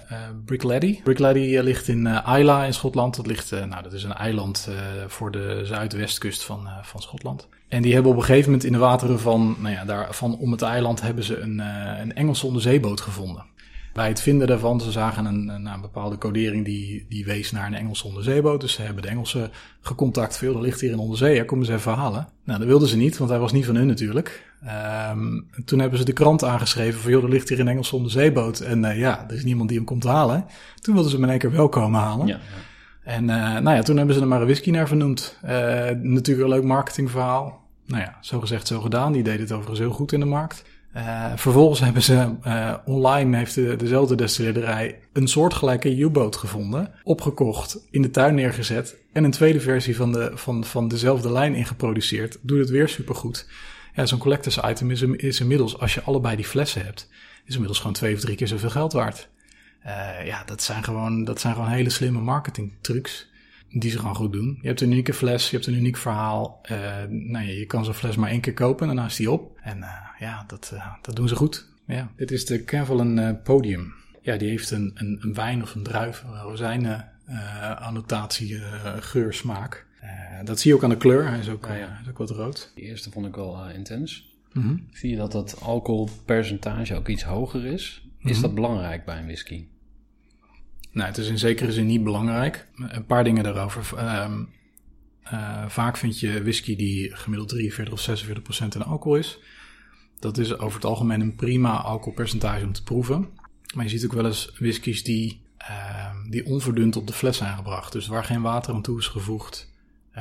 Brick 0.45 0.63
Laddie. 0.63 1.01
Brick 1.03 1.19
Laddie 1.19 1.63
ligt 1.63 1.87
in 1.87 2.07
Isla 2.37 2.63
in 2.63 2.73
Schotland. 2.73 3.15
Dat, 3.15 3.27
ligt, 3.27 3.51
nou, 3.51 3.83
dat 3.83 3.93
is 3.93 4.03
een 4.03 4.13
eiland 4.13 4.69
voor 5.07 5.31
de 5.31 5.61
zuidwestkust 5.63 6.43
van, 6.43 6.69
van 6.81 7.01
Schotland. 7.01 7.47
En 7.67 7.81
die 7.81 7.93
hebben 7.93 8.11
op 8.11 8.17
een 8.17 8.23
gegeven 8.23 8.45
moment 8.45 8.63
in 8.63 8.71
de 8.71 8.77
wateren 8.77 9.19
van, 9.19 9.55
nou 9.59 9.73
ja, 9.73 9.85
daar, 9.85 10.13
van 10.13 10.37
om 10.37 10.51
het 10.51 10.61
eiland 10.61 11.01
hebben 11.01 11.23
ze 11.23 11.39
een, 11.39 11.59
een 12.01 12.15
Engelse 12.15 12.45
onderzeeboot 12.45 13.01
gevonden. 13.01 13.45
Bij 13.93 14.07
het 14.07 14.21
vinden 14.21 14.47
daarvan, 14.47 14.81
ze 14.81 14.91
zagen 14.91 15.25
een, 15.25 15.47
een, 15.47 15.65
een, 15.65 15.81
bepaalde 15.81 16.17
codering 16.17 16.65
die, 16.65 17.05
die 17.09 17.25
wees 17.25 17.51
naar 17.51 17.67
een 17.67 17.73
Engelse 17.73 18.07
onderzeeboot. 18.07 18.61
Dus 18.61 18.73
ze 18.73 18.81
hebben 18.81 19.01
de 19.01 19.09
Engelsen 19.09 19.51
gecontact. 19.81 20.37
Veel, 20.37 20.55
er 20.55 20.61
ligt 20.61 20.81
hier 20.81 20.93
een 20.93 20.99
onderzeeër, 20.99 21.45
kom 21.45 21.59
eens 21.59 21.69
even 21.69 21.93
halen. 21.93 22.27
Nou, 22.43 22.59
dat 22.59 22.67
wilden 22.67 22.87
ze 22.87 22.97
niet, 22.97 23.17
want 23.17 23.29
hij 23.29 23.39
was 23.39 23.51
niet 23.51 23.65
van 23.65 23.75
hun 23.75 23.87
natuurlijk. 23.87 24.49
Um, 25.11 25.47
toen 25.65 25.79
hebben 25.79 25.99
ze 25.99 26.05
de 26.05 26.13
krant 26.13 26.43
aangeschreven 26.43 27.01
van, 27.01 27.11
joh, 27.11 27.23
er 27.23 27.29
ligt 27.29 27.49
hier 27.49 27.59
een 27.59 27.67
Engelse 27.67 27.95
onderzeeboot. 27.95 28.59
En 28.59 28.83
uh, 28.83 28.99
ja, 28.99 29.25
er 29.27 29.35
is 29.35 29.43
niemand 29.43 29.69
die 29.69 29.77
hem 29.77 29.87
komt 29.87 30.03
halen. 30.03 30.45
Toen 30.81 30.93
wilden 30.93 31.11
ze 31.11 31.17
hem 31.17 31.25
in 31.25 31.31
één 31.31 31.39
keer 31.39 31.51
wel 31.51 31.69
komen 31.69 31.99
halen. 31.99 32.27
Ja, 32.27 32.33
ja. 32.33 33.11
En 33.11 33.23
uh, 33.23 33.59
nou 33.59 33.75
ja, 33.75 33.81
toen 33.81 33.97
hebben 33.97 34.15
ze 34.15 34.21
er 34.21 34.27
maar 34.27 34.39
een 34.39 34.45
whisky 34.45 34.71
naar 34.71 34.87
vernoemd. 34.87 35.37
Uh, 35.43 35.49
natuurlijk 36.01 36.47
een 36.47 36.53
leuk 36.53 36.63
marketingverhaal. 36.63 37.61
Nou 37.85 38.01
ja, 38.01 38.17
zo 38.21 38.39
gezegd, 38.39 38.67
zo 38.67 38.81
gedaan. 38.81 39.11
Die 39.11 39.23
deed 39.23 39.39
het 39.39 39.51
overigens 39.51 39.79
heel 39.79 39.91
goed 39.91 40.11
in 40.11 40.19
de 40.19 40.25
markt. 40.25 40.63
Uh, 40.95 41.31
vervolgens 41.35 41.79
hebben 41.79 42.01
ze 42.01 42.35
uh, 42.47 42.73
online, 42.85 43.37
heeft 43.37 43.55
de, 43.55 43.75
dezelfde 43.75 44.15
destillerij, 44.15 44.99
een 45.13 45.27
soortgelijke 45.27 45.97
U-boot 45.97 46.35
gevonden, 46.35 46.93
opgekocht, 47.03 47.87
in 47.91 48.01
de 48.01 48.09
tuin 48.09 48.35
neergezet 48.35 48.97
en 49.13 49.23
een 49.23 49.31
tweede 49.31 49.59
versie 49.59 49.95
van, 49.95 50.11
de, 50.11 50.31
van, 50.33 50.63
van 50.63 50.87
dezelfde 50.87 51.31
lijn 51.31 51.55
ingeproduceerd. 51.55 52.37
Doet 52.41 52.59
het 52.59 52.69
weer 52.69 52.89
supergoed. 52.89 53.47
Ja, 53.93 54.05
zo'n 54.05 54.19
collectors 54.19 54.59
item 54.65 54.91
is, 54.91 55.01
is 55.01 55.39
inmiddels, 55.39 55.79
als 55.79 55.93
je 55.93 56.01
allebei 56.01 56.35
die 56.35 56.45
flessen 56.45 56.85
hebt, 56.85 57.09
is 57.45 57.53
inmiddels 57.53 57.79
gewoon 57.79 57.93
twee 57.93 58.13
of 58.13 58.19
drie 58.19 58.35
keer 58.35 58.47
zoveel 58.47 58.69
geld 58.69 58.93
waard. 58.93 59.29
Uh, 59.85 60.25
ja, 60.25 60.43
dat 60.43 60.63
zijn 60.63 60.83
gewoon, 60.83 61.23
dat 61.23 61.39
zijn 61.39 61.53
gewoon 61.53 61.69
hele 61.69 61.89
slimme 61.89 62.19
marketing 62.19 62.73
trucs 62.81 63.30
die 63.71 63.91
ze 63.91 63.99
gewoon 63.99 64.15
goed 64.15 64.31
doen. 64.31 64.59
Je 64.61 64.67
hebt 64.67 64.81
een 64.81 64.91
unieke 64.91 65.13
fles, 65.13 65.49
je 65.49 65.55
hebt 65.55 65.67
een 65.67 65.75
uniek 65.75 65.97
verhaal. 65.97 66.61
Uh, 66.71 66.77
nou 67.09 67.45
ja, 67.45 67.51
je 67.51 67.65
kan 67.65 67.85
zo'n 67.85 67.93
fles 67.93 68.15
maar 68.15 68.29
één 68.29 68.39
keer 68.39 68.53
kopen 68.53 68.81
en 68.81 68.87
daarna 68.87 69.09
is 69.09 69.15
die 69.15 69.31
op. 69.31 69.59
En 69.63 69.77
uh, 69.77 69.89
ja, 70.19 70.43
dat, 70.47 70.71
uh, 70.73 70.93
dat 71.01 71.15
doen 71.15 71.27
ze 71.27 71.35
goed. 71.35 71.69
Ja. 71.85 72.11
Dit 72.15 72.31
is 72.31 72.45
de 72.45 72.63
Kevelen 72.63 73.41
Podium. 73.43 73.93
Ja, 74.21 74.37
die 74.37 74.49
heeft 74.49 74.71
een, 74.71 74.91
een, 74.93 75.17
een 75.21 75.33
wijn 75.33 75.61
of 75.61 75.75
een 75.75 75.83
druif, 75.83 76.23
een 76.23 76.41
rozijnen 76.41 77.09
annotatie, 77.79 78.59
geur, 78.99 79.33
smaak. 79.33 79.85
dat 80.43 80.59
zie 80.59 80.69
je 80.69 80.75
ook 80.77 80.83
aan 80.83 80.89
de 80.89 80.97
kleur. 80.97 81.27
Hij 81.27 81.39
is 81.39 81.49
ook, 81.49 81.65
ja, 81.65 81.73
ja. 81.73 81.87
Hij 81.87 82.01
is 82.01 82.09
ook 82.09 82.17
wat 82.17 82.29
rood. 82.29 82.71
De 82.75 82.81
eerste 82.81 83.11
vond 83.11 83.25
ik 83.25 83.35
wel 83.35 83.69
intens. 83.69 84.35
Mm 84.53 84.61
-hmm. 84.61 84.87
Zie 84.91 85.09
je 85.09 85.15
dat 85.15 85.31
dat 85.31 85.61
alcoholpercentage 85.61 86.95
ook 86.95 87.07
iets 87.07 87.23
hoger 87.23 87.65
is? 87.65 88.01
Is 88.03 88.23
mm 88.23 88.31
-hmm. 88.31 88.41
dat 88.41 88.55
belangrijk 88.55 89.05
bij 89.05 89.17
een 89.17 89.25
whisky? 89.25 89.65
Nou, 90.91 91.07
het 91.07 91.17
is 91.17 91.27
in 91.27 91.37
zekere 91.37 91.71
zin 91.71 91.85
niet 91.85 92.03
belangrijk. 92.03 92.67
Een 92.75 93.05
paar 93.05 93.23
dingen 93.23 93.43
daarover. 93.43 93.99
Um, 94.23 94.49
uh, 95.33 95.65
vaak 95.67 95.97
vind 95.97 96.19
je 96.19 96.41
whisky 96.41 96.75
die 96.75 97.15
gemiddeld 97.15 97.49
43 97.49 97.93
of 97.93 97.99
46 97.99 98.43
procent 98.43 98.75
in 98.75 98.83
alcohol 98.83 99.17
is. 99.17 99.39
Dat 100.19 100.37
is 100.37 100.57
over 100.57 100.75
het 100.75 100.85
algemeen 100.85 101.21
een 101.21 101.35
prima 101.35 101.81
alcoholpercentage 101.81 102.65
om 102.65 102.73
te 102.73 102.83
proeven. 102.83 103.29
Maar 103.75 103.83
je 103.83 103.89
ziet 103.89 104.05
ook 104.05 104.13
wel 104.13 104.25
eens 104.25 104.51
whiskies 104.59 105.03
die, 105.03 105.41
uh, 105.61 106.15
die 106.29 106.45
onverdund 106.45 106.95
op 106.95 107.07
de 107.07 107.13
fles 107.13 107.37
zijn 107.37 107.55
gebracht. 107.55 107.91
Dus 107.91 108.07
waar 108.07 108.23
geen 108.23 108.41
water 108.41 108.73
aan 108.73 108.81
toe 108.81 108.99
is 108.99 109.07
gevoegd. 109.07 109.70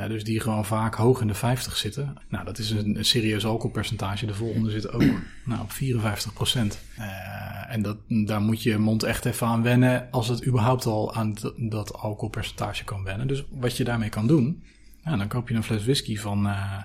Dus 0.08 0.24
die 0.24 0.40
gewoon 0.40 0.64
vaak 0.64 0.94
hoog 0.94 1.20
in 1.20 1.26
de 1.26 1.34
50 1.34 1.76
zitten. 1.76 2.16
Nou, 2.28 2.44
dat 2.44 2.58
is 2.58 2.70
een, 2.70 2.96
een 2.96 3.04
serieus 3.04 3.46
alcoholpercentage. 3.46 4.26
De 4.26 4.34
volgende 4.34 4.70
zit 4.70 4.92
ook 4.92 5.02
nou, 5.44 5.60
op 5.62 5.72
54 5.72 6.32
procent. 6.32 6.80
Uh, 6.98 7.72
en 7.74 7.82
dat, 7.82 7.96
daar 8.08 8.40
moet 8.40 8.62
je 8.62 8.78
mond 8.78 9.02
echt 9.02 9.24
even 9.24 9.46
aan 9.46 9.62
wennen. 9.62 10.08
Als 10.10 10.28
het 10.28 10.46
überhaupt 10.46 10.86
al 10.86 11.14
aan 11.14 11.34
dat 11.56 11.92
alcoholpercentage 11.92 12.84
kan 12.84 13.04
wennen. 13.04 13.26
Dus 13.26 13.44
wat 13.50 13.76
je 13.76 13.84
daarmee 13.84 14.08
kan 14.08 14.26
doen. 14.26 14.62
Nou, 15.04 15.18
dan 15.18 15.28
koop 15.28 15.48
je 15.48 15.54
een 15.54 15.62
fles 15.62 15.82
whisky 15.82 16.16
van, 16.16 16.46
uh, 16.46 16.82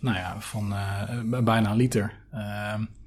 nou 0.00 0.16
ja, 0.16 0.40
van 0.40 0.74
bijna 1.44 1.70
een 1.70 1.76
liter. 1.76 2.12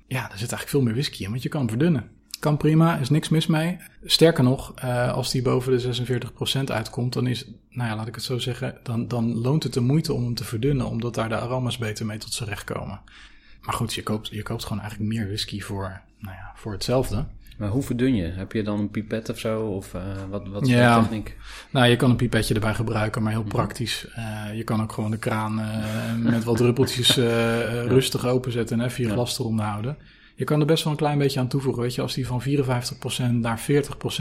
ja, 0.07 0.27
daar 0.27 0.37
zit 0.37 0.51
eigenlijk 0.51 0.69
veel 0.69 0.81
meer 0.81 0.93
whisky 0.93 1.23
in. 1.23 1.29
Want 1.29 1.43
je 1.43 1.49
kan 1.49 1.69
verdunnen. 1.69 2.09
Kan 2.39 2.57
prima, 2.57 2.97
is 2.97 3.09
niks 3.09 3.29
mis 3.29 3.47
mee. 3.47 3.77
Sterker 4.03 4.43
nog, 4.43 4.73
uh, 4.83 5.13
als 5.13 5.31
die 5.31 5.41
boven 5.41 5.71
de 5.71 5.79
46% 5.79 6.71
uitkomt, 6.71 7.13
dan 7.13 7.27
is, 7.27 7.45
nou 7.69 7.89
ja, 7.89 7.95
laat 7.95 8.07
ik 8.07 8.15
het 8.15 8.23
zo 8.23 8.37
zeggen, 8.37 8.77
dan, 8.83 9.07
dan 9.07 9.37
loont 9.37 9.63
het 9.63 9.73
de 9.73 9.79
moeite 9.79 10.13
om 10.13 10.23
hem 10.23 10.35
te 10.35 10.43
verdunnen, 10.43 10.85
omdat 10.85 11.15
daar 11.15 11.29
de 11.29 11.39
aroma's 11.39 11.77
beter 11.77 12.05
mee 12.05 12.17
tot 12.17 12.33
z'n 12.33 12.43
recht 12.43 12.63
komen. 12.63 13.01
Maar 13.61 13.75
goed, 13.75 13.93
je 13.93 14.03
koopt, 14.03 14.27
je 14.27 14.43
koopt 14.43 14.63
gewoon 14.63 14.81
eigenlijk 14.81 15.13
meer 15.13 15.25
whisky 15.25 15.61
voor, 15.61 16.01
nou 16.19 16.35
ja, 16.35 16.51
voor 16.55 16.71
hetzelfde. 16.71 17.25
Maar 17.57 17.69
hoe 17.69 17.83
verdun 17.83 18.15
je? 18.15 18.23
Heb 18.23 18.51
je 18.51 18.63
dan 18.63 18.79
een 18.79 18.89
pipet 18.89 19.29
of 19.29 19.39
zo? 19.39 19.61
Of 19.61 19.93
uh, 19.93 20.01
wat, 20.29 20.47
wat 20.47 20.61
is 20.61 20.69
ja, 20.69 20.95
de 20.95 21.01
techniek? 21.01 21.37
Nou, 21.71 21.87
je 21.87 21.95
kan 21.95 22.09
een 22.09 22.15
pipetje 22.15 22.53
erbij 22.53 22.73
gebruiken, 22.73 23.23
maar 23.23 23.31
heel 23.31 23.41
mhm. 23.41 23.49
praktisch. 23.49 24.07
Uh, 24.17 24.57
je 24.57 24.63
kan 24.63 24.81
ook 24.81 24.91
gewoon 24.91 25.11
de 25.11 25.17
kraan 25.17 25.61
met 26.21 26.43
wat 26.43 26.57
druppeltjes 26.57 27.15
rustig 27.95 28.25
openzetten 28.25 28.79
en 28.79 28.85
even 28.85 29.03
je 29.03 29.09
glas 29.09 29.39
eronder 29.39 29.65
houden. 29.65 29.97
Je 30.37 30.43
kan 30.43 30.59
er 30.59 30.65
best 30.65 30.83
wel 30.83 30.93
een 30.93 30.99
klein 30.99 31.17
beetje 31.17 31.39
aan 31.39 31.47
toevoegen. 31.47 31.81
Weet 31.81 31.95
je, 31.95 32.01
als 32.01 32.13
die 32.13 32.27
van 32.27 32.41
54% 32.41 32.45
naar 33.31 33.59
40% 33.59 33.63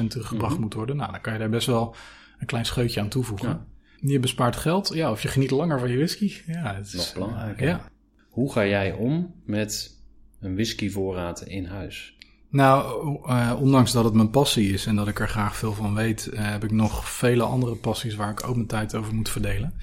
teruggebracht 0.08 0.54
mm 0.54 0.60
moet 0.60 0.74
worden, 0.74 0.96
nou, 0.96 1.10
dan 1.10 1.20
kan 1.20 1.32
je 1.32 1.38
daar 1.38 1.48
best 1.48 1.66
wel 1.66 1.94
een 2.38 2.46
klein 2.46 2.64
scheutje 2.64 3.00
aan 3.00 3.08
toevoegen. 3.08 3.48
Ja. 3.48 3.66
Je 4.00 4.20
bespaart 4.20 4.56
geld, 4.56 4.90
ja, 4.94 5.10
of 5.10 5.22
je 5.22 5.28
geniet 5.28 5.50
langer 5.50 5.78
van 5.78 5.90
je 5.90 5.96
whisky. 5.96 6.32
Ja, 6.46 6.74
het 6.74 6.92
is 6.92 7.12
belangrijk. 7.12 7.60
ja. 7.60 7.88
Hoe 8.28 8.52
ga 8.52 8.66
jij 8.66 8.92
om 8.92 9.34
met 9.44 10.00
een 10.40 10.54
whiskyvoorraad 10.54 11.40
in 11.42 11.64
huis? 11.64 12.16
Nou, 12.50 13.02
uh, 13.26 13.52
ondanks 13.60 13.92
dat 13.92 14.04
het 14.04 14.14
mijn 14.14 14.30
passie 14.30 14.72
is 14.72 14.86
en 14.86 14.96
dat 14.96 15.08
ik 15.08 15.20
er 15.20 15.28
graag 15.28 15.56
veel 15.56 15.72
van 15.72 15.94
weet, 15.94 16.30
uh, 16.32 16.50
heb 16.50 16.64
ik 16.64 16.70
nog 16.70 17.10
vele 17.10 17.42
andere 17.42 17.74
passies 17.74 18.14
waar 18.14 18.30
ik 18.30 18.48
ook 18.48 18.54
mijn 18.54 18.66
tijd 18.66 18.94
over 18.94 19.14
moet 19.14 19.28
verdelen. 19.28 19.74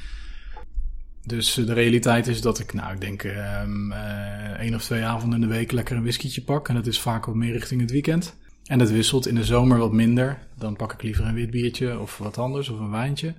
Dus 1.26 1.58
eh, 1.58 1.66
de 1.66 1.74
realiteit 1.74 2.28
is 2.28 2.42
dat 2.42 2.60
ik, 2.60 2.74
nou, 2.74 2.94
ik 2.94 3.02
denk 3.02 3.24
um, 3.24 3.92
uh, 3.92 4.60
één 4.60 4.76
of 4.76 4.84
twee 4.84 5.04
avonden 5.04 5.42
in 5.42 5.48
de 5.48 5.54
week 5.54 5.72
lekker 5.72 5.96
een 5.96 6.02
whiskietje 6.02 6.42
pak. 6.42 6.70
En 6.70 6.76
dat 6.76 6.88
is 6.88 7.00
vaak 7.00 7.26
wat 7.26 7.36
meer 7.36 7.52
richting 7.52 7.82
het 7.82 7.92
weekend. 7.92 8.36
En 8.64 8.78
dat 8.78 8.90
wisselt 8.90 9.28
in 9.28 9.36
de 9.36 9.44
zomer 9.44 9.78
wat 9.78 9.92
minder. 9.92 10.38
Dan 10.58 10.76
pak 10.76 10.94
ik 10.94 11.02
liever 11.02 11.26
een 11.26 11.34
wit 11.34 11.50
biertje 11.50 12.00
of 12.00 12.18
wat 12.18 12.38
anders, 12.38 12.70
of 12.70 12.80
een 12.80 12.90
wijntje. 12.90 13.34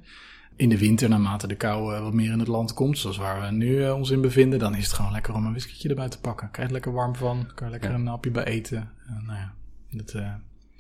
In 0.57 0.69
de 0.69 0.79
winter, 0.79 1.09
naarmate 1.09 1.47
de 1.47 1.55
kou 1.55 1.95
uh, 1.95 2.01
wat 2.01 2.13
meer 2.13 2.33
in 2.33 2.39
het 2.39 2.49
land 2.49 2.75
komt, 2.75 2.99
zoals 2.99 3.17
waar 3.17 3.41
we 3.41 3.51
nu 3.51 3.67
uh, 3.67 3.95
ons 3.95 4.11
in 4.11 4.21
bevinden, 4.21 4.59
dan 4.59 4.75
is 4.75 4.85
het 4.85 4.93
gewoon 4.93 5.13
lekker 5.13 5.35
om 5.35 5.45
een 5.45 5.51
whiskietje 5.51 5.89
erbij 5.89 6.09
te 6.09 6.21
pakken. 6.21 6.51
Krijg 6.51 6.69
je 6.69 6.75
lekker 6.75 6.93
warm 6.93 7.17
van, 7.17 7.47
kan 7.55 7.67
je 7.67 7.73
lekker 7.73 7.91
een 7.91 8.07
hapje 8.07 8.31
bij 8.31 8.45
eten. 8.45 8.91
nou 9.27 9.39
ja, 9.39 9.55
dat 9.91 10.13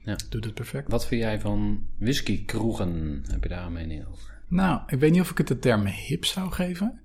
ja. 0.05 0.17
doet 0.29 0.45
het 0.45 0.55
perfect. 0.55 0.90
Wat 0.90 1.07
vind 1.07 1.21
jij 1.21 1.40
van 1.40 1.87
whiskykroegen? 1.99 3.25
Heb 3.31 3.43
je 3.43 3.49
daar 3.49 3.67
een 3.67 3.73
mening 3.73 4.07
over? 4.07 4.34
Nou, 4.49 4.81
ik 4.87 4.99
weet 4.99 5.13
niet 5.13 5.21
of 5.21 5.31
ik 5.31 5.39
het 5.39 5.49
de 5.49 5.59
term 5.59 5.87
hip 5.87 6.25
zou 6.25 6.53
geven. 6.53 7.01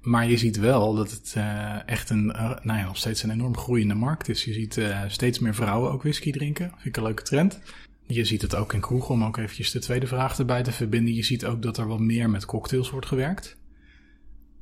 Maar 0.00 0.28
je 0.28 0.36
ziet 0.36 0.56
wel 0.56 0.94
dat 0.94 1.10
het 1.10 1.34
uh, 1.36 1.88
echt 1.88 2.10
een, 2.10 2.26
uh, 2.26 2.56
nou 2.62 2.78
ja, 2.78 2.84
nog 2.84 2.96
steeds 2.96 3.22
een 3.22 3.30
enorm 3.30 3.56
groeiende 3.56 3.94
markt 3.94 4.28
is. 4.28 4.44
Je 4.44 4.52
ziet 4.52 4.76
uh, 4.76 5.02
steeds 5.06 5.38
meer 5.38 5.54
vrouwen 5.54 5.92
ook 5.92 6.02
whisky 6.02 6.32
drinken. 6.32 6.68
Vind 6.70 6.84
ik 6.86 6.96
een 6.96 7.02
leuke 7.02 7.22
trend. 7.22 7.60
Je 8.06 8.24
ziet 8.24 8.42
het 8.42 8.54
ook 8.54 8.72
in 8.72 8.80
kroegen, 8.80 9.14
om 9.14 9.24
ook 9.24 9.36
eventjes 9.36 9.70
de 9.70 9.78
tweede 9.78 10.06
vraag 10.06 10.38
erbij 10.38 10.62
te 10.62 10.72
verbinden. 10.72 11.14
Je 11.14 11.22
ziet 11.22 11.44
ook 11.44 11.62
dat 11.62 11.78
er 11.78 11.86
wat 11.86 12.00
meer 12.00 12.30
met 12.30 12.44
cocktails 12.44 12.90
wordt 12.90 13.06
gewerkt. 13.06 13.56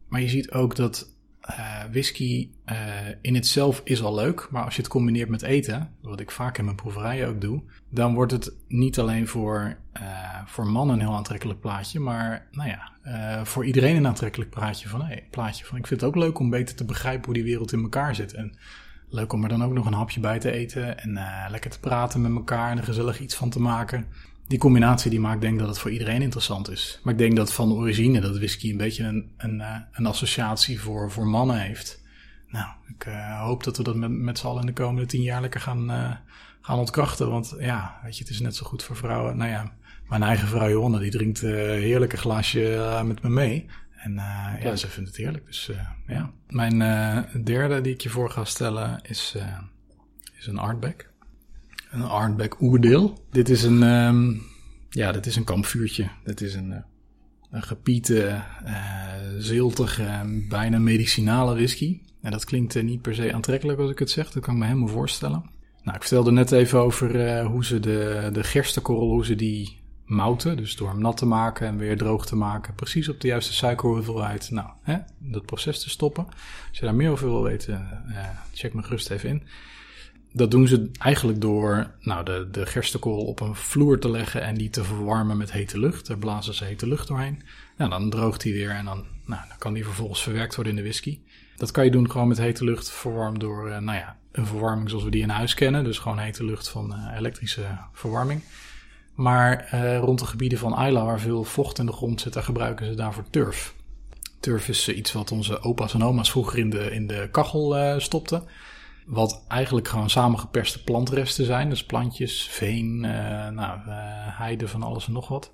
Maar 0.09 0.21
je 0.21 0.29
ziet 0.29 0.51
ook 0.51 0.77
dat 0.77 1.11
whisky 1.91 2.51
in 3.21 3.35
het 3.35 3.47
zelf 3.47 3.81
is 3.85 4.03
al 4.03 4.15
leuk, 4.15 4.49
maar 4.51 4.65
als 4.65 4.75
je 4.77 4.83
het 4.83 4.91
combineert 4.91 5.29
met 5.29 5.43
eten, 5.43 5.95
wat 6.03 6.21
ik 6.21 6.31
vaak 6.31 6.59
in 6.59 6.65
mijn 6.65 6.77
proeverijen 6.77 7.29
ook 7.29 7.41
doe, 7.41 7.63
dan 7.89 8.15
wordt 8.15 8.33
het 8.33 8.53
niet 8.69 8.99
alleen 8.99 9.29
voor, 9.29 9.77
voor 10.47 10.67
mannen 10.67 10.95
een 10.95 11.07
heel 11.07 11.17
aantrekkelijk 11.17 11.61
plaatje, 11.61 12.01
maar 12.01 12.47
nou 12.51 12.69
ja, 12.69 12.91
voor 13.45 13.67
iedereen 13.67 13.97
een 13.97 14.07
aantrekkelijk 14.07 14.51
plaatje 14.51 14.89
van, 14.89 15.03
hey, 15.03 15.27
plaatje 15.31 15.65
van 15.65 15.79
ik 15.79 15.87
vind 15.87 16.01
het 16.01 16.09
ook 16.09 16.17
leuk 16.17 16.39
om 16.39 16.51
beter 16.51 16.77
te 16.77 16.85
begrijpen 16.85 17.25
hoe 17.25 17.35
die 17.35 17.43
wereld 17.43 17.73
in 17.73 17.83
elkaar 17.83 18.15
zit. 18.15 18.35
En 18.35 18.55
leuk 19.09 19.33
om 19.33 19.43
er 19.43 19.49
dan 19.49 19.65
ook 19.65 19.73
nog 19.73 19.87
een 19.87 19.93
hapje 19.93 20.21
bij 20.21 20.39
te 20.39 20.51
eten 20.51 20.99
en 20.99 21.19
lekker 21.49 21.71
te 21.71 21.81
praten 21.81 22.23
met 22.23 22.33
elkaar 22.33 22.71
en 22.71 22.79
er 22.79 22.85
gezellig 22.85 23.21
iets 23.21 23.35
van 23.35 23.51
te 23.51 23.61
maken 23.61 24.07
die 24.53 24.59
combinatie 24.59 25.11
die 25.11 25.21
maakt 25.21 25.41
denk 25.41 25.59
dat 25.59 25.69
het 25.69 25.79
voor 25.79 25.91
iedereen 25.91 26.23
interessant 26.23 26.71
is. 26.71 27.01
Maar 27.03 27.13
ik 27.13 27.19
denk 27.19 27.37
dat 27.37 27.53
van 27.53 27.73
origine 27.73 28.21
dat 28.21 28.37
whisky 28.37 28.71
een 28.71 28.77
beetje 28.77 29.05
een, 29.05 29.33
een, 29.37 29.61
eh, 29.61 29.77
een 29.93 30.07
associatie 30.07 30.81
voor, 30.81 31.11
voor 31.11 31.27
mannen 31.27 31.61
heeft. 31.61 32.03
Nou, 32.49 32.67
ik 32.89 33.09
hoop 33.39 33.65
dat 33.65 33.77
we 33.77 33.83
dat 33.83 33.97
met, 33.97 34.11
met 34.11 34.39
z'n 34.39 34.47
allen 34.47 34.61
in 34.61 34.67
de 34.67 34.73
komende 34.73 35.07
tien 35.07 35.23
jaar 35.23 35.41
lekker 35.41 35.61
gaan, 35.61 35.91
gaan 36.61 36.79
ontkrachten. 36.79 37.31
Want 37.31 37.55
ja, 37.59 38.01
weet 38.03 38.17
je, 38.17 38.23
het 38.23 38.33
is 38.33 38.41
net 38.41 38.57
zo 38.57 38.67
goed 38.67 38.83
voor 38.83 38.97
vrouwen. 38.97 39.37
Nou 39.37 39.51
ja, 39.51 39.73
mijn 40.19 40.31
eigen 40.31 40.49
vrouw 40.49 40.69
Johanna, 40.69 40.99
die 40.99 41.11
drinkt 41.11 41.43
een 41.43 41.81
heerlijke 41.81 42.17
glaasje 42.17 43.03
met 43.05 43.23
me 43.23 43.29
mee. 43.29 43.67
En 43.97 44.15
ja, 44.63 44.77
ze 44.77 44.89
vindt 44.89 45.09
het 45.09 45.19
heerlijk. 45.19 45.47
Dus 45.47 45.71
ja. 46.07 46.33
Mijn 46.49 46.79
derde 47.45 47.81
die 47.81 47.93
ik 47.93 48.01
je 48.01 48.09
voor 48.09 48.31
ga 48.31 48.45
stellen 48.45 49.01
is, 49.03 49.37
is 50.39 50.47
een 50.47 50.59
artback. 50.59 51.11
Een 51.91 52.03
Arnbeck 52.03 52.61
Oerdeel. 52.61 53.27
Dit 53.31 53.49
is 53.49 53.63
een, 53.63 53.83
um, 53.83 54.43
ja, 54.91 55.13
dit 55.13 55.27
is 55.27 55.37
een 55.37 55.45
kampvuurtje. 55.45 56.09
Dit 56.25 56.41
is 56.41 56.55
een, 56.55 56.71
uh, 56.71 56.77
een 57.51 57.63
gepiete, 57.63 58.43
uh, 58.65 59.15
ziltige, 59.39 60.45
bijna 60.49 60.79
medicinale 60.79 61.55
whisky. 61.55 62.01
En 62.23 62.31
dat 62.31 62.45
klinkt 62.45 62.75
uh, 62.75 62.83
niet 62.83 63.03
per 63.03 63.15
se 63.15 63.33
aantrekkelijk 63.33 63.79
als 63.79 63.91
ik 63.91 63.99
het 63.99 64.11
zeg. 64.11 64.31
Dat 64.31 64.43
kan 64.43 64.55
ik 64.55 64.61
me 64.61 64.67
helemaal 64.67 64.89
voorstellen. 64.89 65.51
Nou, 65.83 65.97
ik 65.97 66.03
vertelde 66.03 66.33
net 66.33 66.53
even 66.53 66.79
over 66.79 67.41
hoe 67.45 67.65
ze 67.65 67.81
de, 67.81 68.31
de 68.33 68.45
gerstekorrel, 68.45 69.11
hoe 69.11 69.25
ze 69.25 69.35
die 69.35 69.82
mouten. 70.05 70.57
Dus 70.57 70.77
door 70.77 70.89
hem 70.89 71.01
nat 71.01 71.17
te 71.17 71.27
maken 71.27 71.67
en 71.67 71.77
weer 71.77 71.97
droog 71.97 72.27
te 72.27 72.37
maken. 72.37 72.75
Precies 72.75 73.09
op 73.09 73.21
de 73.21 73.29
juiste 73.29 73.53
suikerhoeveelheid. 73.53 74.51
Nou, 74.51 74.69
hè, 74.83 74.97
dat 75.19 75.47
proces 75.47 75.83
te 75.83 75.91
stoppen. 75.91 76.27
Als 76.69 76.79
je 76.79 76.85
daar 76.85 76.95
meer 76.95 77.11
over 77.11 77.29
wil 77.29 77.43
weten, 77.43 78.05
check 78.53 78.75
me 78.75 78.83
gerust 78.83 79.11
even 79.11 79.29
in 79.29 79.43
dat 80.33 80.51
doen 80.51 80.69
ze 80.69 80.91
eigenlijk 80.99 81.41
door 81.41 81.91
nou, 82.01 82.25
de, 82.25 82.49
de 82.51 83.01
op 83.03 83.41
een 83.41 83.55
vloer 83.55 83.99
te 83.99 84.11
leggen 84.11 84.43
en 84.43 84.55
die 84.55 84.71
te 84.71 84.85
verwarmen 84.85 85.37
met 85.37 85.53
hete 85.53 85.79
lucht. 85.79 86.07
Daar 86.07 86.19
blazen 86.19 86.55
ze 86.55 86.65
hete 86.65 86.87
lucht 86.87 87.09
doorheen. 87.09 87.43
Nou, 87.77 87.91
dan 87.91 88.11
droogt 88.11 88.41
die 88.41 88.53
weer 88.53 88.71
en 88.71 88.85
dan, 88.85 89.07
nou, 89.25 89.43
dan 89.49 89.59
kan 89.59 89.73
die 89.73 89.85
vervolgens 89.85 90.23
verwerkt 90.23 90.55
worden 90.55 90.73
in 90.73 90.79
de 90.79 90.85
whisky. 90.89 91.19
Dat 91.57 91.71
kan 91.71 91.85
je 91.85 91.91
doen 91.91 92.11
gewoon 92.11 92.29
met 92.29 92.39
hete 92.39 92.65
lucht 92.65 92.91
verwarmd 92.91 93.41
door 93.41 93.69
uh, 93.69 93.79
nou 93.79 93.99
ja, 93.99 94.17
een 94.33 94.47
verwarming 94.47 94.89
zoals 94.89 95.05
we 95.05 95.11
die 95.11 95.23
in 95.23 95.29
huis 95.29 95.55
kennen. 95.55 95.85
Dus 95.85 95.99
gewoon 95.99 96.19
hete 96.19 96.45
lucht 96.45 96.69
van 96.69 96.95
uh, 96.95 97.17
elektrische 97.19 97.79
verwarming. 97.93 98.43
Maar 99.15 99.71
uh, 99.75 99.99
rond 99.99 100.19
de 100.19 100.27
gebieden 100.27 100.59
van 100.59 100.73
Ayla, 100.73 101.05
waar 101.05 101.21
veel 101.21 101.45
vocht 101.45 101.79
in 101.79 101.87
de 101.87 101.93
grond 101.93 102.21
zit, 102.21 102.33
daar 102.33 102.43
gebruiken 102.43 102.87
ze 102.87 102.95
daarvoor 102.95 103.25
turf. 103.31 103.75
Turf 104.41 104.69
is 104.69 104.89
iets 104.89 105.13
wat 105.13 105.33
onze 105.33 105.63
opa's 105.63 105.95
en 105.95 106.05
oma's 106.05 106.31
vroeger 106.31 106.59
in 106.59 106.71
de, 106.71 106.91
in 106.91 107.07
de 107.07 107.29
kachel 107.31 108.01
stopten. 108.01 108.43
Wat 109.07 109.45
eigenlijk 109.49 109.89
gewoon 109.89 110.11
samengeperste 110.11 110.85
plantresten 110.85 111.45
zijn. 111.45 111.69
Dus 111.69 111.85
plantjes, 111.85 112.49
veen, 112.51 113.05
uh, 113.05 113.49
nou, 113.49 113.79
uh, 113.79 113.95
heide 114.39 114.69
van 114.69 114.83
alles 114.83 115.07
en 115.07 115.13
nog 115.13 115.29
wat. 115.29 115.51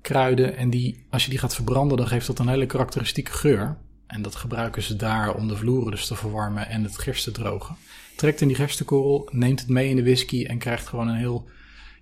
Kruiden. 0.00 0.56
En 0.56 0.70
die, 0.70 1.06
als 1.10 1.24
je 1.24 1.30
die 1.30 1.38
gaat 1.38 1.54
verbranden, 1.54 1.96
dan 1.96 2.06
geeft 2.06 2.26
dat 2.26 2.38
een 2.38 2.48
hele 2.48 2.66
karakteristieke 2.66 3.32
geur. 3.32 3.76
En 4.06 4.22
dat 4.22 4.34
gebruiken 4.34 4.82
ze 4.82 4.96
daar 4.96 5.34
om 5.34 5.48
de 5.48 5.56
vloeren 5.56 5.90
dus 5.90 6.06
te 6.06 6.14
verwarmen 6.14 6.68
en 6.68 6.82
het 6.82 6.98
gerst 6.98 7.24
te 7.24 7.30
drogen. 7.30 7.76
Trekt 8.16 8.40
in 8.40 8.48
die 8.48 8.56
gerstenkorrel, 8.56 9.28
neemt 9.30 9.60
het 9.60 9.68
mee 9.68 9.88
in 9.88 9.96
de 9.96 10.02
whisky 10.02 10.44
en 10.44 10.58
krijgt 10.58 10.86
gewoon 10.86 11.08
een 11.08 11.16
heel 11.16 11.48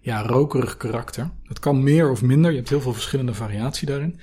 ja, 0.02 0.22
rokerig 0.22 0.76
karakter. 0.76 1.30
Het 1.48 1.58
kan 1.58 1.82
meer 1.82 2.10
of 2.10 2.22
minder. 2.22 2.50
Je 2.50 2.56
hebt 2.56 2.68
heel 2.68 2.80
veel 2.80 2.92
verschillende 2.92 3.34
variatie 3.34 3.86
daarin. 3.86 4.20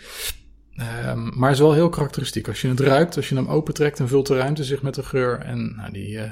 Um, 1.06 1.32
maar 1.36 1.52
is 1.52 1.60
wel 1.60 1.74
heel 1.74 1.89
karakteristiek. 1.89 2.48
Als 2.48 2.62
je 2.62 2.68
het 2.68 2.80
ruikt, 2.80 3.15
als 3.15 3.30
je 3.30 3.36
hem 3.36 3.48
opentrekt, 3.48 3.98
dan 3.98 4.08
vult 4.08 4.28
de 4.28 4.38
ruimte 4.38 4.63
zich 4.63 4.82
met 4.82 4.96
de 4.96 5.04
geur. 5.04 5.39
En 5.39 5.76
nou, 5.76 5.92
die, 5.92 6.10
uh, 6.10 6.24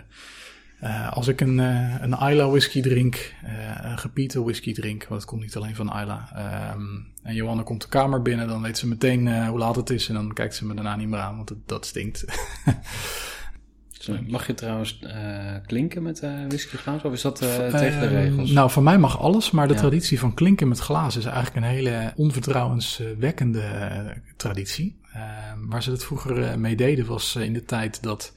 uh, 0.83 1.13
als 1.13 1.27
ik 1.27 1.41
een, 1.41 1.57
uh, 1.57 1.95
een 1.99 2.29
Isla 2.29 2.49
whisky 2.49 2.81
drink, 2.81 3.33
een 3.81 3.97
gepiete 3.97 4.43
whisky 4.43 4.73
drink, 4.73 5.05
want 5.07 5.21
het 5.21 5.29
komt 5.29 5.41
niet 5.41 5.55
alleen 5.55 5.75
van 5.75 5.87
Isla. 5.87 6.29
Um, 6.75 7.07
en 7.23 7.35
Johanna 7.35 7.63
komt 7.63 7.81
de 7.81 7.87
kamer 7.87 8.21
binnen, 8.21 8.47
dan 8.47 8.61
weet 8.61 8.77
ze 8.77 8.87
meteen 8.87 9.47
hoe 9.47 9.59
laat 9.59 9.75
het 9.75 9.89
is. 9.89 10.07
En 10.07 10.13
dan 10.13 10.33
kijkt 10.33 10.55
ze 10.55 10.65
me 10.65 10.73
daarna 10.73 10.95
niet 10.95 11.07
meer 11.07 11.19
aan, 11.19 11.35
want 11.35 11.49
het, 11.49 11.59
dat 11.65 11.85
stinkt. 11.85 12.25
Mag 14.27 14.47
je 14.47 14.53
trouwens 14.53 14.99
uh, 15.03 15.11
klinken 15.65 16.03
met 16.03 16.23
uh, 16.23 16.31
whiskyglaas 16.47 17.03
of 17.03 17.13
is 17.13 17.21
dat 17.21 17.41
uh, 17.41 17.49
tegen 17.55 17.99
de 17.99 18.07
regels? 18.07 18.51
Nou, 18.51 18.71
van 18.71 18.83
mij 18.83 18.97
mag 18.97 19.19
alles, 19.19 19.51
maar 19.51 19.67
de 19.67 19.73
traditie 19.73 20.19
van 20.19 20.33
klinken 20.33 20.67
met 20.67 20.79
glaas 20.79 21.17
is 21.17 21.25
eigenlijk 21.25 21.55
een 21.55 21.71
hele 21.71 22.13
onvertrouwenswekkende 22.15 23.63
traditie. 24.37 24.95
waar 25.67 25.83
ze 25.83 25.91
het 25.91 26.03
vroeger 26.03 26.59
mee 26.59 26.75
deden 26.75 27.05
was 27.05 27.35
in 27.35 27.53
de 27.53 27.63
tijd 27.63 28.03
dat, 28.03 28.33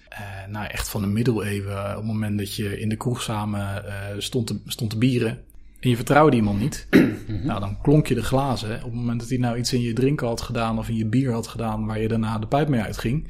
nou 0.48 0.66
echt 0.66 0.88
van 0.88 1.00
de 1.00 1.06
middeleeuwen, 1.06 1.90
op 1.90 1.96
het 1.96 2.04
moment 2.04 2.38
dat 2.38 2.54
je 2.54 2.80
in 2.80 2.88
de 2.88 2.96
kroeg 2.96 3.22
samen 3.22 3.84
stond, 4.18 4.46
te, 4.46 4.60
stond 4.66 4.90
te 4.90 4.98
bieren 4.98 5.38
en 5.80 5.90
je 5.90 5.96
vertrouwde 5.96 6.36
iemand 6.36 6.60
niet, 6.60 6.86
nou 7.44 7.60
dan 7.60 7.80
klonk 7.82 8.06
je 8.06 8.14
de 8.14 8.22
glazen. 8.22 8.76
Op 8.76 8.82
het 8.82 8.94
moment 8.94 9.20
dat 9.20 9.28
hij 9.28 9.38
nou 9.38 9.58
iets 9.58 9.72
in 9.72 9.80
je 9.80 9.92
drinken 9.92 10.26
had 10.26 10.40
gedaan 10.40 10.78
of 10.78 10.88
in 10.88 10.96
je 10.96 11.06
bier 11.06 11.32
had 11.32 11.46
gedaan 11.46 11.86
waar 11.86 12.00
je 12.00 12.08
daarna 12.08 12.38
de 12.38 12.46
pijp 12.46 12.68
mee 12.68 12.80
uitging 12.80 13.28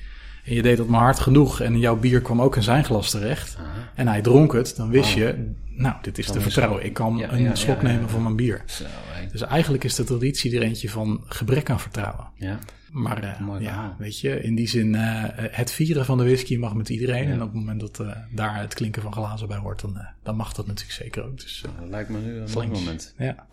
en 0.50 0.56
je 0.56 0.62
deed 0.62 0.76
dat 0.76 0.86
maar 0.86 1.00
hard 1.00 1.18
genoeg 1.18 1.60
en 1.60 1.78
jouw 1.78 1.96
bier 1.96 2.20
kwam 2.20 2.42
ook 2.42 2.56
in 2.56 2.62
zijn 2.62 2.84
glas 2.84 3.10
terecht. 3.10 3.58
En 3.94 4.08
hij 4.08 4.20
dronk 4.20 4.52
het, 4.52 4.76
dan 4.76 4.88
wist 4.88 5.12
je, 5.12 5.52
nou, 5.68 5.94
dit 6.02 6.18
is 6.18 6.26
te 6.26 6.40
vertrouwen. 6.40 6.84
Ik 6.84 6.92
kan 6.92 7.22
een 7.22 7.56
slok 7.56 7.82
nemen 7.82 8.08
van 8.08 8.22
mijn 8.22 8.36
bier. 8.36 8.62
Zo, 8.66 8.84
dus 9.32 9.42
eigenlijk 9.42 9.84
is 9.84 9.94
de 9.94 10.04
traditie 10.04 10.56
er 10.56 10.62
eentje 10.62 10.90
van 10.90 11.24
gebrek 11.26 11.70
aan 11.70 11.80
vertrouwen. 11.80 12.28
Ja. 12.34 12.58
Maar 12.90 13.24
uh, 13.24 13.60
ja, 13.60 13.94
weet 13.98 14.20
je, 14.20 14.42
in 14.42 14.54
die 14.54 14.68
zin, 14.68 14.94
uh, 14.94 15.24
het 15.34 15.72
vieren 15.72 16.04
van 16.04 16.18
de 16.18 16.24
whisky 16.24 16.56
mag 16.56 16.74
met 16.74 16.88
iedereen. 16.88 17.30
En 17.30 17.42
op 17.42 17.48
het 17.48 17.54
moment 17.54 17.80
dat 17.80 17.98
uh, 18.00 18.16
daar 18.30 18.60
het 18.60 18.74
klinken 18.74 19.02
van 19.02 19.12
glazen 19.12 19.48
bij 19.48 19.56
hoort, 19.56 19.80
dan, 19.80 20.06
dan 20.22 20.36
mag 20.36 20.52
dat 20.52 20.66
natuurlijk 20.66 20.98
zeker 20.98 21.24
ook. 21.24 21.40
Dus, 21.40 21.64
dat 21.78 21.88
lijkt 21.88 22.10
me 22.10 22.18
nu 22.18 22.36
een 22.36 22.50
mooi 22.54 22.68
moment. 22.68 23.14
Ja, 23.18 23.46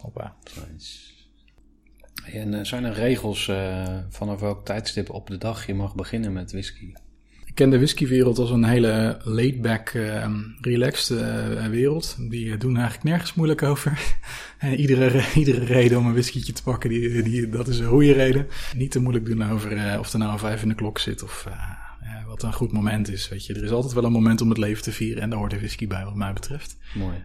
hoppa. 0.00 0.34
En 2.24 2.52
uh, 2.52 2.64
zijn 2.64 2.84
er 2.84 2.92
regels 2.92 3.48
uh, 3.48 3.84
vanaf 4.08 4.40
welk 4.40 4.64
tijdstip 4.64 5.10
op 5.10 5.26
de 5.26 5.38
dag 5.38 5.66
je 5.66 5.74
mag 5.74 5.94
beginnen 5.94 6.32
met 6.32 6.52
whisky? 6.52 6.92
Ik 7.44 7.54
ken 7.54 7.70
de 7.70 7.76
whiskywereld 7.76 8.38
als 8.38 8.50
een 8.50 8.64
hele 8.64 9.20
laid-back, 9.24 9.92
uh, 9.92 10.26
relaxed 10.60 11.20
wereld. 11.70 12.16
Die 12.30 12.56
doen 12.56 12.74
eigenlijk 12.74 13.04
nergens 13.04 13.34
moeilijk 13.34 13.62
over. 13.62 14.14
iedere, 14.76 15.22
iedere 15.34 15.64
reden 15.64 15.98
om 15.98 16.06
een 16.06 16.12
whiskytje 16.12 16.52
te 16.52 16.62
pakken, 16.62 16.90
die, 16.90 17.22
die, 17.22 17.48
dat 17.48 17.68
is 17.68 17.78
een 17.78 17.86
goede 17.86 18.12
reden. 18.12 18.46
Niet 18.76 18.90
te 18.90 19.00
moeilijk 19.00 19.26
doen 19.26 19.50
over 19.50 19.98
of 19.98 20.12
er 20.12 20.18
nou 20.18 20.32
een 20.32 20.38
vijf 20.38 20.62
in 20.62 20.68
de 20.68 20.74
klok 20.74 20.98
zit 20.98 21.22
of 21.22 21.46
wat 22.26 22.42
een 22.42 22.52
goed 22.52 22.72
moment 22.72 23.08
is. 23.08 23.28
Weet 23.28 23.46
je. 23.46 23.54
Er 23.54 23.64
is 23.64 23.70
altijd 23.70 23.92
wel 23.92 24.04
een 24.04 24.12
moment 24.12 24.40
om 24.40 24.48
het 24.48 24.58
leven 24.58 24.82
te 24.82 24.92
vieren 24.92 25.22
en 25.22 25.30
daar 25.30 25.38
hoort 25.38 25.50
de 25.50 25.56
whisky 25.56 25.86
bij 25.86 26.04
wat 26.04 26.14
mij 26.14 26.32
betreft. 26.32 26.76
Mooi. 26.94 27.24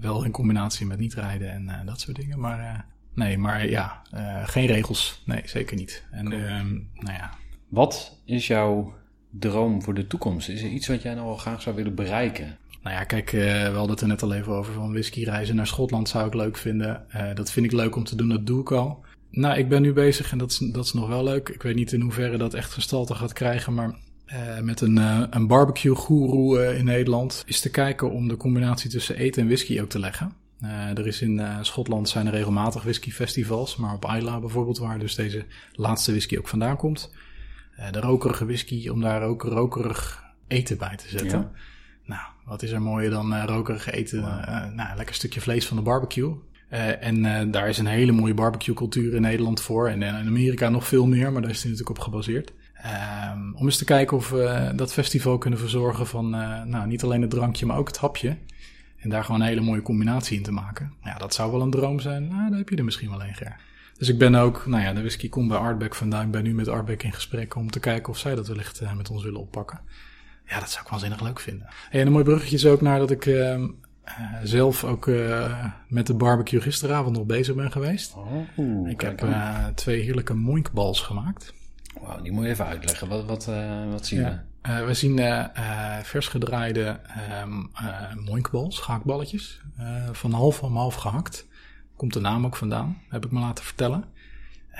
wel 0.00 0.24
in 0.24 0.30
combinatie 0.30 0.86
met 0.86 0.98
niet 0.98 1.14
rijden 1.14 1.50
en 1.50 1.86
dat 1.86 2.00
soort 2.00 2.16
dingen, 2.16 2.40
maar... 2.40 2.90
Nee, 3.14 3.38
maar 3.38 3.68
ja, 3.68 4.02
uh, 4.14 4.48
geen 4.48 4.66
regels. 4.66 5.22
Nee, 5.24 5.42
zeker 5.44 5.76
niet. 5.76 6.04
En 6.10 6.28
cool. 6.28 6.40
uh, 6.40 6.60
nou 6.94 7.18
ja. 7.18 7.30
Wat 7.68 8.18
is 8.24 8.46
jouw 8.46 8.94
droom 9.30 9.82
voor 9.82 9.94
de 9.94 10.06
toekomst? 10.06 10.48
Is 10.48 10.62
er 10.62 10.68
iets 10.68 10.88
wat 10.88 11.02
jij 11.02 11.14
nou 11.14 11.26
wel 11.26 11.36
graag 11.36 11.62
zou 11.62 11.76
willen 11.76 11.94
bereiken? 11.94 12.58
Nou 12.82 12.96
ja, 12.96 13.04
kijk, 13.04 13.32
uh, 13.32 13.42
we 13.42 13.76
hadden 13.76 13.90
het 13.90 14.00
er 14.00 14.06
net 14.06 14.22
al 14.22 14.32
even 14.32 14.52
over 14.52 14.72
van 14.72 14.92
whisky 14.92 15.24
reizen 15.24 15.56
naar 15.56 15.66
Schotland 15.66 16.08
zou 16.08 16.26
ik 16.26 16.34
leuk 16.34 16.56
vinden. 16.56 17.06
Uh, 17.16 17.34
dat 17.34 17.50
vind 17.50 17.66
ik 17.66 17.72
leuk 17.72 17.96
om 17.96 18.04
te 18.04 18.16
doen, 18.16 18.28
dat 18.28 18.46
doe 18.46 18.60
ik 18.60 18.72
al. 18.72 19.04
Nou, 19.30 19.58
ik 19.58 19.68
ben 19.68 19.82
nu 19.82 19.92
bezig 19.92 20.32
en 20.32 20.38
dat 20.38 20.50
is, 20.50 20.58
dat 20.58 20.84
is 20.84 20.92
nog 20.92 21.08
wel 21.08 21.24
leuk. 21.24 21.48
Ik 21.48 21.62
weet 21.62 21.74
niet 21.74 21.92
in 21.92 22.00
hoeverre 22.00 22.36
dat 22.36 22.54
echt 22.54 22.72
gestalte 22.72 23.14
gaat 23.14 23.32
krijgen, 23.32 23.74
maar 23.74 23.94
uh, 24.26 24.60
met 24.60 24.80
een, 24.80 24.96
een 25.36 25.46
barbecue 25.46 25.96
guru 25.96 26.58
uh, 26.58 26.78
in 26.78 26.84
Nederland 26.84 27.42
is 27.46 27.60
te 27.60 27.70
kijken 27.70 28.10
om 28.10 28.28
de 28.28 28.36
combinatie 28.36 28.90
tussen 28.90 29.16
eten 29.16 29.42
en 29.42 29.48
whisky 29.48 29.80
ook 29.80 29.88
te 29.88 29.98
leggen. 29.98 30.32
Uh, 30.62 30.98
er 30.98 31.06
is 31.06 31.22
in 31.22 31.38
uh, 31.38 31.58
Schotland 31.60 32.08
zijn 32.08 32.26
er 32.26 32.32
regelmatig 32.32 32.82
whiskyfestivals, 32.82 33.76
maar 33.76 33.94
op 33.94 34.12
Isla 34.16 34.40
bijvoorbeeld, 34.40 34.78
waar 34.78 34.98
dus 34.98 35.14
deze 35.14 35.44
laatste 35.72 36.10
whisky 36.10 36.38
ook 36.38 36.48
vandaan 36.48 36.76
komt. 36.76 37.14
Uh, 37.78 37.90
de 37.90 38.00
rokerige 38.00 38.44
whisky, 38.44 38.88
om 38.88 39.00
daar 39.00 39.22
ook 39.22 39.42
rokerig 39.42 40.24
eten 40.46 40.78
bij 40.78 40.96
te 40.96 41.08
zetten. 41.08 41.38
Ja. 41.38 41.50
Nou, 42.04 42.22
wat 42.44 42.62
is 42.62 42.70
er 42.70 42.82
mooier 42.82 43.10
dan 43.10 43.44
rokerig 43.44 43.90
eten? 43.90 44.20
Wow. 44.20 44.74
nou, 44.74 44.96
lekker 44.96 45.14
stukje 45.14 45.40
vlees 45.40 45.66
van 45.66 45.76
de 45.76 45.82
barbecue. 45.82 46.34
en 47.00 47.50
daar 47.50 47.68
is 47.68 47.78
een 47.78 47.86
hele 47.86 48.12
mooie 48.12 48.34
barbecue 48.34 48.74
cultuur 48.74 49.14
in 49.14 49.22
Nederland 49.22 49.60
voor. 49.60 49.88
En 49.88 50.02
in 50.02 50.26
Amerika 50.26 50.68
nog 50.68 50.86
veel 50.86 51.06
meer, 51.06 51.32
maar 51.32 51.42
daar 51.42 51.50
is 51.50 51.60
die 51.60 51.70
natuurlijk 51.70 51.98
op 51.98 52.04
gebaseerd. 52.04 52.52
Um, 53.34 53.54
om 53.56 53.64
eens 53.64 53.76
te 53.76 53.84
kijken 53.84 54.16
of 54.16 54.30
we 54.30 54.72
dat 54.74 54.92
festival 54.92 55.38
kunnen 55.38 55.58
verzorgen 55.58 56.06
van 56.06 56.30
nou, 56.30 56.86
niet 56.86 57.02
alleen 57.02 57.20
het 57.20 57.30
drankje, 57.30 57.66
maar 57.66 57.76
ook 57.76 57.88
het 57.88 57.98
hapje. 57.98 58.36
En 59.02 59.10
daar 59.10 59.24
gewoon 59.24 59.40
een 59.40 59.46
hele 59.46 59.60
mooie 59.60 59.82
combinatie 59.82 60.36
in 60.36 60.42
te 60.42 60.52
maken. 60.52 60.92
Nou 61.00 61.12
ja, 61.12 61.18
dat 61.18 61.34
zou 61.34 61.52
wel 61.52 61.60
een 61.60 61.70
droom 61.70 62.00
zijn. 62.00 62.28
Nou, 62.28 62.48
daar 62.48 62.58
heb 62.58 62.68
je 62.68 62.76
er 62.76 62.84
misschien 62.84 63.10
wel 63.10 63.22
een, 63.22 63.34
Ger. 63.34 63.56
Dus 63.98 64.08
ik 64.08 64.18
ben 64.18 64.34
ook, 64.34 64.66
nou 64.66 64.82
ja, 64.82 64.92
de 64.92 65.00
whisky 65.00 65.28
komt 65.28 65.48
bij 65.48 65.58
Artback 65.58 65.94
vandaan. 65.94 66.24
Ik 66.24 66.30
ben 66.30 66.42
nu 66.42 66.54
met 66.54 66.68
Artback 66.68 67.02
in 67.02 67.12
gesprek 67.12 67.54
om 67.54 67.70
te 67.70 67.80
kijken 67.80 68.12
of 68.12 68.18
zij 68.18 68.34
dat 68.34 68.48
wellicht 68.48 68.82
uh, 68.82 68.92
met 68.92 69.10
ons 69.10 69.22
willen 69.22 69.40
oppakken. 69.40 69.80
Ja, 70.46 70.60
dat 70.60 70.70
zou 70.70 70.84
ik 70.84 70.90
waanzinnig 70.90 71.22
leuk 71.22 71.40
vinden. 71.40 71.68
en 71.90 72.06
een 72.06 72.12
mooi 72.12 72.24
bruggetje 72.24 72.56
is 72.56 72.66
ook 72.66 72.80
naar 72.80 72.98
dat 72.98 73.10
ik 73.10 73.26
uh, 73.26 73.64
zelf 74.42 74.84
ook 74.84 75.06
uh, 75.06 75.66
met 75.88 76.06
de 76.06 76.14
barbecue 76.14 76.60
gisteravond 76.60 77.16
nog 77.16 77.26
bezig 77.26 77.54
ben 77.54 77.72
geweest. 77.72 78.14
Oh, 78.14 78.88
ik 78.88 79.00
heb 79.00 79.26
twee 79.74 80.02
heerlijke 80.02 80.34
moinkbals 80.34 81.00
gemaakt. 81.00 81.54
Wauw, 82.00 82.22
die 82.22 82.32
moet 82.32 82.44
je 82.44 82.50
even 82.50 82.66
uitleggen. 82.66 83.08
Wat, 83.08 83.24
wat, 83.24 83.50
wat 83.90 84.06
zien 84.06 84.20
ja. 84.20 84.28
we? 84.30 84.51
We 84.62 84.94
zien 84.94 85.20
vers 86.02 86.28
gedraaide 86.28 87.00
um, 87.42 87.70
moinkbals, 88.24 88.78
gehaktballetjes, 88.78 89.60
van 90.12 90.32
half 90.32 90.62
om 90.62 90.76
half 90.76 90.94
gehakt 90.94 91.46
komt 92.02 92.14
de 92.14 92.20
naam 92.20 92.44
ook 92.44 92.56
vandaan, 92.56 92.98
heb 93.08 93.24
ik 93.24 93.30
me 93.30 93.40
laten 93.40 93.64
vertellen. 93.64 94.04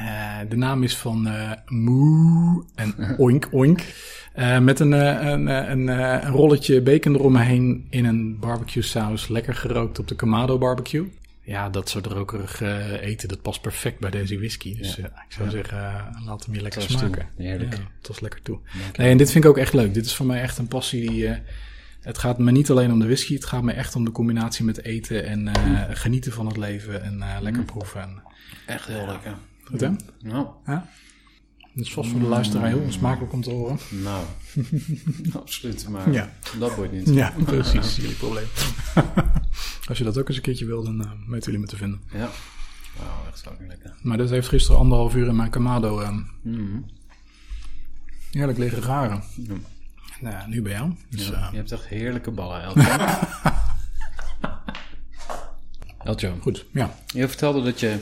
Uh, 0.00 0.38
de 0.48 0.56
naam 0.56 0.82
is 0.82 0.96
van 0.96 1.26
uh, 1.26 1.50
Moe 1.66 2.64
en 2.74 2.94
Oink 3.18 3.48
Oink. 3.50 3.80
Uh, 4.36 4.58
met 4.58 4.80
een, 4.80 4.92
een, 4.92 5.46
een, 5.46 5.88
een, 5.88 6.30
rolletje 6.30 6.82
bacon 6.82 7.14
eromheen 7.14 7.86
in 7.90 8.04
een 8.04 8.38
barbecue 8.38 8.82
saus. 8.82 9.28
Lekker 9.28 9.54
gerookt 9.54 9.98
op 9.98 10.08
de 10.08 10.14
Kamado 10.14 10.58
barbecue. 10.58 11.12
Ja, 11.44 11.68
dat 11.68 11.88
soort 11.88 12.06
rokerig 12.06 12.60
eten, 13.00 13.28
dat 13.28 13.42
past 13.42 13.60
perfect 13.60 13.98
bij 13.98 14.10
deze 14.10 14.38
whisky. 14.38 14.76
Dus 14.76 14.94
ja. 14.94 15.04
ik 15.04 15.32
zou 15.32 15.44
ja. 15.44 15.50
zeggen, 15.50 16.14
laat 16.24 16.44
hem 16.44 16.54
je 16.54 16.62
lekker 16.62 16.82
smaken. 16.82 17.28
Heerlijk. 17.36 17.72
Ja, 17.72 17.80
het 17.98 18.08
was 18.08 18.20
lekker 18.20 18.42
toe. 18.42 18.58
Nee, 18.96 19.10
en 19.10 19.16
dit 19.16 19.30
vind 19.30 19.44
ik 19.44 19.50
ook 19.50 19.58
echt 19.58 19.72
leuk. 19.72 19.94
Dit 19.94 20.06
is 20.06 20.14
voor 20.14 20.26
mij 20.26 20.40
echt 20.40 20.58
een 20.58 20.68
passie 20.68 21.10
die 21.10 21.40
het 22.02 22.18
gaat 22.18 22.38
me 22.38 22.50
niet 22.50 22.70
alleen 22.70 22.92
om 22.92 22.98
de 22.98 23.04
whisky, 23.04 23.34
het 23.34 23.44
gaat 23.44 23.62
me 23.62 23.72
echt 23.72 23.96
om 23.96 24.04
de 24.04 24.10
combinatie 24.10 24.64
met 24.64 24.84
eten 24.84 25.26
en 25.26 25.46
uh, 25.46 25.82
genieten 25.90 26.32
van 26.32 26.46
het 26.46 26.56
leven 26.56 27.02
en 27.02 27.18
uh, 27.18 27.36
lekker 27.40 27.64
proeven. 27.64 28.02
En, 28.02 28.22
echt 28.66 28.86
heel 28.86 29.06
lekker. 29.06 29.36
Goed 29.64 29.80
hè? 29.80 29.90
Nou. 30.20 30.46
Ja? 31.72 31.80
Dus 31.80 31.92
vast 31.92 32.10
voor 32.10 32.20
de 32.20 32.26
luisteraar 32.26 32.66
heel 32.66 32.86
smakelijk 32.88 33.32
om 33.32 33.42
te 33.42 33.50
horen. 33.50 33.78
Nou, 33.90 34.24
absoluut. 35.42 35.88
Maar 35.88 36.12
ja. 36.12 36.32
dat 36.58 36.74
wordt 36.74 36.92
niet. 36.92 37.08
Ja, 37.08 37.34
precies. 37.44 37.96
jullie 37.96 38.14
probleem. 38.14 38.46
Als 39.88 39.98
je 39.98 40.04
dat 40.04 40.18
ook 40.18 40.28
eens 40.28 40.36
een 40.36 40.42
keertje 40.42 40.66
wil, 40.66 40.82
dan 40.84 41.00
uh, 41.00 41.10
weten 41.26 41.44
jullie 41.44 41.60
me 41.60 41.66
te 41.66 41.76
vinden. 41.76 42.00
Ja. 42.12 42.30
Wauw, 42.98 43.26
echt 43.28 43.40
fucking 43.40 43.68
lekker. 43.68 43.94
Maar 44.02 44.16
dat 44.16 44.30
heeft 44.30 44.48
gisteren 44.48 44.80
anderhalf 44.80 45.14
uur 45.14 45.26
in 45.26 45.36
mijn 45.36 45.50
Kamado 45.50 46.00
uh, 46.00 46.18
mm. 46.42 46.84
heerlijk 48.30 48.58
liggen 48.58 48.82
garen. 48.82 49.22
Ja. 49.36 49.54
Nou, 50.20 50.48
nu 50.48 50.62
bij 50.62 50.72
jou. 50.72 50.92
Dus, 51.08 51.28
ja, 51.28 51.48
je 51.50 51.56
hebt 51.56 51.72
echt 51.72 51.86
heerlijke 51.86 52.30
ballen, 52.30 52.62
Eltjo. 52.62 52.82
Eltjo. 56.04 56.36
Goed, 56.40 56.64
ja. 56.72 56.96
Je 57.06 57.28
vertelde 57.28 57.62
dat 57.62 57.80
je 57.80 57.98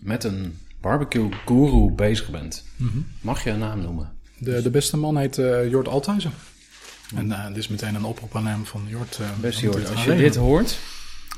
met 0.00 0.24
een 0.24 0.58
barbecue 0.86 1.28
guru 1.46 1.90
bezig 1.90 2.30
bent. 2.30 2.64
Mm 2.76 2.88
-hmm. 2.88 3.06
Mag 3.20 3.44
je 3.44 3.50
een 3.50 3.58
naam 3.58 3.80
noemen? 3.80 4.12
De, 4.38 4.62
de 4.62 4.70
beste 4.70 4.96
man 4.96 5.16
heet 5.16 5.38
uh, 5.38 5.70
Jort 5.70 5.88
Althuizen. 5.88 6.30
En 7.14 7.26
uh, 7.26 7.46
dit 7.46 7.56
is 7.56 7.68
meteen 7.68 7.94
een 7.94 8.04
oproep 8.04 8.36
aan 8.36 8.46
hem 8.46 8.64
van 8.64 8.82
Jort. 8.88 9.18
Uh, 9.20 9.26
Beste 9.40 9.62
Jort, 9.62 9.90
als 9.90 10.04
je 10.04 10.16
dit 10.16 10.36
hoort, 10.36 10.78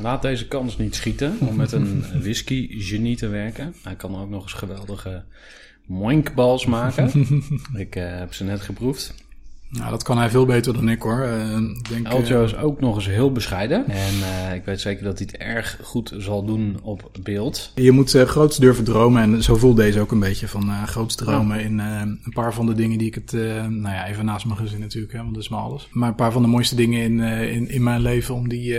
laat 0.01 0.23
deze 0.23 0.49
kans 0.49 0.77
niet 0.77 0.95
schieten 0.95 1.37
om 1.41 1.57
met 1.57 1.73
een 1.73 2.05
whisky-genie 2.23 3.17
te 3.17 3.29
werken. 3.29 3.75
Hij 3.83 3.97
kan 3.97 4.17
ook 4.21 4.29
nog 4.29 4.43
eens 4.43 4.53
geweldige 4.53 5.25
moinkbals 5.87 6.67
maken. 6.67 7.11
Ik 7.85 7.95
heb 7.95 8.35
ze 8.35 8.45
net 8.45 8.61
geproefd. 8.61 9.15
Nou, 9.71 9.91
dat 9.91 10.03
kan 10.03 10.19
hij 10.19 10.31
veel 10.31 10.47
beter 10.47 10.73
dan 10.73 10.89
ik 10.89 11.03
hoor. 11.03 11.29
Denk, 11.91 12.07
Eljo 12.07 12.45
is 12.45 12.57
ook 12.57 12.81
nog 12.81 12.95
eens 12.95 13.07
heel 13.07 13.33
bescheiden. 13.33 13.89
En 13.89 14.15
uh, 14.15 14.55
ik 14.55 14.65
weet 14.65 14.81
zeker 14.81 15.05
dat 15.05 15.19
hij 15.19 15.29
het 15.31 15.41
erg 15.41 15.79
goed 15.83 16.15
zal 16.17 16.45
doen 16.45 16.79
op 16.83 17.11
beeld. 17.23 17.73
Je 17.75 17.91
moet 17.91 18.15
uh, 18.15 18.23
groots 18.23 18.57
durven 18.57 18.85
dromen. 18.85 19.23
En 19.23 19.43
zo 19.43 19.57
voelt 19.57 19.77
deze 19.77 20.01
ook 20.01 20.13
een 20.13 20.21
beetje 20.21 20.49
van 20.49 20.69
uh, 20.69 20.83
groots 20.83 21.15
dromen. 21.15 21.59
Ja. 21.59 21.65
In 21.65 21.79
een 21.79 22.33
paar 22.33 22.55
van 22.55 22.67
de 22.67 22.75
dingen 22.75 22.99
die 22.99 23.07
ik 23.07 23.15
het... 23.15 23.33
nou 23.69 23.95
ja, 23.95 24.07
even 24.07 24.25
naast 24.25 24.47
mijn 24.47 24.59
gezin 24.59 24.81
natuurlijk, 24.81 25.13
hè, 25.13 25.19
want 25.19 25.35
dat 25.35 25.43
is 25.43 25.49
maar 25.49 25.61
alles. 25.61 25.89
Maar 25.91 26.09
een 26.09 26.15
paar 26.15 26.33
van 26.33 26.43
de 26.43 26.49
mooiste 26.49 26.75
dingen 26.75 27.03
in, 27.03 27.21
in, 27.51 27.69
in 27.69 27.83
mijn 27.83 28.01
leven 28.01 28.35
om 28.35 28.49
die 28.49 28.73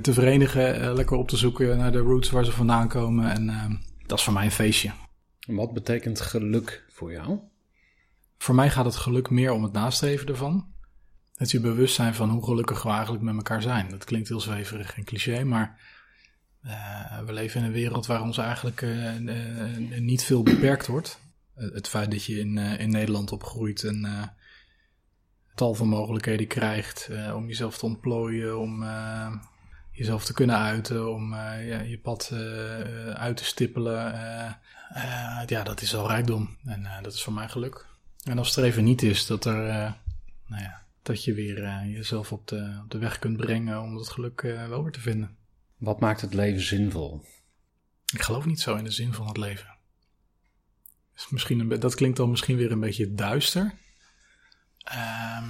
te 0.00 0.12
verenigen. 0.12 0.94
lekker 0.94 1.16
op 1.16 1.28
te 1.28 1.36
zoeken 1.36 1.78
naar 1.78 1.92
de 1.92 1.98
roots 1.98 2.30
waar 2.30 2.44
ze 2.44 2.52
vandaan 2.52 2.88
komen. 2.88 3.30
En 3.30 3.80
dat 4.06 4.18
is 4.18 4.24
voor 4.24 4.32
mij 4.32 4.44
een 4.44 4.50
feestje. 4.50 4.90
En 5.48 5.54
wat 5.54 5.72
betekent 5.72 6.20
geluk 6.20 6.84
voor 6.88 7.12
jou? 7.12 7.38
Voor 8.44 8.54
mij 8.54 8.70
gaat 8.70 8.84
het 8.84 8.96
geluk 8.96 9.30
meer 9.30 9.52
om 9.52 9.62
het 9.62 9.72
nastreven 9.72 10.28
ervan. 10.28 10.66
Het 11.34 11.50
je 11.50 11.60
bewust 11.60 11.94
zijn 11.94 12.14
van 12.14 12.30
hoe 12.30 12.44
gelukkig 12.44 12.82
we 12.82 12.88
eigenlijk 12.88 13.22
met 13.22 13.36
elkaar 13.36 13.62
zijn. 13.62 13.90
Dat 13.90 14.04
klinkt 14.04 14.28
heel 14.28 14.40
zweverig 14.40 14.96
en 14.96 15.04
cliché, 15.04 15.44
maar 15.44 15.80
uh, 16.64 17.20
we 17.26 17.32
leven 17.32 17.60
in 17.60 17.66
een 17.66 17.72
wereld 17.72 18.06
waar 18.06 18.22
ons 18.22 18.38
eigenlijk 18.38 18.80
uh, 18.80 19.20
uh, 19.20 19.98
niet 19.98 20.24
veel 20.24 20.42
beperkt 20.42 20.86
wordt. 20.86 21.20
het 21.54 21.88
feit 21.88 22.10
dat 22.10 22.24
je 22.24 22.38
in, 22.38 22.58
in 22.58 22.90
Nederland 22.90 23.32
opgroeit 23.32 23.84
en 23.84 24.30
tal 25.54 25.74
van 25.74 25.88
mogelijkheden 25.88 26.46
krijgt 26.46 27.10
om 27.34 27.46
jezelf 27.46 27.78
te 27.78 27.86
ontplooien, 27.86 28.58
om 28.58 28.84
jezelf 29.92 30.24
te 30.24 30.32
kunnen 30.32 30.56
uiten, 30.56 31.12
om 31.12 31.34
ja, 31.34 31.80
je 31.80 31.98
pad 32.02 32.32
uit 33.14 33.36
te 33.36 33.44
stippelen. 33.44 34.12
ja, 35.46 35.62
dat 35.62 35.80
is 35.80 35.94
al 35.94 36.08
rijkdom 36.08 36.56
en 36.64 36.86
dat 37.02 37.12
is 37.12 37.22
voor 37.22 37.32
mij 37.32 37.48
geluk. 37.48 37.92
En 38.24 38.38
als 38.38 38.48
streven 38.48 38.84
niet 38.84 39.02
is 39.02 39.26
dat, 39.26 39.44
er, 39.44 39.66
uh, 39.66 39.92
nou 40.46 40.62
ja, 40.62 40.82
dat 41.02 41.24
je 41.24 41.34
weer 41.34 41.58
uh, 41.58 41.94
jezelf 41.94 42.32
op 42.32 42.48
de, 42.48 42.80
op 42.84 42.90
de 42.90 42.98
weg 42.98 43.18
kunt 43.18 43.36
brengen 43.36 43.82
om 43.82 43.96
dat 43.96 44.08
geluk 44.08 44.42
uh, 44.42 44.68
wel 44.68 44.82
weer 44.82 44.92
te 44.92 45.00
vinden. 45.00 45.36
Wat 45.76 46.00
maakt 46.00 46.20
het 46.20 46.34
leven 46.34 46.62
zinvol? 46.62 47.24
Ik 48.12 48.22
geloof 48.22 48.44
niet 48.44 48.60
zo 48.60 48.76
in 48.76 48.84
de 48.84 48.90
zin 48.90 49.12
van 49.12 49.26
het 49.26 49.36
leven. 49.36 49.76
Dus 51.14 51.28
misschien 51.28 51.60
een, 51.60 51.80
dat 51.80 51.94
klinkt 51.94 52.16
dan 52.16 52.30
misschien 52.30 52.56
weer 52.56 52.72
een 52.72 52.80
beetje 52.80 53.14
duister. 53.14 53.74
Uh, 54.88 55.48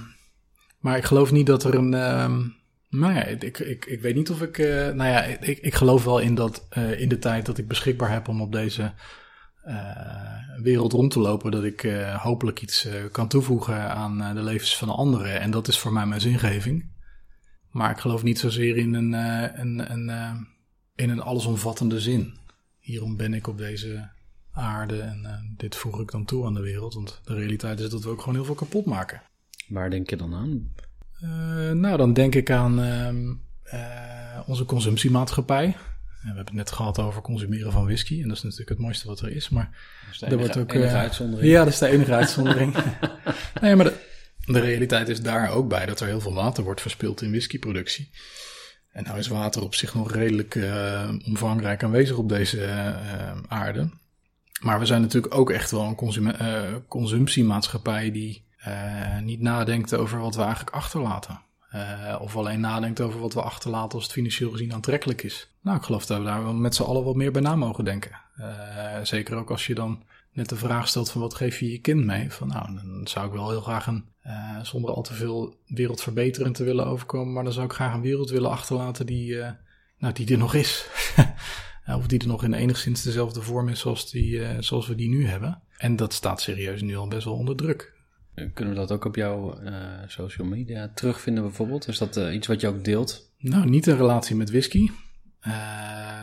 maar 0.79 0.97
ik 0.97 1.03
geloof 1.03 1.31
niet 1.31 1.45
dat 1.45 1.63
er 1.63 1.75
een. 1.75 1.93
Uh, 1.93 2.37
nou 2.89 3.13
ja, 3.13 3.23
ik, 3.23 3.59
ik, 3.59 3.85
ik 3.85 4.01
weet 4.01 4.15
niet 4.15 4.29
of 4.29 4.41
ik. 4.41 4.57
nou 4.57 5.09
ja, 5.09 5.23
ik, 5.23 5.59
ik 5.59 5.73
geloof 5.73 6.03
wel 6.03 6.19
in 6.19 6.35
dat 6.35 6.67
in 6.97 7.09
de 7.09 7.19
tijd 7.19 7.45
dat 7.45 7.57
ik 7.57 7.67
beschikbaar 7.67 8.11
heb 8.11 8.27
om 8.27 8.41
op 8.41 8.51
deze 8.51 8.93
wereld 10.61 10.91
rond 10.91 11.11
te 11.11 11.19
lopen, 11.19 11.51
dat 11.51 11.63
ik 11.63 11.83
uh, 11.83 12.23
hopelijk 12.23 12.61
iets 12.61 12.85
uh, 12.85 12.93
kan 13.11 13.27
toevoegen 13.27 13.89
aan 13.89 14.35
de 14.35 14.43
levens 14.43 14.77
van 14.77 14.89
anderen. 14.89 15.39
En 15.39 15.51
dat 15.51 15.67
is 15.67 15.79
voor 15.79 15.93
mij 15.93 16.05
mijn 16.05 16.21
zingeving. 16.21 16.93
Maar 17.69 17.91
ik 17.91 17.97
geloof 17.97 18.23
niet 18.23 18.39
zozeer 18.39 18.77
in 18.77 18.93
een, 18.93 19.13
een, 19.13 19.91
een, 19.91 20.47
in 20.95 21.09
een 21.09 21.21
allesomvattende 21.21 21.99
zin. 21.99 22.37
Hierom 22.79 23.17
ben 23.17 23.33
ik 23.33 23.47
op 23.47 23.57
deze 23.57 24.09
aarde 24.51 25.01
en 25.01 25.53
dit 25.57 25.75
voeg 25.75 25.99
ik 25.99 26.11
dan 26.11 26.25
toe 26.25 26.45
aan 26.45 26.53
de 26.53 26.61
wereld. 26.61 26.93
Want 26.93 27.21
de 27.23 27.33
realiteit 27.33 27.79
is 27.79 27.89
dat 27.89 28.03
we 28.03 28.09
ook 28.09 28.19
gewoon 28.19 28.35
heel 28.35 28.45
veel 28.45 28.55
kapot 28.55 28.85
maken. 28.85 29.21
Waar 29.67 29.89
denk 29.89 30.09
je 30.09 30.15
dan 30.15 30.33
aan? 30.33 30.73
nou, 31.79 31.97
dan 31.97 32.13
denk 32.13 32.35
ik 32.35 32.51
aan 32.51 32.81
ehm, 32.81 33.33
onze 34.45 34.65
consumptiemaatschappij 34.65 35.75
we 36.25 36.35
hebben 36.35 36.55
het 36.55 36.65
net 36.65 36.71
gehad 36.71 36.99
over 36.99 37.21
consumeren 37.21 37.71
van 37.71 37.83
whisky. 37.83 38.21
En 38.21 38.27
dat 38.27 38.37
is 38.37 38.43
natuurlijk 38.43 38.69
het 38.69 38.79
mooiste 38.79 39.07
wat 39.07 39.19
er 39.19 39.31
is. 39.31 39.49
Maar 39.49 39.69
dat 40.19 40.31
er 40.31 40.37
wordt 40.37 40.57
ook. 40.57 40.73
Enige 40.73 40.93
uh, 40.93 40.99
uitzondering. 40.99 41.51
Ja, 41.51 41.63
dat 41.63 41.73
is 41.73 41.79
de 41.79 41.87
enige 41.87 42.13
uitzondering. 42.13 42.75
nee, 43.61 43.75
maar 43.75 43.85
de, 43.85 43.93
de, 44.45 44.59
realiteit 44.59 45.09
is 45.09 45.21
daar 45.21 45.49
ook 45.49 45.69
bij 45.69 45.85
dat 45.85 45.99
er 45.99 46.07
heel 46.07 46.21
veel 46.21 46.33
water 46.33 46.63
wordt 46.63 46.81
verspild 46.81 47.21
in 47.21 47.29
whiskyproductie. 47.29 48.09
En 48.91 49.03
nou 49.03 49.17
is 49.17 49.27
water 49.27 49.61
op 49.61 49.75
zich 49.75 49.93
nog 49.93 50.11
redelijk 50.11 50.55
uh, 50.55 51.09
omvangrijk 51.25 51.83
aanwezig 51.83 52.17
op 52.17 52.29
deze 52.29 52.57
uh, 52.57 53.31
aarde. 53.47 53.89
Maar 54.61 54.79
we 54.79 54.85
zijn 54.85 55.01
natuurlijk 55.01 55.35
ook 55.35 55.49
echt 55.49 55.71
wel 55.71 55.83
een 55.83 55.95
consum 55.95 56.31
consumptiemaatschappij 56.87 58.11
die 58.11 58.43
niet 59.21 59.41
nadenkt 59.41 59.95
over 59.95 60.19
wat 60.19 60.35
we 60.35 60.41
eigenlijk 60.41 60.75
achterlaten. 60.75 61.39
Uh, 61.75 62.15
of 62.21 62.35
alleen 62.37 62.59
nadenkt 62.59 63.01
over 63.01 63.19
wat 63.19 63.33
we 63.33 63.41
achterlaten 63.41 63.93
als 63.93 64.03
het 64.03 64.11
financieel 64.11 64.51
gezien 64.51 64.73
aantrekkelijk 64.73 65.23
is. 65.23 65.49
Nou, 65.61 65.77
ik 65.77 65.83
geloof 65.83 66.05
dat 66.05 66.17
we 66.17 66.23
daar 66.23 66.55
met 66.55 66.75
z'n 66.75 66.83
allen 66.83 67.03
wat 67.03 67.15
meer 67.15 67.31
bij 67.31 67.41
na 67.41 67.55
mogen 67.55 67.85
denken. 67.85 68.11
Uh, 68.39 68.99
zeker 69.03 69.37
ook 69.37 69.51
als 69.51 69.67
je 69.67 69.75
dan 69.75 70.03
net 70.31 70.49
de 70.49 70.55
vraag 70.55 70.87
stelt 70.87 71.11
van 71.11 71.21
wat 71.21 71.33
geef 71.33 71.59
je 71.59 71.71
je 71.71 71.79
kind 71.79 72.05
mee? 72.05 72.31
Van 72.31 72.47
nou, 72.47 72.75
dan 72.75 73.07
zou 73.07 73.27
ik 73.27 73.33
wel 73.33 73.49
heel 73.49 73.61
graag 73.61 73.87
een, 73.87 74.05
uh, 74.25 74.59
zonder 74.61 74.91
al 74.91 75.01
te 75.01 75.13
veel 75.13 75.55
wereldverbeterend 75.65 76.55
te 76.55 76.63
willen 76.63 76.85
overkomen, 76.85 77.33
maar 77.33 77.43
dan 77.43 77.53
zou 77.53 77.65
ik 77.65 77.73
graag 77.73 77.93
een 77.93 78.01
wereld 78.01 78.29
willen 78.29 78.49
achterlaten 78.49 79.05
die, 79.05 79.35
nou, 79.97 80.13
die 80.13 80.31
er 80.31 80.37
nog 80.37 80.53
is. 80.53 80.87
of 81.99 82.07
die 82.07 82.19
er 82.19 82.27
nog 82.27 82.43
in 82.43 82.53
enigszins 82.53 83.01
dezelfde 83.01 83.41
vorm 83.41 83.69
is 83.69 83.79
zoals, 83.79 84.11
die, 84.11 84.61
zoals 84.61 84.87
we 84.87 84.95
die 84.95 85.09
nu 85.09 85.27
hebben. 85.27 85.61
En 85.77 85.95
dat 85.95 86.13
staat 86.13 86.41
serieus 86.41 86.81
nu 86.81 86.95
al 86.95 87.07
best 87.07 87.25
wel 87.25 87.35
onder 87.35 87.55
druk. 87.55 87.94
Kunnen 88.35 88.73
we 88.73 88.79
dat 88.79 88.91
ook 88.91 89.05
op 89.05 89.15
jouw 89.15 89.61
uh, 89.61 89.73
social 90.07 90.47
media 90.47 90.91
terugvinden 90.93 91.43
bijvoorbeeld? 91.43 91.87
Is 91.87 91.97
dat 91.97 92.17
uh, 92.17 92.33
iets 92.33 92.47
wat 92.47 92.61
je 92.61 92.67
ook 92.67 92.83
deelt? 92.83 93.33
Nou, 93.37 93.69
niet 93.69 93.87
in 93.87 93.95
relatie 93.95 94.35
met 94.35 94.49
whisky. 94.49 94.89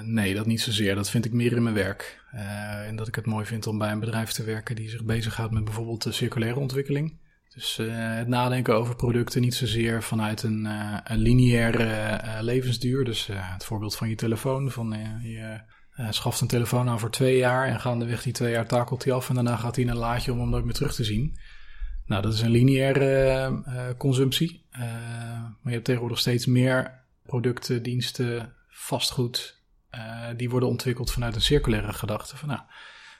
Nee, 0.04 0.34
dat 0.34 0.46
niet 0.46 0.60
zozeer. 0.60 0.94
Dat 0.94 1.10
vind 1.10 1.24
ik 1.24 1.32
meer 1.32 1.52
in 1.52 1.62
mijn 1.62 1.74
werk. 1.74 2.20
en 2.86 2.96
dat 2.96 3.08
ik 3.08 3.14
het 3.14 3.26
mooi 3.26 3.44
vind 3.46 3.66
om 3.66 3.78
bij 3.78 3.90
een 3.90 4.00
bedrijf 4.00 4.32
te 4.32 4.44
werken 4.44 4.76
die 4.76 4.90
zich 4.90 5.04
bezighoudt 5.04 5.52
met 5.52 5.64
bijvoorbeeld 5.64 6.02
de 6.02 6.12
circulaire 6.12 6.58
ontwikkeling. 6.58 7.20
Dus 7.54 7.76
het 7.82 8.28
nadenken 8.28 8.74
over 8.74 8.96
producten 8.96 9.40
niet 9.40 9.54
zozeer 9.54 10.02
vanuit 10.02 10.42
een, 10.42 10.64
een 11.04 11.18
lineaire 11.18 12.42
levensduur. 12.42 13.04
Dus 13.04 13.28
het 13.32 13.64
voorbeeld 13.64 13.96
van 13.96 14.08
je 14.08 14.14
telefoon, 14.14 14.70
van 14.70 14.96
je 15.22 15.60
schaft 16.10 16.40
een 16.40 16.46
telefoon 16.46 16.88
aan 16.88 17.00
voor 17.00 17.10
twee 17.10 17.36
jaar 17.36 17.66
en 17.68 17.80
gaandeweg 17.80 18.22
die 18.22 18.32
twee 18.32 18.52
jaar 18.52 18.66
takelt 18.66 19.04
hij 19.04 19.12
af 19.12 19.28
en 19.28 19.34
daarna 19.34 19.56
gaat 19.56 19.74
hij 19.74 19.84
in 19.84 19.90
een 19.90 19.96
laadje 19.96 20.32
om 20.32 20.40
hem 20.40 20.50
nooit 20.50 20.64
meer 20.64 20.74
terug 20.74 20.94
te 20.94 21.04
zien. 21.04 21.36
Nou, 22.12 22.24
dat 22.24 22.32
is 22.32 22.40
een 22.40 22.50
lineaire 22.50 23.62
uh, 23.68 23.84
consumptie. 23.98 24.64
Uh, 24.72 24.80
maar 24.80 25.58
je 25.62 25.70
hebt 25.70 25.84
tegenwoordig 25.84 26.18
steeds 26.18 26.46
meer 26.46 27.00
producten, 27.26 27.82
diensten, 27.82 28.52
vastgoed. 28.68 29.60
die 30.36 30.50
worden 30.50 30.68
ontwikkeld 30.68 31.10
vanuit 31.10 31.34
een 31.34 31.40
circulaire 31.40 31.92
gedachte. 31.92 32.36
Van, 32.36 32.48
nou, 32.48 32.60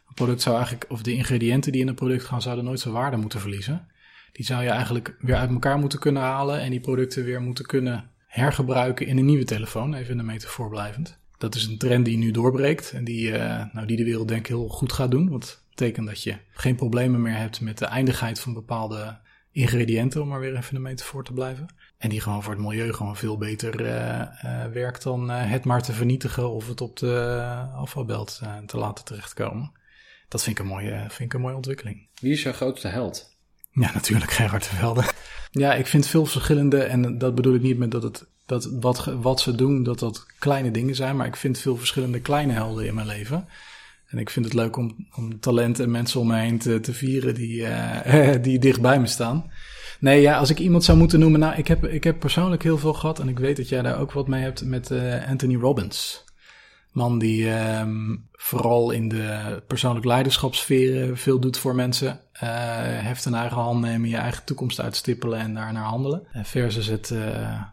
een 0.08 0.14
product 0.14 0.42
zou 0.42 0.56
eigenlijk, 0.56 0.84
of 0.88 1.02
de 1.02 1.12
ingrediënten 1.12 1.72
die 1.72 1.80
in 1.80 1.88
een 1.88 1.94
product 1.94 2.24
gaan, 2.24 2.42
zouden 2.42 2.64
nooit 2.64 2.80
zijn 2.80 2.94
waarde 2.94 3.16
moeten 3.16 3.40
verliezen. 3.40 3.88
Die 4.32 4.44
zou 4.44 4.62
je 4.62 4.68
eigenlijk 4.68 5.16
weer 5.20 5.36
uit 5.36 5.50
elkaar 5.50 5.78
moeten 5.78 5.98
kunnen 5.98 6.22
halen 6.22 6.60
en 6.60 6.70
die 6.70 6.80
producten 6.80 7.24
weer 7.24 7.40
moeten 7.42 7.66
kunnen 7.66 8.10
hergebruiken 8.26 9.06
in 9.06 9.18
een 9.18 9.24
nieuwe 9.24 9.44
telefoon. 9.44 9.94
Even 9.94 10.10
in 10.10 10.16
de 10.16 10.22
metafoor 10.22 10.68
blijvend. 10.68 11.18
Dat 11.38 11.54
is 11.54 11.66
een 11.66 11.78
trend 11.78 12.04
die 12.04 12.18
nu 12.18 12.30
doorbreekt 12.30 12.92
en 12.92 13.04
die, 13.04 13.30
nou, 13.72 13.86
die 13.86 13.96
de 13.96 14.04
wereld 14.04 14.28
denk 14.28 14.40
ik 14.40 14.46
heel 14.46 14.68
goed 14.68 14.92
gaat 14.92 15.10
doen. 15.10 15.28
Wat 15.28 15.61
betekent 15.74 16.06
dat 16.06 16.22
je 16.22 16.36
geen 16.50 16.76
problemen 16.76 17.22
meer 17.22 17.36
hebt 17.36 17.60
met 17.60 17.78
de 17.78 17.84
eindigheid 17.84 18.40
van 18.40 18.52
bepaalde 18.52 19.18
ingrediënten, 19.50 20.22
om 20.22 20.28
maar 20.28 20.40
weer 20.40 20.56
even 20.56 20.74
de 20.74 20.80
metafoor 20.80 21.24
te 21.24 21.32
blijven. 21.32 21.66
En 21.98 22.08
die 22.08 22.20
gewoon 22.20 22.42
voor 22.42 22.52
het 22.52 22.62
milieu 22.62 22.92
gewoon 22.92 23.16
veel 23.16 23.38
beter 23.38 23.80
uh, 23.80 24.20
uh, 24.44 24.64
werkt 24.72 25.02
dan 25.02 25.30
het 25.30 25.64
maar 25.64 25.82
te 25.82 25.92
vernietigen 25.92 26.50
of 26.50 26.68
het 26.68 26.80
op 26.80 26.96
de 26.96 27.44
afvalbelt 27.74 28.40
te 28.66 28.76
laten 28.76 29.04
terechtkomen. 29.04 29.72
Dat 30.28 30.42
vind 30.42 30.58
ik, 30.58 30.64
een 30.64 30.70
mooie, 30.70 30.98
vind 31.08 31.20
ik 31.20 31.32
een 31.32 31.40
mooie 31.40 31.56
ontwikkeling. 31.56 32.08
Wie 32.20 32.32
is 32.32 32.42
jouw 32.42 32.52
grootste 32.52 32.88
held? 32.88 33.36
Ja, 33.70 33.90
natuurlijk 33.94 34.30
Gerard 34.30 34.70
de 34.70 34.76
Velde. 34.76 35.04
Ja, 35.50 35.74
ik 35.74 35.86
vind 35.86 36.06
veel 36.06 36.26
verschillende, 36.26 36.82
en 36.82 37.18
dat 37.18 37.34
bedoel 37.34 37.54
ik 37.54 37.62
niet 37.62 37.78
met 37.78 37.90
dat 37.90 38.02
het 38.02 38.26
dat 38.46 38.68
wat, 38.80 39.04
wat 39.04 39.40
ze 39.40 39.54
doen, 39.54 39.82
dat 39.82 39.98
dat 39.98 40.26
kleine 40.38 40.70
dingen 40.70 40.94
zijn, 40.94 41.16
maar 41.16 41.26
ik 41.26 41.36
vind 41.36 41.58
veel 41.58 41.76
verschillende 41.76 42.20
kleine 42.20 42.52
helden 42.52 42.86
in 42.86 42.94
mijn 42.94 43.06
leven. 43.06 43.48
En 44.12 44.18
ik 44.18 44.30
vind 44.30 44.44
het 44.44 44.54
leuk 44.54 44.76
om, 44.76 45.06
om 45.16 45.40
talent 45.40 45.80
en 45.80 45.90
mensen 45.90 46.20
om 46.20 46.26
me 46.26 46.36
heen 46.36 46.58
te, 46.58 46.92
vieren 46.92 47.34
die, 47.34 47.60
uh, 47.60 48.32
die 48.42 48.58
dicht 48.58 48.80
bij 48.80 49.00
me 49.00 49.06
staan. 49.06 49.50
Nee, 50.00 50.20
ja, 50.20 50.38
als 50.38 50.50
ik 50.50 50.58
iemand 50.58 50.84
zou 50.84 50.98
moeten 50.98 51.20
noemen, 51.20 51.40
nou, 51.40 51.54
ik 51.56 51.68
heb, 51.68 51.86
ik 51.86 52.04
heb 52.04 52.18
persoonlijk 52.18 52.62
heel 52.62 52.78
veel 52.78 52.92
gehad 52.92 53.18
en 53.18 53.28
ik 53.28 53.38
weet 53.38 53.56
dat 53.56 53.68
jij 53.68 53.82
daar 53.82 54.00
ook 54.00 54.12
wat 54.12 54.28
mee 54.28 54.42
hebt 54.42 54.64
met 54.64 54.90
uh, 54.90 55.28
Anthony 55.28 55.56
Robbins 55.56 56.24
man 56.92 57.18
die 57.18 57.50
um, 57.50 58.28
vooral 58.32 58.90
in 58.90 59.08
de 59.08 59.62
persoonlijke 59.66 60.08
leiderschapssferen 60.08 61.16
veel 61.16 61.38
doet 61.38 61.58
voor 61.58 61.74
mensen. 61.74 62.20
Uh, 62.34 62.40
heft 63.02 63.24
een 63.24 63.34
eigen 63.34 63.56
hand 63.56 63.80
nemen, 63.80 64.08
je 64.08 64.16
eigen 64.16 64.44
toekomst 64.44 64.80
uitstippelen 64.80 65.38
en 65.38 65.54
daar 65.54 65.72
naar 65.72 65.84
handelen. 65.84 66.26
Versus 66.42 66.86
het 66.86 67.14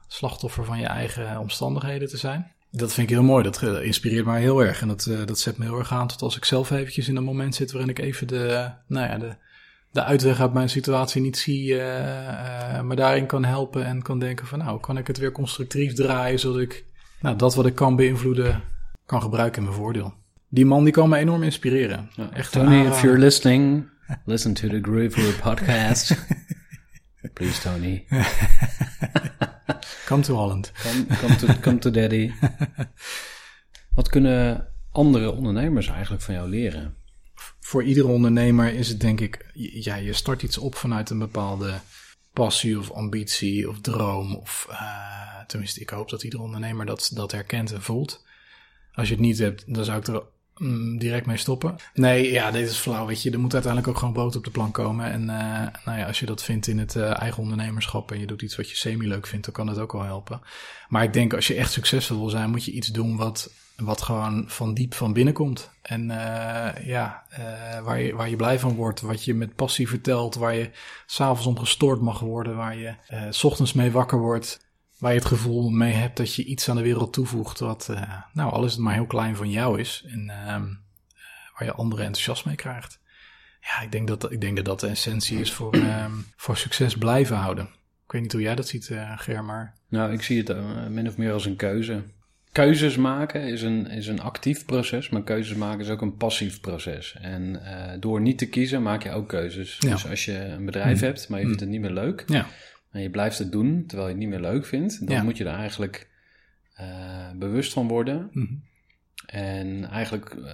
slachtoffer 0.07 0.65
van 0.65 0.79
je 0.79 0.85
eigen 0.85 1.39
omstandigheden 1.39 2.07
te 2.07 2.17
zijn. 2.17 2.51
Dat 2.71 2.93
vind 2.93 3.09
ik 3.09 3.15
heel 3.15 3.23
mooi. 3.23 3.43
Dat 3.43 3.61
inspireert 3.61 4.25
mij 4.25 4.41
heel 4.41 4.63
erg. 4.63 4.81
En 4.81 4.87
dat, 4.87 5.05
uh, 5.05 5.25
dat 5.25 5.39
zet 5.39 5.57
me 5.57 5.65
heel 5.65 5.77
erg 5.77 5.91
aan 5.91 6.07
tot 6.07 6.21
als 6.21 6.37
ik 6.37 6.45
zelf 6.45 6.71
eventjes 6.71 7.07
in 7.07 7.15
een 7.15 7.23
moment 7.23 7.55
zit 7.55 7.71
waarin 7.71 7.89
ik 7.89 7.99
even 7.99 8.27
de, 8.27 8.71
nou 8.87 9.09
ja, 9.09 9.17
de, 9.17 9.35
de 9.91 10.03
uitweg 10.03 10.39
uit 10.39 10.53
mijn 10.53 10.69
situatie 10.69 11.21
niet 11.21 11.37
zie, 11.37 11.69
uh, 11.69 11.77
uh, 11.77 12.81
maar 12.81 12.95
daarin 12.95 13.25
kan 13.25 13.45
helpen 13.45 13.85
en 13.85 14.01
kan 14.01 14.19
denken 14.19 14.47
van 14.47 14.59
nou, 14.59 14.79
kan 14.79 14.97
ik 14.97 15.07
het 15.07 15.17
weer 15.17 15.31
constructief 15.31 15.93
draaien 15.93 16.39
zodat 16.39 16.59
ik 16.59 16.85
nou, 17.21 17.35
dat 17.35 17.55
wat 17.55 17.65
ik 17.65 17.75
kan 17.75 17.95
beïnvloeden 17.95 18.61
kan 19.05 19.21
gebruiken 19.21 19.61
in 19.61 19.67
mijn 19.67 19.79
voordeel. 19.79 20.13
Die 20.49 20.65
man 20.65 20.83
die 20.83 20.93
kan 20.93 21.09
me 21.09 21.17
enorm 21.17 21.43
inspireren. 21.43 22.09
Ja, 22.13 22.31
Echt 22.33 22.51
Tony, 22.51 22.85
if 22.85 23.01
you're 23.01 23.19
listening, 23.19 23.89
listen 24.25 24.53
to 24.53 24.67
the 24.67 24.79
Groover 24.81 25.39
podcast. 25.41 26.15
Please, 27.33 27.61
Tony. 27.61 28.05
come 30.05 30.21
to 30.21 30.35
Holland. 30.35 30.71
Come, 30.81 31.05
come, 31.05 31.35
to, 31.35 31.47
come 31.61 31.77
to 31.77 31.91
daddy. 31.91 32.31
Wat 33.95 34.09
kunnen 34.09 34.67
andere 34.91 35.31
ondernemers 35.31 35.87
eigenlijk 35.87 36.23
van 36.23 36.33
jou 36.33 36.49
leren? 36.49 36.95
Voor 37.59 37.83
iedere 37.83 38.07
ondernemer 38.07 38.73
is 38.73 38.87
het 38.87 38.99
denk 38.99 39.19
ik, 39.19 39.51
ja, 39.53 39.95
je 39.95 40.13
start 40.13 40.41
iets 40.41 40.57
op 40.57 40.75
vanuit 40.75 41.09
een 41.09 41.19
bepaalde 41.19 41.79
passie 42.33 42.79
of 42.79 42.91
ambitie 42.91 43.69
of 43.69 43.81
droom. 43.81 44.35
Of 44.35 44.67
uh, 44.69 45.39
tenminste, 45.47 45.79
ik 45.79 45.89
hoop 45.89 46.09
dat 46.09 46.23
iedere 46.23 46.43
ondernemer 46.43 46.85
dat, 46.85 47.11
dat 47.13 47.31
herkent 47.31 47.71
en 47.71 47.81
voelt. 47.81 48.25
Als 48.93 49.07
je 49.07 49.13
het 49.13 49.23
niet 49.23 49.37
hebt, 49.37 49.73
dan 49.73 49.85
zou 49.85 49.99
ik 49.99 50.07
er 50.07 50.23
mm, 50.59 50.97
direct 50.97 51.25
mee 51.25 51.37
stoppen. 51.37 51.75
Nee, 51.93 52.31
ja, 52.31 52.51
dit 52.51 52.69
is 52.69 52.77
flauw, 52.77 53.05
weet 53.05 53.21
je. 53.21 53.31
Er 53.31 53.39
moet 53.39 53.53
uiteindelijk 53.53 53.91
ook 53.91 53.99
gewoon 53.99 54.13
brood 54.13 54.35
op 54.35 54.43
de 54.43 54.51
plank 54.51 54.73
komen. 54.73 55.11
En 55.11 55.21
uh, 55.21 55.67
nou 55.85 55.97
ja, 55.97 56.05
als 56.05 56.19
je 56.19 56.25
dat 56.25 56.43
vindt 56.43 56.67
in 56.67 56.79
het 56.79 56.95
uh, 56.95 57.21
eigen 57.21 57.41
ondernemerschap 57.41 58.11
en 58.11 58.19
je 58.19 58.25
doet 58.25 58.41
iets 58.41 58.55
wat 58.55 58.69
je 58.69 58.75
semi-leuk 58.75 59.27
vindt, 59.27 59.45
dan 59.45 59.53
kan 59.53 59.65
dat 59.65 59.77
ook 59.77 59.91
wel 59.91 60.03
helpen. 60.03 60.41
Maar 60.87 61.03
ik 61.03 61.13
denk, 61.13 61.33
als 61.33 61.47
je 61.47 61.55
echt 61.55 61.71
succesvol 61.71 62.19
wil 62.19 62.29
zijn, 62.29 62.49
moet 62.49 62.65
je 62.65 62.71
iets 62.71 62.87
doen 62.87 63.17
wat, 63.17 63.53
wat 63.77 64.01
gewoon 64.01 64.43
van 64.47 64.73
diep 64.73 64.93
van 64.93 65.13
binnen 65.13 65.33
komt. 65.33 65.69
En 65.81 66.01
uh, 66.09 66.85
ja, 66.85 67.23
waar, 67.83 68.01
je, 68.01 68.15
waar 68.15 68.29
je 68.29 68.35
blij 68.35 68.59
van 68.59 68.75
wordt, 68.75 69.01
wat 69.01 69.23
je 69.23 69.33
met 69.33 69.55
passie 69.55 69.87
vertelt, 69.87 70.35
waar 70.35 70.55
je 70.55 70.69
s'avonds 71.05 71.45
om 71.45 71.59
gestoord 71.59 72.01
mag 72.01 72.19
worden, 72.19 72.55
waar 72.55 72.77
je 72.77 72.93
s 73.29 73.43
ochtends 73.43 73.73
mee 73.73 73.91
wakker 73.91 74.19
wordt 74.19 74.67
waar 74.99 75.11
je 75.11 75.17
het 75.17 75.27
gevoel 75.27 75.69
mee 75.69 75.93
hebt 75.93 76.17
dat 76.17 76.35
je 76.35 76.43
iets 76.43 76.69
aan 76.69 76.75
de 76.75 76.81
wereld 76.81 77.13
toevoegt 77.13 77.59
wat, 77.59 77.87
uh, 77.91 78.13
nou, 78.33 78.51
al 78.51 78.65
is 78.65 78.71
het 78.71 78.81
maar 78.81 78.93
heel 78.93 79.05
klein 79.05 79.35
van 79.35 79.49
jou 79.49 79.79
is 79.79 80.03
en 80.07 80.23
uh, 80.27 80.45
waar 81.57 81.63
je 81.63 81.71
anderen 81.71 82.05
enthousiast 82.05 82.45
mee 82.45 82.55
krijgt. 82.55 82.99
Ja, 83.61 83.81
ik 83.81 83.91
denk 83.91 84.07
dat 84.07 84.31
ik 84.31 84.41
denk 84.41 84.55
dat, 84.55 84.65
dat 84.65 84.79
de 84.79 84.87
essentie 84.87 85.39
is 85.39 85.51
voor, 85.51 85.75
uh, 85.75 86.05
voor 86.35 86.57
succes 86.57 86.97
blijven 86.97 87.35
houden. 87.35 87.65
Ik 88.05 88.11
weet 88.11 88.21
niet 88.21 88.31
hoe 88.31 88.41
jij 88.41 88.55
dat 88.55 88.67
ziet, 88.67 88.89
uh, 88.89 89.19
Ger, 89.19 89.43
maar... 89.43 89.73
Nou, 89.89 90.13
ik 90.13 90.21
zie 90.21 90.43
het 90.43 90.89
min 90.89 91.07
of 91.07 91.17
meer 91.17 91.33
als 91.33 91.45
een 91.45 91.55
keuze. 91.55 92.03
Keuzes 92.51 92.95
maken 92.95 93.41
is 93.41 93.61
een, 93.61 93.87
is 93.87 94.07
een 94.07 94.21
actief 94.21 94.65
proces, 94.65 95.09
maar 95.09 95.23
keuzes 95.23 95.57
maken 95.57 95.79
is 95.79 95.89
ook 95.89 96.01
een 96.01 96.17
passief 96.17 96.59
proces. 96.59 97.15
En 97.21 97.61
door 97.99 98.21
niet 98.21 98.37
te 98.37 98.45
kiezen 98.45 98.81
maak 98.81 99.03
je 99.03 99.11
ook 99.11 99.27
keuzes. 99.27 99.77
Ja. 99.79 99.91
Dus 99.91 100.09
als 100.09 100.25
je 100.25 100.37
een 100.37 100.65
bedrijf 100.65 100.99
mm. 100.99 101.05
hebt, 101.05 101.29
maar 101.29 101.39
je 101.39 101.45
vindt 101.45 101.61
mm. 101.61 101.67
het 101.67 101.81
niet 101.81 101.91
meer 101.91 102.03
leuk... 102.03 102.23
Ja 102.27 102.47
en 102.91 103.01
je 103.01 103.09
blijft 103.09 103.37
het 103.37 103.51
doen 103.51 103.85
terwijl 103.87 104.09
je 104.09 104.13
het 104.13 104.23
niet 104.23 104.31
meer 104.31 104.51
leuk 104.51 104.65
vindt, 104.65 105.07
dan 105.07 105.23
moet 105.23 105.37
je 105.37 105.45
er 105.45 105.55
eigenlijk 105.55 106.09
uh, 106.79 107.31
bewust 107.35 107.73
van 107.73 107.87
worden. 107.87 108.29
Mm 108.31 108.45
-hmm. 108.45 108.67
En 109.25 109.85
eigenlijk 109.85 110.33
uh, 110.33 110.51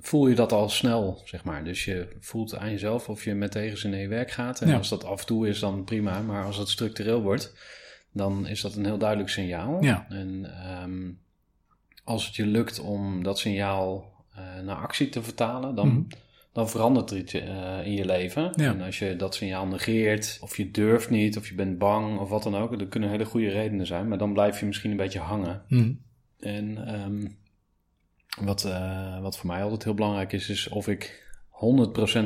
voel 0.00 0.26
je 0.26 0.34
dat 0.34 0.52
al 0.52 0.68
snel, 0.68 1.22
zeg 1.24 1.44
maar. 1.44 1.64
Dus 1.64 1.84
je 1.84 2.16
voelt 2.20 2.56
aan 2.56 2.70
jezelf 2.70 3.08
of 3.08 3.24
je 3.24 3.34
met 3.34 3.50
tegenzin 3.50 3.90
naar 3.90 4.00
je 4.00 4.08
werk 4.08 4.30
gaat. 4.30 4.60
En 4.60 4.68
ja. 4.68 4.76
als 4.76 4.88
dat 4.88 5.04
af 5.04 5.20
en 5.20 5.26
toe 5.26 5.48
is, 5.48 5.58
dan 5.58 5.84
prima. 5.84 6.22
Maar 6.22 6.44
als 6.44 6.56
het 6.56 6.68
structureel 6.68 7.22
wordt, 7.22 7.54
dan 8.12 8.46
is 8.46 8.60
dat 8.60 8.74
een 8.74 8.84
heel 8.84 8.98
duidelijk 8.98 9.28
signaal. 9.28 9.82
Ja. 9.84 10.06
En 10.08 10.52
um, 10.82 11.20
als 12.04 12.26
het 12.26 12.36
je 12.36 12.46
lukt 12.46 12.80
om 12.80 13.22
dat 13.22 13.38
signaal 13.38 14.12
uh, 14.38 14.62
naar 14.64 14.76
actie 14.76 15.08
te 15.08 15.22
vertalen, 15.22 15.74
dan... 15.74 15.88
Mm 15.88 15.94
-hmm 15.94 16.26
dan 16.58 16.68
verandert 16.68 17.10
er 17.10 17.16
iets 17.16 17.34
uh, 17.34 17.86
in 17.86 17.92
je 17.92 18.04
leven. 18.04 18.52
En 18.54 18.80
als 18.80 18.98
je 18.98 19.16
dat 19.16 19.34
signaal 19.34 19.66
negeert, 19.66 20.38
of 20.40 20.56
je 20.56 20.70
durft 20.70 21.10
niet, 21.10 21.36
of 21.36 21.48
je 21.48 21.54
bent 21.54 21.78
bang, 21.78 22.18
of 22.18 22.28
wat 22.28 22.42
dan 22.42 22.56
ook, 22.56 22.78
dat 22.78 22.88
kunnen 22.88 23.10
hele 23.10 23.24
goede 23.24 23.48
redenen 23.48 23.86
zijn, 23.86 24.08
maar 24.08 24.18
dan 24.18 24.32
blijf 24.32 24.60
je 24.60 24.66
misschien 24.66 24.90
een 24.90 24.96
beetje 24.96 25.18
hangen. 25.18 25.62
Mm. 25.68 26.00
En 26.38 26.94
um, 27.04 27.36
wat, 28.40 28.64
uh, 28.64 29.20
wat 29.20 29.38
voor 29.38 29.46
mij 29.46 29.62
altijd 29.62 29.84
heel 29.84 29.94
belangrijk 29.94 30.32
is, 30.32 30.48
is 30.48 30.68
of 30.68 30.88
ik 30.88 31.32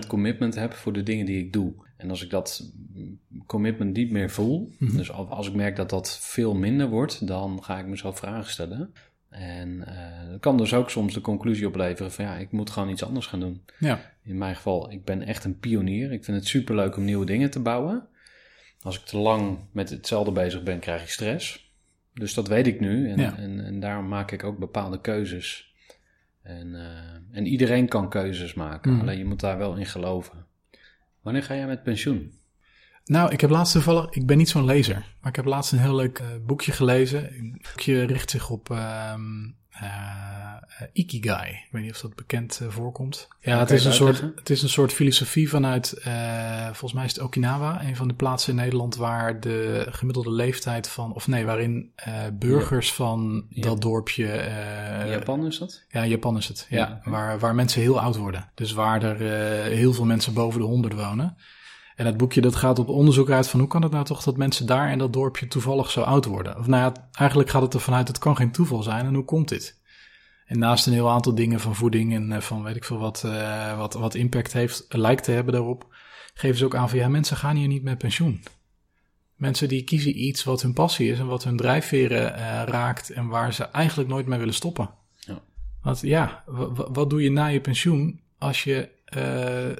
100% 0.05 0.07
commitment 0.09 0.55
heb 0.55 0.73
voor 0.73 0.93
de 0.93 1.03
dingen 1.03 1.27
die 1.27 1.39
ik 1.39 1.53
doe. 1.53 1.75
En 1.97 2.11
als 2.11 2.23
ik 2.25 2.31
dat 2.31 2.73
commitment 3.47 3.97
niet 3.97 4.11
meer 4.11 4.31
voel, 4.31 4.59
mm 4.79 4.89
-hmm. 4.89 4.97
dus 4.97 5.13
als 5.13 5.49
ik 5.49 5.55
merk 5.55 5.77
dat 5.77 5.91
dat 5.91 6.19
veel 6.21 6.55
minder 6.55 6.89
wordt, 6.89 7.27
dan 7.27 7.63
ga 7.63 7.79
ik 7.79 7.87
mezelf 7.87 8.19
vragen 8.19 8.51
stellen. 8.51 8.93
En 9.33 9.69
uh, 9.69 10.31
dat 10.31 10.41
kan 10.41 10.57
dus 10.57 10.75
ook 10.75 10.91
soms 10.91 11.15
de 11.15 11.21
conclusie 11.21 11.67
opleveren 11.67 12.13
van 12.13 12.25
ja, 12.25 12.37
ik 12.37 12.53
moet 12.53 12.71
gewoon 12.71 12.89
iets 12.89 13.05
anders 13.05 13.27
gaan 13.27 13.41
doen. 13.41 13.65
Ja. 13.79 14.01
In 14.23 14.39
mijn 14.39 14.55
geval, 14.55 14.91
ik 14.91 15.05
ben 15.05 15.23
echt 15.23 15.45
een 15.45 15.59
pionier. 15.59 16.13
Ik 16.13 16.25
vind 16.25 16.37
het 16.37 16.47
superleuk 16.47 16.97
om 16.97 17.05
nieuwe 17.05 17.27
dingen 17.27 17.51
te 17.51 17.61
bouwen. 17.61 18.07
Als 18.83 18.99
ik 18.99 19.05
te 19.05 19.19
lang 19.19 19.59
met 19.73 19.91
hetzelfde 19.91 20.33
bezig 20.33 20.63
ben, 20.63 20.79
krijg 20.79 21.03
ik 21.03 21.09
stress. 21.09 21.73
Dus 22.15 22.35
dat 22.35 22.49
weet 22.49 22.67
ik 22.67 22.81
nu 22.81 23.11
en, 23.11 23.19
ja. 23.19 23.37
en, 23.37 23.65
en 23.65 23.81
daarom 23.81 24.09
maak 24.09 24.31
ik 24.31 24.45
ook 24.45 24.59
bepaalde 24.59 25.01
keuzes. 25.01 25.75
En, 26.43 26.67
uh, 26.67 27.37
en 27.39 27.47
iedereen 27.47 27.89
kan 27.89 28.09
keuzes 28.09 28.55
maken, 28.55 28.93
mm. 28.93 29.01
alleen 29.01 29.19
je 29.19 29.25
moet 29.25 29.41
daar 29.41 29.59
wel 29.59 29.77
in 29.77 29.87
geloven. 29.87 30.47
Wanneer 31.21 31.43
ga 31.43 31.55
jij 31.55 31.67
met 31.67 31.83
pensioen? 31.83 32.33
Nou, 33.05 33.33
ik 33.33 33.41
heb 33.41 33.51
laatst 33.51 33.73
toevallig, 33.73 34.11
ik 34.11 34.27
ben 34.27 34.37
niet 34.37 34.49
zo'n 34.49 34.65
lezer, 34.65 35.15
maar 35.21 35.31
ik 35.31 35.37
heb 35.37 35.45
laatst 35.45 35.73
een 35.73 35.79
heel 35.79 35.95
leuk 35.95 36.19
uh, 36.19 36.27
boekje 36.47 36.73
gelezen. 36.73 37.23
Het 37.23 37.63
boekje 37.63 38.03
richt 38.03 38.31
zich 38.31 38.51
op 38.51 38.69
um, 38.69 39.57
uh, 39.83 40.83
Ikigai. 40.93 41.51
Ik 41.51 41.69
weet 41.71 41.83
niet 41.83 41.93
of 41.93 42.01
dat 42.01 42.15
bekend 42.15 42.61
uh, 42.63 42.69
voorkomt. 42.69 43.29
Ja, 43.41 43.59
het 43.59 43.71
is, 43.71 43.85
een 43.85 43.93
soort, 43.93 44.21
het 44.35 44.51
is 44.51 44.63
een 44.63 44.69
soort 44.69 44.93
filosofie 44.93 45.49
vanuit, 45.49 46.01
volgens 46.65 46.93
mij 46.93 47.05
is 47.05 47.13
het 47.13 47.21
Okinawa, 47.21 47.85
een 47.85 47.97
van 47.97 48.09
de 48.09 48.15
plaatsen 48.15 48.51
in 48.51 48.59
Nederland 48.59 48.97
waar 48.97 49.41
de 49.41 49.87
gemiddelde 49.91 50.31
leeftijd 50.31 50.89
van, 50.89 51.15
of 51.15 51.29
nee, 51.29 51.45
waarin 51.45 51.93
burgers 52.33 52.89
ja. 52.89 52.95
van 52.95 53.47
ja. 53.49 53.63
dat 53.63 53.81
dorpje. 53.81 54.27
Japan 55.07 55.47
is 55.47 55.59
dat? 55.59 55.85
Ja, 55.89 56.07
Japan 56.07 56.37
is 56.37 56.49
het. 56.49 56.67
Ja, 56.71 56.79
ja 56.79 57.11
waar, 57.11 57.39
waar 57.39 57.55
mensen 57.55 57.81
heel 57.81 58.01
oud 58.01 58.17
worden. 58.17 58.51
Dus 58.55 58.73
waar 58.73 59.03
er 59.03 59.17
heel 59.71 59.93
veel 59.93 60.05
mensen 60.05 60.35
boven 60.35 60.61
de 60.61 60.67
honderd 60.67 60.95
wonen. 60.95 61.37
En 62.03 62.09
het 62.09 62.17
boekje 62.17 62.41
dat 62.41 62.57
gaat 62.57 62.79
op 62.79 62.89
onderzoek 62.89 63.31
uit 63.31 63.49
van 63.49 63.61
hoe 63.61 63.69
kan 63.69 63.83
het 63.83 63.93
nou 63.93 64.05
toch 64.05 64.23
dat 64.23 64.37
mensen 64.37 64.67
daar 64.67 64.93
in 64.93 64.99
dat 64.99 65.13
dorpje 65.13 65.47
toevallig 65.49 65.91
zo 65.91 66.01
oud 66.01 66.25
worden? 66.25 66.59
Of 66.59 66.67
nou 66.67 66.83
ja, 66.83 67.09
eigenlijk 67.13 67.51
gaat 67.51 67.63
het 67.63 67.75
er 67.75 67.81
vanuit, 67.81 68.09
het 68.09 68.19
kan 68.19 68.37
geen 68.37 68.53
toeval 68.53 68.83
zijn 68.83 69.07
en 69.07 69.15
hoe 69.15 69.25
komt 69.25 69.49
dit? 69.49 69.81
En 70.47 70.59
naast 70.59 70.87
een 70.87 70.93
heel 70.93 71.11
aantal 71.11 71.35
dingen 71.35 71.61
van 71.61 71.75
voeding 71.75 72.15
en 72.15 72.33
eh, 72.33 72.41
van 72.41 72.63
weet 72.63 72.77
ik 72.77 72.85
veel 72.85 72.99
wat, 72.99 73.25
eh, 73.25 73.79
wat, 73.79 73.95
wat 73.95 74.15
impact 74.15 74.53
heeft, 74.53 74.87
lijkt 74.89 75.25
te 75.25 75.31
hebben 75.31 75.53
daarop, 75.53 75.87
geven 76.35 76.59
ze 76.59 76.65
ook 76.65 76.75
aan 76.75 76.89
van 76.89 76.99
ja, 76.99 77.09
mensen 77.09 77.37
gaan 77.37 77.57
hier 77.57 77.69
niet 77.69 77.83
met 77.83 77.99
pensioen. 77.99 78.43
Mensen 79.35 79.69
die 79.69 79.85
kiezen 79.85 80.25
iets 80.25 80.45
wat 80.45 80.63
hun 80.63 80.73
passie 80.73 81.11
is 81.11 81.19
en 81.19 81.27
wat 81.27 81.45
hun 81.45 81.57
drijfveren 81.57 82.35
eh, 82.35 82.63
raakt 82.65 83.11
en 83.11 83.27
waar 83.27 83.53
ze 83.53 83.65
eigenlijk 83.65 84.09
nooit 84.09 84.27
mee 84.27 84.39
willen 84.39 84.55
stoppen. 84.55 84.91
Ja. 85.17 85.43
Want 85.83 86.01
ja, 86.01 86.43
wa- 86.47 86.73
wa- 86.73 86.91
wat 86.91 87.11
doe 87.11 87.23
je 87.23 87.31
na 87.31 87.47
je 87.47 87.61
pensioen 87.61 88.21
als 88.39 88.65
je 88.65 88.89
eh, 89.15 89.71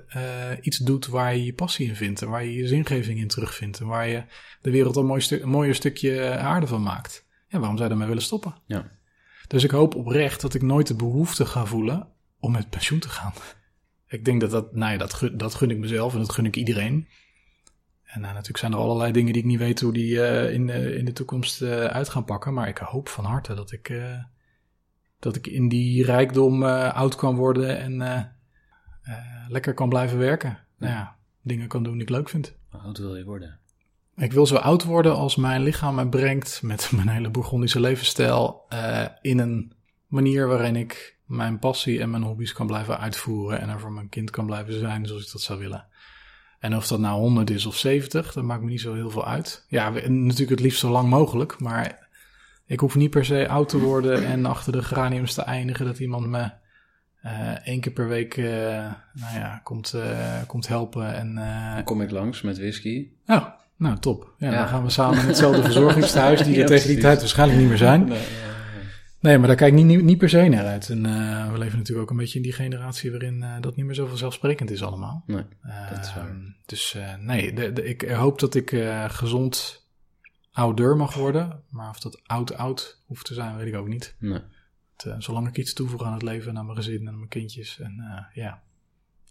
eh, 0.53 0.59
iets 0.61 0.79
doet 0.79 1.07
waar 1.07 1.37
je 1.37 1.45
je 1.45 1.55
passie 1.55 1.89
in 1.89 1.97
vindt 1.97 2.23
en 2.23 2.29
waar 2.29 2.45
je 2.45 2.53
je 2.53 2.67
zingeving 2.67 3.19
in 3.19 3.29
terugvindt 3.29 3.81
en 3.81 3.87
waar 3.87 4.09
je 4.09 4.23
de 4.61 4.71
wereld 4.71 4.97
een, 4.97 5.07
mooi 5.07 5.21
stu- 5.21 5.41
een 5.41 5.49
mooier 5.49 5.75
stukje 5.75 6.37
aarde 6.37 6.67
van 6.67 6.83
maakt? 6.83 7.27
Ja, 7.49 7.59
waarom 7.59 7.77
zou 7.77 7.83
je 7.83 7.89
daarmee 7.89 8.09
willen 8.09 8.23
stoppen? 8.23 8.55
Ja. 8.67 8.91
Dus 9.47 9.65
ik 9.65 9.71
hoop 9.71 9.95
oprecht 9.95 10.41
dat 10.41 10.55
ik 10.55 10.63
nooit 10.63 10.87
de 10.87 10.95
behoefte 10.95 11.47
ga 11.47 11.65
voelen 11.65 12.09
om 12.41 12.53
met 12.53 12.71
pensioen 12.71 12.99
te 12.99 13.09
gaan. 13.09 13.33
Ik 14.09 14.25
denk 14.25 14.41
dat 14.41 14.51
dat, 14.51 14.75
nou 14.75 14.93
ja, 14.93 14.99
dat 14.99 15.15
gun, 15.15 15.37
dat 15.37 15.55
gun 15.55 15.71
ik 15.71 15.79
mezelf 15.79 16.13
en 16.13 16.19
dat 16.19 16.33
gun 16.33 16.47
ik 16.47 16.57
iedereen. 16.57 17.09
En 18.03 18.21
nou, 18.21 18.33
natuurlijk 18.33 18.59
zijn 18.59 18.73
er 18.73 18.79
allerlei 18.79 19.13
dingen 19.13 19.33
die 19.33 19.43
ik 19.43 19.49
niet 19.49 19.59
weet 19.59 19.81
hoe 19.81 19.93
die 19.93 20.23
eh, 20.25 20.55
in, 20.55 20.67
de, 20.67 20.97
in 20.97 21.05
de 21.05 21.13
toekomst 21.13 21.63
eh, 21.63 21.85
uit 21.85 22.09
gaan 22.09 22.25
pakken. 22.25 22.55
Maar 22.55 22.69
ik 22.69 22.79
hoop 22.79 23.09
van 23.09 23.25
harte 23.25 23.55
dat 23.55 23.73
ik, 23.73 23.89
eh, 23.89 24.19
dat 25.19 25.37
ik 25.37 25.47
in 25.47 25.69
die 25.69 26.05
rijkdom 26.05 26.63
eh, 26.63 26.95
oud 26.95 27.15
kan 27.15 27.37
worden 27.37 27.79
en 27.79 28.03
eh, 28.03 28.17
eh, 28.17 28.25
lekker 29.49 29.75
kan 29.75 29.89
blijven 29.89 30.19
werken. 30.19 30.59
Nou 30.79 30.93
ja, 30.93 31.17
dingen 31.43 31.69
kan 31.69 31.83
doen 31.83 31.93
die 31.93 32.03
ik 32.03 32.09
leuk 32.09 32.29
vind. 32.29 32.55
Hoe 32.71 32.81
oud 32.81 32.99
wil 32.99 33.17
je 33.17 33.25
worden? 33.25 33.59
Ik 34.17 34.33
wil 34.33 34.47
zo 34.47 34.57
oud 34.57 34.85
worden 34.85 35.17
als 35.17 35.37
mijn 35.37 35.63
lichaam 35.63 35.95
me 35.95 36.09
brengt 36.09 36.63
met 36.63 36.91
mijn 36.97 37.09
hele 37.09 37.31
Bourgondische 37.31 37.81
levensstijl 37.81 38.65
eh, 38.69 39.05
in 39.21 39.39
een 39.39 39.73
manier 40.07 40.47
waarin 40.47 40.77
ik 40.77 41.19
mijn 41.27 41.59
passie 41.59 42.01
en 42.01 42.11
mijn 42.11 42.23
hobby's 42.23 42.53
kan 42.53 42.67
blijven 42.67 42.99
uitvoeren 42.99 43.61
en 43.61 43.69
er 43.69 43.81
voor 43.81 43.93
mijn 43.93 44.09
kind 44.09 44.31
kan 44.31 44.47
blijven 44.47 44.79
zijn 44.79 45.07
zoals 45.07 45.27
ik 45.27 45.33
dat 45.33 45.43
zou 45.43 45.59
willen. 45.59 45.87
En 46.59 46.77
of 46.77 46.87
dat 46.87 46.99
nou 46.99 47.21
100 47.21 47.51
is 47.51 47.67
of 47.67 47.77
70, 47.77 48.33
dat 48.33 48.45
maakt 48.45 48.63
me 48.63 48.71
niet 48.71 48.81
zo 48.81 48.95
heel 48.95 49.11
veel 49.11 49.27
uit. 49.27 49.65
Ja, 49.69 49.91
natuurlijk 49.91 50.51
het 50.51 50.61
liefst 50.61 50.81
zo 50.81 50.91
lang 50.91 51.09
mogelijk, 51.09 51.61
maar 51.61 52.09
ik 52.67 52.81
hoef 52.81 52.95
niet 52.95 53.11
per 53.11 53.25
se 53.25 53.49
oud 53.49 53.69
te 53.69 53.79
worden 53.79 54.25
en 54.27 54.47
achter 54.47 54.73
de 54.73 54.83
geraniums 54.83 55.35
te 55.35 55.43
eindigen 55.43 55.87
dat 55.87 55.99
iemand 55.99 56.27
me 56.27 56.51
eh 57.23 57.67
één 57.67 57.81
keer 57.81 57.93
per 57.93 58.09
week 58.09 58.37
eh, 58.37 58.45
nou 59.13 59.35
ja, 59.39 59.61
komt, 59.65 59.93
eh, 59.95 60.41
komt 60.47 60.69
helpen 60.69 61.15
en 61.15 61.39
eh, 61.39 61.75
Dan 61.75 61.85
kom 61.85 62.01
ik 62.03 62.11
langs 62.11 62.43
met 62.43 62.59
whisky. 62.59 63.09
Oh, 63.27 63.47
nou 63.77 63.99
top. 63.99 64.35
Ja, 64.39 64.51
Ja. 64.51 64.59
Dan 64.59 64.69
gaan 64.69 64.83
we 64.85 64.91
samen 64.91 65.19
in 65.21 65.27
hetzelfde 65.27 65.63
verzorgingstehuis, 65.71 66.43
die 66.43 66.55
er 66.55 66.61
Ja, 66.61 66.67
tegen 66.67 66.89
die 66.89 66.99
tijd 66.99 67.19
waarschijnlijk 67.19 67.59
niet 67.61 67.69
meer 67.69 67.79
zijn. 67.79 68.05
Nee, 68.05 68.27
Nee, 69.21 69.39
maar 69.39 69.47
daar 69.47 69.57
kijk 69.57 69.75
ik 69.77 69.85
niet, 69.85 70.03
niet, 70.03 70.19
per 70.19 70.29
se 70.29 70.43
naar 70.49 70.67
uit. 70.67 70.89
En 70.89 71.07
eh, 71.07 71.53
we 71.53 71.59
leven 71.59 71.79
natuurlijk 71.79 72.05
ook 72.07 72.11
een 72.11 72.17
beetje 72.23 72.37
in 72.37 72.43
die 72.43 72.53
generatie 72.53 73.11
waarin 73.11 73.43
eh, 73.43 73.51
dat 73.61 73.77
niet 73.77 73.85
meer 73.87 73.95
zo 73.95 74.07
vanzelfsprekend 74.07 74.71
is 74.71 74.83
allemaal. 74.83 75.23
nee. 75.27 75.45
dat 75.91 76.05
is 76.05 76.15
waar. 76.15 76.29
Ehm, 76.29 76.37
Dus 76.67 76.95
eh, 76.95 77.15
nee, 77.21 77.53
de, 77.53 77.73
de- 77.73 77.85
ik 77.85 78.03
hoop 78.03 78.39
dat 78.41 78.55
ik 78.55 78.73
eh, 78.73 79.05
gezond 79.09 79.87
ouder 80.53 80.97
mag 80.97 81.15
worden. 81.15 81.63
Maar 81.71 81.89
of 81.91 82.01
dat 82.01 82.21
oud-oud 82.27 83.03
hoeft 83.07 83.25
te 83.27 83.35
zijn, 83.35 83.57
weet 83.57 83.67
ik 83.67 83.75
ook 83.77 83.89
niet. 83.89 84.15
nee. 84.19 84.41
Het, 85.03 85.13
eh, 85.13 85.21
zolang 85.21 85.49
ik 85.49 85.57
iets 85.57 85.73
toevoeg 85.73 86.03
aan 86.03 86.13
het 86.13 86.23
leven, 86.23 86.51
en 86.51 86.59
aan 86.59 86.65
mijn 86.65 86.77
gezin 86.77 87.01
en 87.01 87.09
aan 87.09 87.17
mijn 87.17 87.29
kindjes. 87.29 87.81
En 87.81 88.01
eh, 88.01 88.43
ja, 88.45 88.63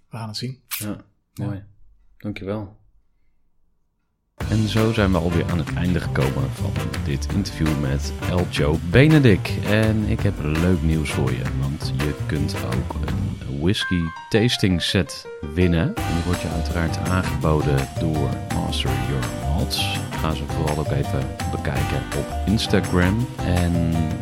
we 0.10 0.18
gaan 0.18 0.28
het 0.28 0.38
zien. 0.38 0.62
Ja, 0.68 0.98
mooi. 1.34 1.64
Dankjewel. 2.18 2.80
En 4.50 4.68
zo 4.68 4.94
zijn 4.94 5.12
we 5.12 5.18
alweer 5.18 5.52
aan 5.52 5.58
het 5.58 5.74
einde 5.74 6.00
gekomen 6.00 6.52
van 6.52 6.72
dit 7.06 7.28
interview 7.34 7.80
met 7.80 8.14
Elcho 8.30 8.78
Benedict. 8.90 9.66
En 9.66 10.04
ik 10.04 10.20
heb 10.20 10.34
leuk 10.42 10.82
nieuws 10.82 11.12
voor 11.12 11.32
je, 11.32 11.44
want 11.60 11.94
je 11.98 12.16
kunt 12.28 12.56
ook 12.66 12.94
een 12.94 13.60
whisky 13.60 14.02
tasting 14.30 14.82
set 14.82 15.28
winnen. 15.54 15.96
En 15.96 16.14
die 16.14 16.24
wordt 16.26 16.42
je 16.42 16.48
uiteraard 16.48 16.98
aangeboden 16.98 17.88
door 18.00 18.30
Master 18.54 18.92
Your 19.10 19.26
Malts. 19.42 20.00
Ga 20.22 20.34
ze 20.34 20.44
vooral 20.48 20.78
ook 20.78 20.92
even 20.92 21.28
bekijken 21.52 22.02
op 22.18 22.26
Instagram. 22.46 23.28
En 23.38 23.72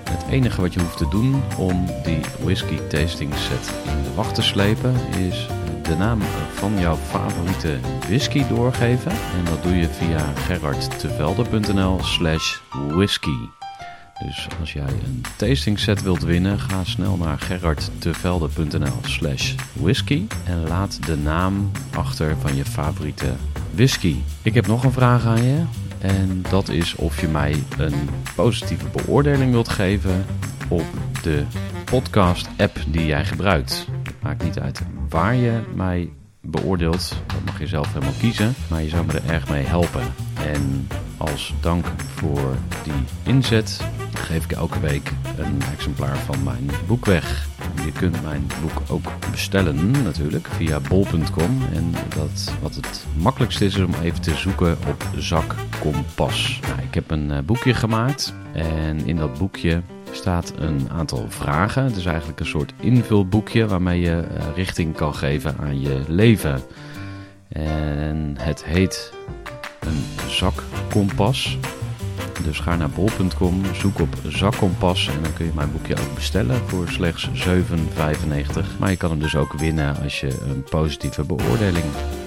het 0.10 0.26
enige 0.30 0.62
wat 0.62 0.74
je 0.74 0.80
hoeft 0.80 0.97
te 0.97 1.08
doen 1.10 1.41
om 1.58 1.86
die 2.04 2.22
whisky 2.39 2.78
tasting 2.88 3.34
set 3.36 3.74
in 3.86 4.04
de 4.04 4.14
wacht 4.16 4.36
te 4.36 4.41
slepen 4.41 4.93
is 5.18 5.47
de 5.84 5.95
naam 5.95 6.22
van 6.54 6.80
jouw 6.80 6.95
favoriete 6.95 7.80
whisky 8.00 8.47
doorgeven. 8.47 9.12
En 9.12 9.45
dat 9.45 9.64
doe 9.64 9.76
je 9.76 9.89
via 9.89 10.34
gerardtevelde.nl 10.36 12.00
slash 12.04 12.58
whisky. 12.88 13.38
Dus 14.26 14.47
als 14.60 14.74
jij 14.74 14.84
een 14.84 15.24
tasting 15.36 15.80
set 15.80 16.02
wilt 16.02 16.24
winnen, 16.24 16.60
ga 16.60 16.84
snel 16.84 17.18
naar 17.18 17.39
gerardtevelde.nl 17.39 19.00
slash 19.02 19.54
whisky. 19.74 20.28
En 20.45 20.68
laat 20.68 21.06
de 21.06 21.18
naam 21.18 21.72
achter 21.95 22.36
van 22.38 22.56
je 22.56 22.66
favoriete 22.66 23.34
whisky. 23.72 24.16
Ik 24.41 24.54
heb 24.54 24.68
nog 24.68 24.84
een 24.84 24.91
vraag 24.91 25.26
aan 25.26 25.43
je. 25.43 25.64
En 26.00 26.43
dat 26.50 26.70
is 26.70 26.95
of 26.95 27.22
je 27.22 27.28
mij 27.28 27.64
een 27.78 28.10
positieve 28.36 28.86
beoordeling 28.88 29.52
wilt 29.52 29.70
geven 29.70 30.26
op 30.68 30.86
de 31.22 31.43
podcast 31.86 32.47
app 32.58 32.78
die 32.88 33.06
jij 33.06 33.26
gebruikt. 33.26 33.88
Het 34.04 34.22
maakt 34.22 34.43
niet 34.43 34.60
uit 34.60 34.82
waar 35.10 35.36
je 35.36 35.60
mij 35.76 36.10
beoordeelt. 36.41 37.16
Dat 37.28 37.45
mag 37.45 37.60
je 37.60 37.68
zelf 37.68 37.93
helemaal 37.93 38.14
kiezen. 38.20 38.54
Maar 38.70 38.82
je 38.82 38.89
zou 38.89 39.06
me 39.06 39.14
er 39.14 39.30
erg 39.30 39.50
mee 39.50 39.66
helpen. 39.66 40.04
En 40.45 40.88
als 41.18 41.54
dank 41.62 41.86
voor 42.16 42.56
die 42.84 42.93
inzet 43.24 43.82
geef 44.20 44.43
ik 44.43 44.51
elke 44.51 44.80
week 44.80 45.11
een 45.38 45.61
exemplaar 45.72 46.17
van 46.17 46.43
mijn 46.43 46.70
boek 46.88 47.05
weg. 47.05 47.47
Je 47.86 47.91
kunt 47.91 48.24
mijn 48.24 48.47
boek 48.61 48.82
ook 48.88 49.11
bestellen 49.32 49.91
natuurlijk 50.03 50.47
via 50.47 50.80
bol.com. 50.80 51.61
En 51.74 51.91
dat, 52.15 52.53
wat 52.61 52.76
het 52.76 53.05
makkelijkste 53.17 53.65
is, 53.65 53.76
is 53.76 53.84
om 53.84 53.93
even 54.01 54.22
te 54.22 54.36
zoeken 54.36 54.78
op 54.88 55.03
Zak 55.17 55.55
Kompas. 55.80 56.59
Nou, 56.67 56.82
ik 56.82 56.93
heb 56.93 57.11
een 57.11 57.32
eh, 57.32 57.39
boekje 57.39 57.74
gemaakt 57.74 58.34
en 58.53 59.05
in 59.05 59.15
dat 59.15 59.38
boekje 59.38 59.82
staat 60.11 60.53
een 60.57 60.89
aantal 60.91 61.26
vragen. 61.30 61.84
Het 61.84 61.95
is 61.95 62.05
eigenlijk 62.05 62.39
een 62.39 62.45
soort 62.45 62.74
invulboekje 62.80 63.67
waarmee 63.67 63.99
je 63.99 64.20
eh, 64.20 64.45
richting 64.55 64.95
kan 64.95 65.15
geven 65.15 65.55
aan 65.59 65.82
je 65.82 66.01
leven. 66.07 66.61
En 67.49 68.36
het 68.39 68.65
heet 68.65 69.13
een 69.80 70.03
zakkompas. 70.28 71.57
Dus 72.44 72.60
ga 72.60 72.76
naar 72.76 72.90
bol.com, 72.90 73.62
zoek 73.74 74.00
op 74.00 74.16
zakkompas 74.28 75.08
en 75.08 75.24
dan 75.24 75.34
kun 75.34 75.46
je 75.46 75.52
mijn 75.56 75.72
boekje 75.72 75.96
ook 76.00 76.16
bestellen 76.16 76.62
voor 76.68 76.88
slechts 76.88 77.30
7,95. 77.30 77.34
Maar 78.80 78.90
je 78.90 78.98
kan 78.98 79.10
hem 79.10 79.20
dus 79.20 79.36
ook 79.36 79.54
winnen 79.54 79.96
als 80.04 80.20
je 80.20 80.38
een 80.50 80.64
positieve 80.64 81.24
beoordeling 81.24 81.86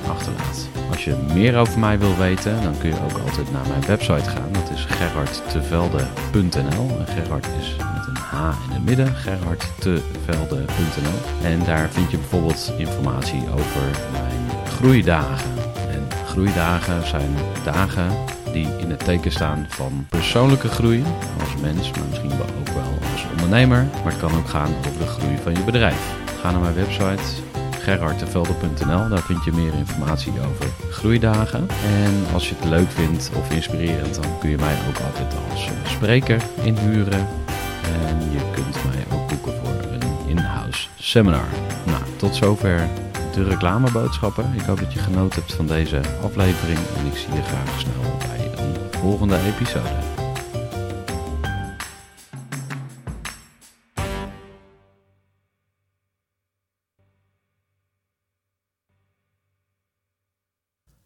achterlaat. 0.09 0.69
Als 0.91 1.05
je 1.05 1.17
meer 1.35 1.57
over 1.57 1.79
mij 1.79 1.99
wil 1.99 2.17
weten, 2.17 2.63
dan 2.63 2.79
kun 2.79 2.89
je 2.89 3.01
ook 3.05 3.19
altijd 3.19 3.53
naar 3.53 3.69
mijn 3.69 3.87
website 3.87 4.31
gaan. 4.31 4.53
Dat 4.53 4.71
is 4.71 4.85
gerardtevelde.nl. 4.85 6.99
En 6.99 7.07
Gerard 7.07 7.47
is 7.61 7.77
met 7.77 8.07
een 8.07 8.17
H 8.17 8.55
in 8.67 8.71
het 8.71 8.85
midden, 8.85 9.15
gerardtevelde.nl. 9.15 11.19
En 11.43 11.65
daar 11.65 11.91
vind 11.91 12.11
je 12.11 12.17
bijvoorbeeld 12.17 12.73
informatie 12.79 13.43
over 13.53 13.83
mijn 14.13 14.49
groeidagen. 14.67 15.51
En 15.91 16.09
groeidagen 16.27 17.07
zijn 17.07 17.35
dagen 17.65 18.41
die 18.53 18.69
in 18.79 18.91
het 18.91 19.05
teken 19.05 19.33
staan 19.33 19.67
van 19.69 20.07
persoonlijke 20.09 20.69
groei 20.69 21.05
als 21.41 21.61
mens, 21.61 21.91
maar 21.91 22.09
misschien 22.09 22.33
ook 22.33 22.75
wel 22.75 22.99
als 23.13 23.27
ondernemer. 23.31 23.87
Maar 24.03 24.13
het 24.13 24.21
kan 24.21 24.35
ook 24.35 24.49
gaan 24.49 24.75
over 24.79 24.99
de 24.99 25.07
groei 25.07 25.37
van 25.43 25.53
je 25.55 25.65
bedrijf. 25.65 26.15
Ga 26.41 26.51
naar 26.51 26.61
mijn 26.61 26.75
website 26.75 27.23
gerardtevelde.nl. 27.83 29.09
Daar 29.09 29.23
vind 29.23 29.45
je 29.45 29.53
meer 29.53 29.75
informatie 29.75 30.33
over 30.33 30.67
groeidagen. 30.91 31.69
En 31.85 32.33
als 32.33 32.49
je 32.49 32.55
het 32.59 32.69
leuk 32.69 32.91
vindt 32.91 33.31
of 33.37 33.51
inspirerend, 33.51 34.15
dan 34.15 34.39
kun 34.39 34.51
je 34.51 34.59
mij 34.59 34.77
ook 34.89 34.99
altijd 35.07 35.35
als 35.51 35.69
spreker 35.85 36.43
inhuren. 36.63 37.27
En 38.09 38.31
je 38.31 38.41
kunt 38.53 38.77
mij 38.85 39.19
ook 39.19 39.29
boeken 39.29 39.53
voor 39.53 39.93
een 39.93 40.29
in-house 40.29 40.89
seminar. 40.99 41.49
Nou, 41.85 42.03
tot 42.17 42.37
zover 42.37 42.89
de 43.35 43.45
reclameboodschappen. 43.45 44.55
Ik 44.55 44.61
hoop 44.61 44.79
dat 44.79 44.93
je 44.93 44.99
genoten 44.99 45.41
hebt 45.41 45.55
van 45.55 45.67
deze 45.67 46.01
aflevering 46.23 46.79
en 46.97 47.07
ik 47.07 47.17
zie 47.17 47.35
je 47.35 47.43
graag 47.43 47.81
snel 47.81 48.17
bij 48.19 48.65
een 48.65 48.93
volgende 49.01 49.39
episode. 49.39 50.13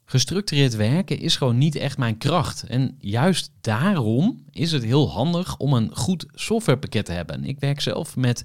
Gestructureerd 0.05 0.77
werken 0.77 1.19
is 1.19 1.37
gewoon 1.37 1.59
niet 1.59 1.75
echt 1.75 1.99
mijn 1.99 2.19
kracht. 2.19 2.63
En 2.63 2.97
juist 2.99 3.51
daarom 3.61 4.45
is 4.51 4.73
het 4.73 4.85
heel 4.85 5.11
handig 5.11 5.57
om 5.57 5.73
een 5.73 5.97
goed 5.97 6.27
softwarepakket 6.35 7.05
te 7.05 7.13
hebben. 7.13 7.45
Ik 7.45 7.61
werk 7.61 7.81
zelf 7.81 8.17
met 8.17 8.45